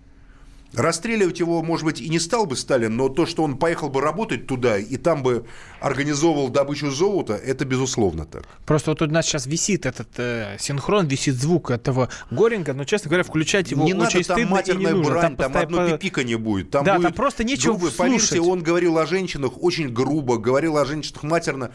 Расстреливать 0.74 1.40
его, 1.40 1.62
может 1.62 1.84
быть, 1.84 2.00
и 2.00 2.08
не 2.08 2.18
стал 2.18 2.46
бы 2.46 2.56
Сталин, 2.56 2.96
но 2.96 3.10
то, 3.10 3.26
что 3.26 3.44
он 3.44 3.58
поехал 3.58 3.90
бы 3.90 4.00
работать 4.00 4.48
туда 4.48 4.78
и 4.78 4.96
там 4.96 5.22
бы 5.22 5.46
организовывал 5.82 6.48
добычу 6.48 6.90
золота, 6.92 7.34
это 7.34 7.66
безусловно 7.66 8.26
так. 8.26 8.44
Просто 8.66 8.92
вот 8.92 9.02
у 9.02 9.08
нас 9.08 9.26
сейчас 9.26 9.48
висит 9.48 9.86
этот 9.86 10.08
э, 10.18 10.56
синхрон, 10.60 11.08
висит 11.08 11.36
звук 11.36 11.72
этого 11.72 12.08
Горинга, 12.30 12.74
но, 12.74 12.86
честно 12.86 13.10
говоря, 13.10 13.26
включать 13.26 13.70
его 13.72 13.84
не 13.84 13.94
очень 13.94 14.20
надо, 14.20 14.36
там 14.36 14.48
матерная 14.48 14.96
брань, 14.96 15.36
там, 15.36 15.52
там 15.52 15.62
одно 15.62 15.90
пипика 15.90 16.24
не 16.24 16.36
будет. 16.36 16.72
Там 16.72 16.86
да, 16.86 16.96
будет 16.96 17.04
там 17.04 17.14
просто 17.14 17.44
нечего 17.44 17.74
грубо, 17.74 17.92
слушать. 17.92 18.30
Поверьте, 18.30 18.40
он 18.40 18.64
говорил 18.64 18.98
о 18.98 19.06
женщинах 19.06 19.62
очень 19.62 19.90
грубо, 19.90 20.38
говорил 20.38 20.78
о 20.78 20.86
женщинах 20.86 21.24
матерно. 21.24 21.72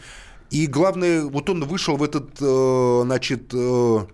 И 0.49 0.65
главное, 0.65 1.23
вот 1.23 1.51
он 1.51 1.63
вышел 1.65 1.97
в 1.97 2.03
этот, 2.03 2.29
э, 2.41 3.01
значит, 3.03 3.51
э, 3.53 4.05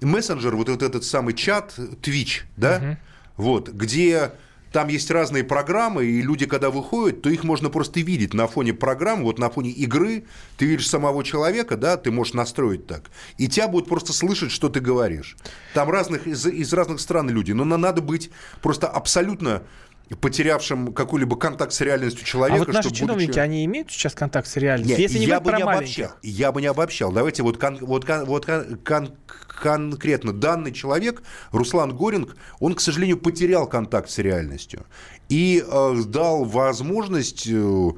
мессенджер, 0.00 0.56
вот 0.56 0.68
этот 0.68 1.04
самый 1.04 1.34
чат, 1.34 1.78
Twitch, 2.02 2.42
да, 2.56 2.78
угу 2.78 2.96
вот, 3.36 3.68
где 3.68 4.32
там 4.74 4.88
есть 4.88 5.08
разные 5.12 5.44
программы, 5.44 6.04
и 6.04 6.20
люди, 6.20 6.46
когда 6.46 6.68
выходят, 6.68 7.22
то 7.22 7.30
их 7.30 7.44
можно 7.44 7.70
просто 7.70 8.00
видеть 8.00 8.34
на 8.34 8.48
фоне 8.48 8.74
программ, 8.74 9.22
вот 9.22 9.38
на 9.38 9.48
фоне 9.48 9.70
игры, 9.70 10.24
ты 10.56 10.66
видишь 10.66 10.88
самого 10.88 11.22
человека, 11.22 11.76
да, 11.76 11.96
ты 11.96 12.10
можешь 12.10 12.34
настроить 12.34 12.88
так, 12.88 13.10
и 13.38 13.46
тебя 13.46 13.68
будут 13.68 13.88
просто 13.88 14.12
слышать, 14.12 14.50
что 14.50 14.68
ты 14.68 14.80
говоришь. 14.80 15.36
Там 15.74 15.90
разных, 15.90 16.26
из, 16.26 16.44
из 16.44 16.72
разных 16.72 17.00
стран 17.00 17.30
люди, 17.30 17.52
но 17.52 17.64
надо 17.64 18.02
быть 18.02 18.30
просто 18.62 18.88
абсолютно 18.88 19.62
потерявшим 20.20 20.92
какой-либо 20.92 21.36
контакт 21.36 21.72
с 21.72 21.80
реальностью 21.80 22.24
человека. 22.24 22.62
А 22.62 22.64
вот 22.66 22.74
наши 22.74 22.90
чиновники, 22.92 23.28
будучи... 23.28 23.38
они 23.40 23.64
имеют 23.64 23.90
сейчас 23.90 24.14
контакт 24.14 24.46
с 24.46 24.56
реальностью? 24.56 24.98
Нет, 24.98 25.00
Если 25.00 25.18
не 25.18 25.26
я 25.26 25.40
бы 25.40 25.52
не 25.52 25.62
обобщал. 25.62 26.10
Я 26.22 26.52
бы 26.52 26.60
не 26.60 26.66
обобщал. 26.66 27.12
Давайте 27.12 27.42
вот, 27.42 27.58
кон, 27.58 27.78
вот, 27.80 28.04
кон, 28.04 28.24
вот 28.26 28.46
кон, 28.46 29.16
конкретно 29.48 30.32
данный 30.32 30.72
человек, 30.72 31.22
Руслан 31.52 31.96
Горинг, 31.96 32.36
он, 32.60 32.74
к 32.74 32.80
сожалению, 32.80 33.18
потерял 33.18 33.66
контакт 33.66 34.10
с 34.10 34.18
реальностью 34.18 34.84
и 35.28 35.64
э, 35.66 35.94
дал 36.06 36.44
возможность... 36.44 37.48
Э, 37.48 37.90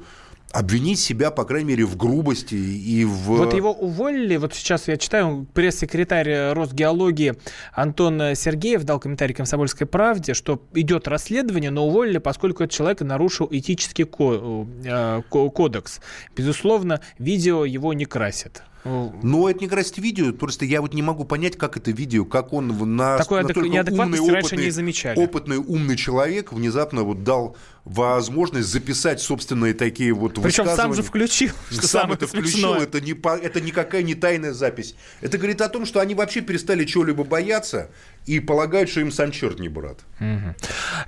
обвинить 0.51 0.99
себя, 0.99 1.31
по 1.31 1.43
крайней 1.45 1.69
мере, 1.69 1.85
в 1.85 1.97
грубости 1.97 2.55
и 2.55 3.05
в... 3.05 3.37
Вот 3.37 3.53
его 3.53 3.71
уволили, 3.73 4.37
вот 4.37 4.53
сейчас 4.53 4.87
я 4.87 4.97
читаю, 4.97 5.45
пресс-секретарь 5.53 6.53
Росгеологии 6.53 7.35
Антон 7.73 8.35
Сергеев 8.35 8.83
дал 8.83 8.99
комментарий 8.99 9.35
«Комсомольской 9.35 9.87
правде», 9.87 10.33
что 10.33 10.61
идет 10.73 11.07
расследование, 11.07 11.71
но 11.71 11.85
уволили, 11.85 12.17
поскольку 12.17 12.63
этот 12.63 12.75
человек 12.75 13.01
нарушил 13.01 13.47
этический 13.51 14.05
э, 14.05 15.21
кодекс. 15.29 15.99
Безусловно, 16.35 17.01
видео 17.19 17.65
его 17.65 17.93
не 17.93 18.05
красит. 18.05 18.63
Но 18.83 19.49
это 19.49 19.59
не 19.59 19.67
красит 19.67 19.97
видео, 19.97 20.31
просто 20.33 20.65
я 20.65 20.81
вот 20.81 20.93
не 20.93 21.01
могу 21.01 21.25
понять, 21.25 21.57
как 21.57 21.77
это 21.77 21.91
видео, 21.91 22.25
как 22.25 22.53
он 22.53 22.67
на 22.95 23.17
Такой 23.17 23.43
настолько 23.43 23.67
умный, 23.67 24.19
опытный, 24.19 24.65
не 24.65 24.71
замечали. 24.71 25.19
опытный, 25.19 25.57
умный 25.57 25.97
человек 25.97 26.53
внезапно 26.53 27.03
вот 27.03 27.23
дал 27.23 27.57
возможность 27.83 28.67
записать 28.67 29.21
собственные 29.21 29.73
такие 29.73 30.13
вот 30.13 30.41
Причем 30.41 30.65
сам 30.67 30.93
же 30.93 31.03
включил. 31.03 31.51
Что 31.71 31.87
сам 31.87 32.11
это 32.11 32.27
включил, 32.27 32.73
это, 32.73 32.99
не, 32.99 33.11
это 33.11 33.61
никакая 33.61 34.03
не 34.03 34.13
тайная 34.13 34.53
запись. 34.53 34.95
Это 35.21 35.37
говорит 35.37 35.61
о 35.61 35.69
том, 35.69 35.85
что 35.85 35.99
они 35.99 36.13
вообще 36.13 36.41
перестали 36.41 36.83
чего-либо 36.85 37.23
бояться 37.23 37.89
и 38.25 38.39
полагают, 38.39 38.89
что 38.89 38.99
им 38.99 39.11
сам 39.11 39.31
черт 39.31 39.59
не 39.59 39.69
брат. 39.69 39.99
Угу. 40.19 40.55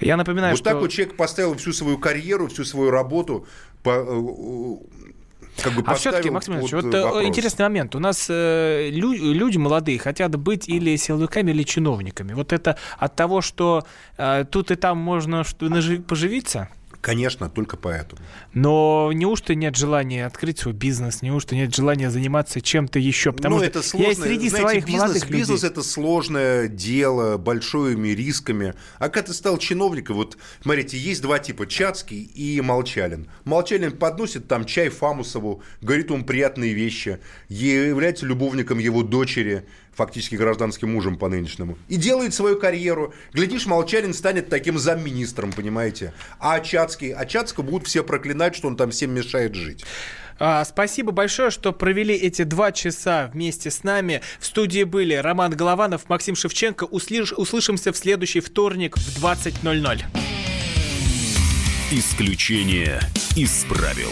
Я 0.01 0.15
напоминаю, 0.15 0.53
вот 0.53 0.59
что... 0.59 0.69
так 0.69 0.79
вот 0.79 0.91
человек 0.91 1.15
поставил 1.17 1.55
всю 1.55 1.73
свою 1.73 1.97
карьеру, 1.97 2.47
всю 2.47 2.63
свою 2.63 2.91
работу 2.91 3.45
по, 3.83 3.89
э, 3.89 5.13
как 5.59 5.73
бы 5.73 5.83
а 5.85 5.93
все-таки, 5.95 6.29
Максим 6.29 6.55
Ильич, 6.55 6.71
вот 6.73 6.85
э, 6.93 7.03
вопрос. 7.03 7.23
интересный 7.23 7.63
момент. 7.63 7.95
У 7.95 7.99
нас 7.99 8.27
э, 8.29 8.89
лю- 8.91 9.33
люди 9.33 9.57
молодые 9.57 9.99
хотят 9.99 10.35
быть 10.35 10.67
или 10.69 10.95
силовиками, 10.95 11.51
или 11.51 11.63
чиновниками. 11.63 12.33
Вот 12.33 12.53
это 12.53 12.77
от 12.97 13.15
того, 13.15 13.41
что 13.41 13.85
э, 14.17 14.45
тут 14.49 14.71
и 14.71 14.75
там 14.75 14.97
можно 14.97 15.43
что, 15.43 15.69
поживиться? 16.07 16.69
Конечно, 17.01 17.49
только 17.49 17.77
поэтому. 17.77 18.21
Но 18.53 19.11
неужто 19.13 19.55
нет 19.55 19.77
желания 19.77 20.25
открыть 20.25 20.59
свой 20.59 20.73
бизнес, 20.73 21.21
неужто 21.21 21.55
нет 21.55 21.73
желания 21.73 22.09
заниматься 22.09 22.59
чем-то 22.59 22.99
еще? 22.99 23.31
Потому 23.31 23.55
ну, 23.55 23.61
что 23.61 23.69
это 23.69 23.81
сложно. 23.81 24.09
я 24.09 24.15
среди 24.15 24.49
знаете, 24.49 24.67
своих 24.67 24.85
бизнес, 24.85 25.01
молодых 25.01 25.29
бизнес 25.29 25.63
людей... 25.63 25.69
это 25.69 25.83
сложное 25.83 26.67
дело, 26.67 27.37
большими 27.37 28.09
рисками. 28.09 28.73
А 28.97 29.07
когда 29.07 29.27
ты 29.27 29.33
стал 29.33 29.57
чиновником, 29.57 30.17
вот 30.17 30.37
смотрите, 30.61 30.97
есть 30.97 31.21
два 31.21 31.39
типа, 31.39 31.67
Чацкий 31.67 32.21
и 32.21 32.59
Молчалин. 32.59 33.29
Молчалин 33.45 33.93
подносит 33.93 34.47
там 34.49 34.65
чай 34.65 34.89
Фамусову, 34.89 35.63
говорит 35.81 36.09
ему 36.09 36.25
приятные 36.25 36.73
вещи, 36.73 37.19
является 37.47 38.25
любовником 38.25 38.77
его 38.77 39.03
дочери, 39.03 39.65
фактически 39.99 40.35
гражданским 40.35 40.91
мужем 40.91 41.17
по 41.17 41.27
нынешнему, 41.27 41.77
и 41.89 41.97
делает 41.97 42.33
свою 42.33 42.57
карьеру. 42.57 43.13
Глядишь, 43.33 43.65
Молчалин 43.65 44.13
станет 44.13 44.49
таким 44.49 44.79
замминистром, 44.79 45.51
понимаете? 45.51 46.13
А 46.39 46.61
Чацкий, 46.61 47.11
а 47.11 47.25
Чацкого 47.25 47.65
будут 47.65 47.87
все 47.87 48.01
проклинать, 48.03 48.55
что 48.55 48.67
он 48.69 48.77
там 48.77 48.91
всем 48.91 49.11
мешает 49.11 49.55
жить. 49.55 49.85
А, 50.39 50.63
спасибо 50.63 51.11
большое, 51.11 51.51
что 51.51 51.73
провели 51.73 52.15
эти 52.15 52.43
два 52.43 52.71
часа 52.71 53.29
вместе 53.33 53.69
с 53.69 53.83
нами. 53.83 54.21
В 54.39 54.45
студии 54.45 54.83
были 54.83 55.15
Роман 55.15 55.51
Голованов, 55.51 56.07
Максим 56.07 56.35
Шевченко. 56.35 56.85
Услыш... 56.85 57.33
Услышимся 57.33 57.91
в 57.91 57.97
следующий 57.97 58.39
вторник 58.39 58.95
в 58.97 59.21
20.00. 59.21 60.03
Исключение 61.91 63.01
из 63.35 63.65
правил. 63.65 64.11